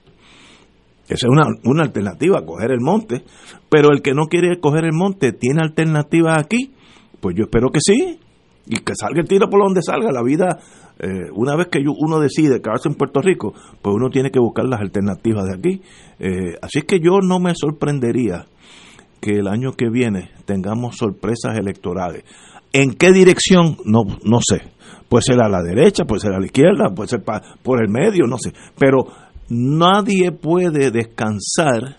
[1.04, 3.22] Esa es una, una alternativa, coger el monte.
[3.70, 6.74] Pero el que no quiere coger el monte, ¿tiene alternativa aquí?
[7.20, 8.18] Pues yo espero que sí.
[8.66, 10.10] Y que salga el tiro por donde salga.
[10.10, 10.58] La vida,
[10.98, 14.64] eh, una vez que uno decide quedarse en Puerto Rico, pues uno tiene que buscar
[14.64, 15.82] las alternativas de aquí.
[16.18, 18.46] Eh, así es que yo no me sorprendería
[19.20, 22.24] que el año que viene tengamos sorpresas electorales.
[22.72, 23.76] ¿En qué dirección?
[23.84, 24.62] No, no sé.
[25.08, 27.22] Puede ser a la derecha, puede ser a la izquierda, puede ser
[27.62, 28.52] por el medio, no sé.
[28.78, 29.06] Pero
[29.48, 31.96] nadie puede descansar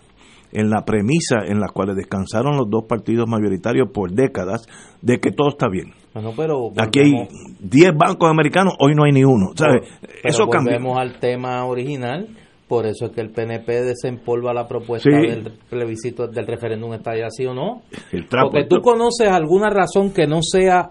[0.51, 4.67] en la premisa en la cual descansaron los dos partidos mayoritarios por décadas
[5.01, 5.93] de que todo está bien.
[6.15, 7.29] Bueno, pero Aquí hay volvemos-
[7.59, 9.51] 10 bancos americanos, hoy no hay ni uno.
[9.55, 9.81] ¿sabes?
[10.01, 10.71] Pero Eso cambió.
[10.73, 12.27] volvemos al tema original.
[12.67, 15.15] Por eso es que el PNP desempolva la propuesta Sí.
[15.27, 17.81] del plebiscito del referéndum está ya sí o no.
[18.11, 20.89] El trapo, Porque tú conoces alguna razón que no sea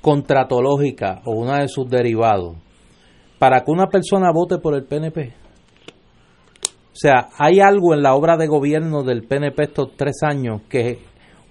[0.00, 2.56] contratológica o una de sus derivados
[3.38, 5.32] para que una persona vote por el PNP.
[6.92, 10.98] O sea, hay algo en la obra de gobierno del PNP estos tres años que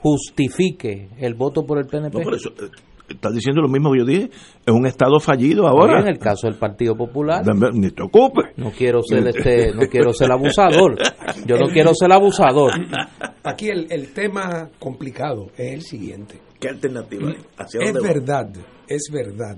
[0.01, 2.17] justifique el voto por el PNP.
[2.17, 2.69] No, por eso, eh,
[3.09, 4.29] estás diciendo lo mismo que yo dije.
[4.65, 5.99] Es un estado fallido ahora.
[6.01, 7.43] En el caso del Partido Popular.
[7.73, 8.51] Ni te ocupes.
[8.57, 10.97] No quiero ser este, no quiero ser abusador.
[11.45, 12.71] Yo no quiero ser abusador.
[13.43, 16.39] Aquí el, el tema complicado es el siguiente.
[16.59, 17.37] ¿Qué alternativa hay?
[17.57, 18.13] ¿Hacia Es dónde va?
[18.13, 18.49] verdad,
[18.87, 19.57] es verdad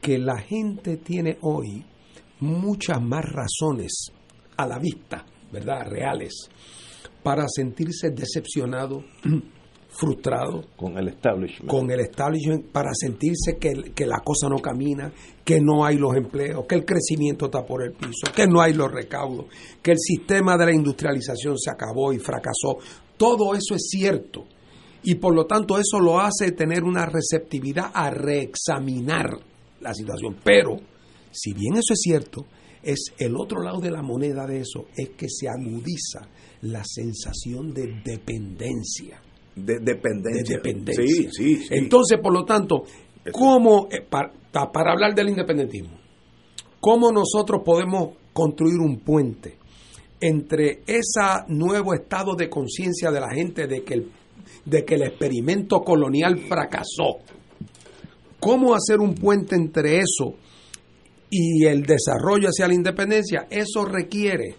[0.00, 1.84] que la gente tiene hoy
[2.40, 4.12] muchas más razones
[4.56, 5.86] a la vista, ¿verdad?
[5.88, 6.48] Reales,
[7.22, 9.04] para sentirse decepcionado,
[9.90, 11.68] frustrado con el establishment.
[11.68, 15.12] con el establishment, para sentirse que, que la cosa no camina,
[15.44, 18.72] que no hay los empleos, que el crecimiento está por el piso, que no hay
[18.72, 19.46] los recaudos,
[19.82, 22.78] que el sistema de la industrialización se acabó y fracasó.
[23.16, 24.44] Todo eso es cierto.
[25.02, 29.30] Y por lo tanto eso lo hace tener una receptividad a reexaminar
[29.80, 30.36] la situación.
[30.44, 30.76] Pero,
[31.30, 32.46] si bien eso es cierto,
[32.82, 36.28] es el otro lado de la moneda de eso, es que se agudiza
[36.62, 39.20] la sensación de dependencia.
[39.54, 40.42] De dependencia.
[40.42, 41.04] De dependencia.
[41.04, 41.68] Sí, sí, sí.
[41.70, 42.84] Entonces, por lo tanto,
[43.32, 45.98] ¿cómo, eh, para, para hablar del independentismo,
[46.80, 49.58] cómo nosotros podemos construir un puente
[50.20, 54.12] entre ese nuevo estado de conciencia de la gente de que, el,
[54.64, 57.18] de que el experimento colonial fracasó?
[58.38, 60.34] ¿Cómo hacer un puente entre eso
[61.30, 63.46] y el desarrollo hacia la independencia?
[63.50, 64.56] Eso requiere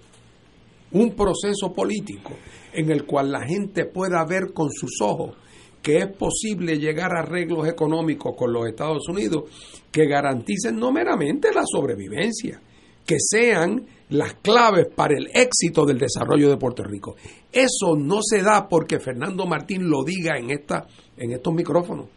[0.93, 2.31] un proceso político
[2.73, 5.35] en el cual la gente pueda ver con sus ojos
[5.81, 9.49] que es posible llegar a arreglos económicos con los Estados Unidos
[9.91, 12.61] que garanticen no meramente la sobrevivencia,
[13.05, 17.15] que sean las claves para el éxito del desarrollo de Puerto Rico.
[17.51, 20.85] Eso no se da porque Fernando Martín lo diga en, esta,
[21.17, 22.07] en estos micrófonos.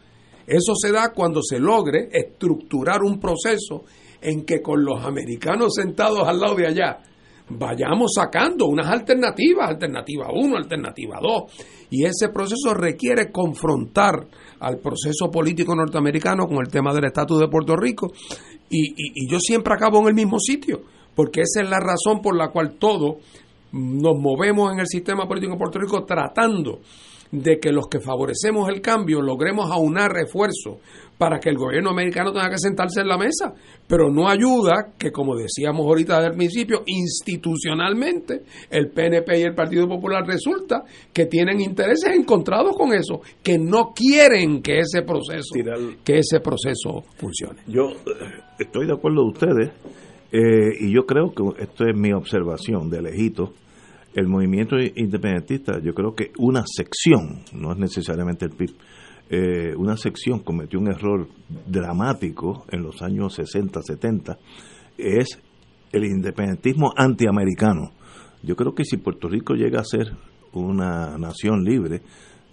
[0.45, 3.83] Eso se da cuando se logre estructurar un proceso
[4.21, 6.99] en que con los americanos sentados al lado de allá,
[7.49, 11.43] vayamos sacando unas alternativas, alternativa 1, alternativa 2.
[11.91, 14.27] Y ese proceso requiere confrontar
[14.59, 18.11] al proceso político norteamericano con el tema del estatus de Puerto Rico.
[18.69, 20.81] Y, y, yo siempre acabo en el mismo sitio,
[21.15, 23.17] porque esa es la razón por la cual todos
[23.71, 26.79] nos movemos en el sistema político de Puerto Rico tratando
[27.31, 30.77] de que los que favorecemos el cambio logremos aunar refuerzos
[31.17, 33.53] para que el gobierno americano tenga que sentarse en la mesa,
[33.87, 39.55] pero no ayuda que, como decíamos ahorita desde el principio, institucionalmente el PNP y el
[39.55, 40.83] Partido Popular resulta
[41.13, 45.53] que tienen intereses encontrados con eso, que no quieren que ese proceso,
[46.03, 47.61] que ese proceso funcione.
[47.67, 47.89] Yo
[48.59, 49.71] estoy de acuerdo de ustedes
[50.31, 53.53] eh, y yo creo que esto es mi observación de lejito.
[54.13, 58.71] El movimiento independentista, yo creo que una sección, no es necesariamente el PIB,
[59.29, 61.27] eh, una sección cometió un error
[61.67, 64.37] dramático en los años 60, 70,
[64.97, 65.39] es
[65.91, 67.91] el independentismo antiamericano.
[68.43, 70.11] Yo creo que si Puerto Rico llega a ser
[70.53, 72.01] una nación libre,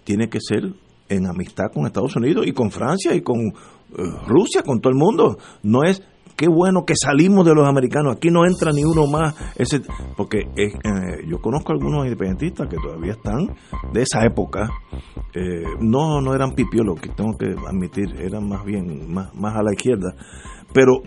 [0.03, 0.73] tiene que ser
[1.09, 3.53] en amistad con Estados Unidos y con Francia y con uh,
[4.27, 5.37] Rusia, con todo el mundo.
[5.61, 6.01] No es
[6.35, 9.81] qué bueno que salimos de los americanos, aquí no entra ni uno más, ese,
[10.17, 10.71] porque eh,
[11.27, 13.55] yo conozco algunos independentistas que todavía están
[13.91, 14.69] de esa época,
[15.33, 19.63] eh, no, no eran pipiolos, que tengo que admitir, eran más bien, más, más a
[19.63, 20.13] la izquierda,
[20.73, 21.01] pero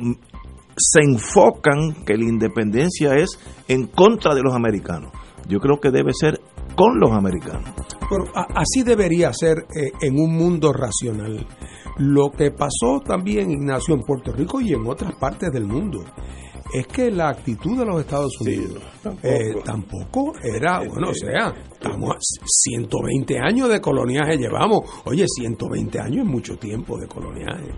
[0.77, 5.11] se enfocan que la independencia es en contra de los americanos.
[5.49, 6.41] Yo creo que debe ser
[6.75, 7.71] con los americanos.
[8.55, 11.47] Así debería ser eh, en un mundo racional.
[11.99, 16.05] Lo que pasó también, Ignacio, en Puerto Rico y en otras partes del mundo,
[16.73, 19.29] es que la actitud de los Estados Unidos sí, tampoco.
[19.29, 20.33] Eh, tampoco.
[20.43, 24.81] era, bueno, o sea, estamos 120 años de coloniaje llevamos.
[25.05, 27.71] Oye, 120 años es mucho tiempo de coloniaje.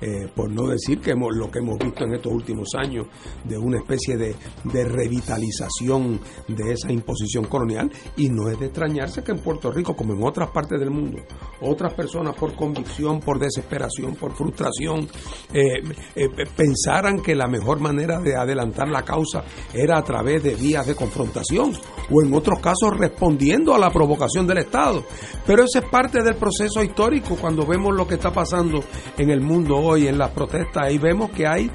[0.00, 3.06] Eh, por no decir que hemos, lo que hemos visto en estos últimos años
[3.44, 4.36] de una especie de,
[4.84, 7.90] revitalización de esa imposición colonial.
[8.16, 11.18] Y no es de extrañarse que en Puerto Rico como en otras partes del mundo
[11.60, 15.08] otras personas por convicción, por desesperación, por frustración
[15.52, 15.82] eh,
[16.14, 19.42] eh, pensaran que la mejor manera de adelantar la causa
[19.72, 21.72] era a través de vías de confrontación
[22.10, 25.04] o en otros casos respondiendo a la provocación del Estado.
[25.46, 28.84] Pero eso es parte del proceso histórico cuando vemos lo que está pasando
[29.16, 31.70] en el mundo hoy en las protestas, ahí vemos que hay,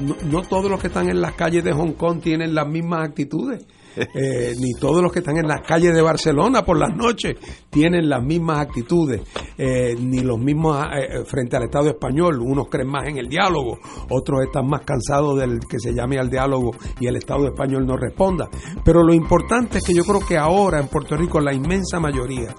[0.00, 3.08] no, no, todos los que están en las calles de Hong Kong tienen las mismas
[3.08, 3.64] actitudes.
[4.18, 7.36] Eh, ni todos los que están en las calles de Barcelona por las noches
[7.70, 9.22] tienen las mismas actitudes,
[9.58, 12.40] eh, ni los mismos eh, frente al Estado español.
[12.40, 13.78] Unos creen más en el diálogo,
[14.10, 17.96] otros están más cansados del que se llame al diálogo y el Estado español no
[17.96, 18.48] responda.
[18.84, 22.54] Pero lo importante es que yo creo que ahora en Puerto Rico la inmensa mayoría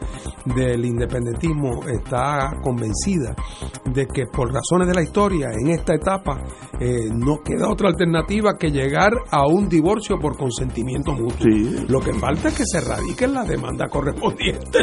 [0.45, 3.35] del independentismo está convencida
[3.85, 6.41] de que por razones de la historia en esta etapa
[7.13, 11.26] no queda otra alternativa que llegar a un divorcio por consentimiento mutuo.
[11.39, 11.85] Sí.
[11.87, 14.81] Lo que falta es que se radiquen las demandas correspondientes.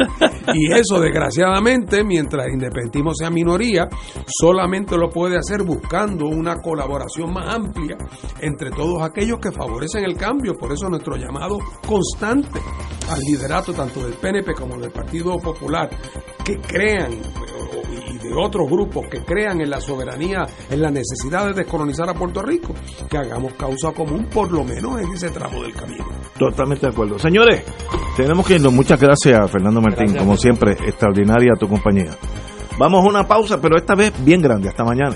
[0.53, 3.87] y eso, desgraciadamente, mientras independentismo sea minoría,
[4.27, 7.97] solamente lo puede hacer buscando una colaboración más amplia
[8.41, 10.55] entre todos aquellos que favorecen el cambio.
[10.55, 12.59] Por eso nuestro llamado constante
[13.09, 15.89] al liderato tanto del PNP como del Partido Popular,
[16.45, 21.53] que crean y de otros grupos que crean en la soberanía, en la necesidad de
[21.53, 22.73] descolonizar a Puerto Rico,
[23.09, 26.05] que hagamos causa común por lo menos en ese tramo del camino.
[26.37, 27.19] Totalmente de acuerdo.
[27.19, 27.63] Señores,
[28.15, 28.73] tenemos que irnos.
[28.73, 30.05] Muchas gracias, Fernando Martín.
[30.05, 32.15] Gracias, Como siempre, extraordinaria tu compañía.
[32.77, 34.69] Vamos a una pausa, pero esta vez bien grande.
[34.69, 35.15] Hasta mañana.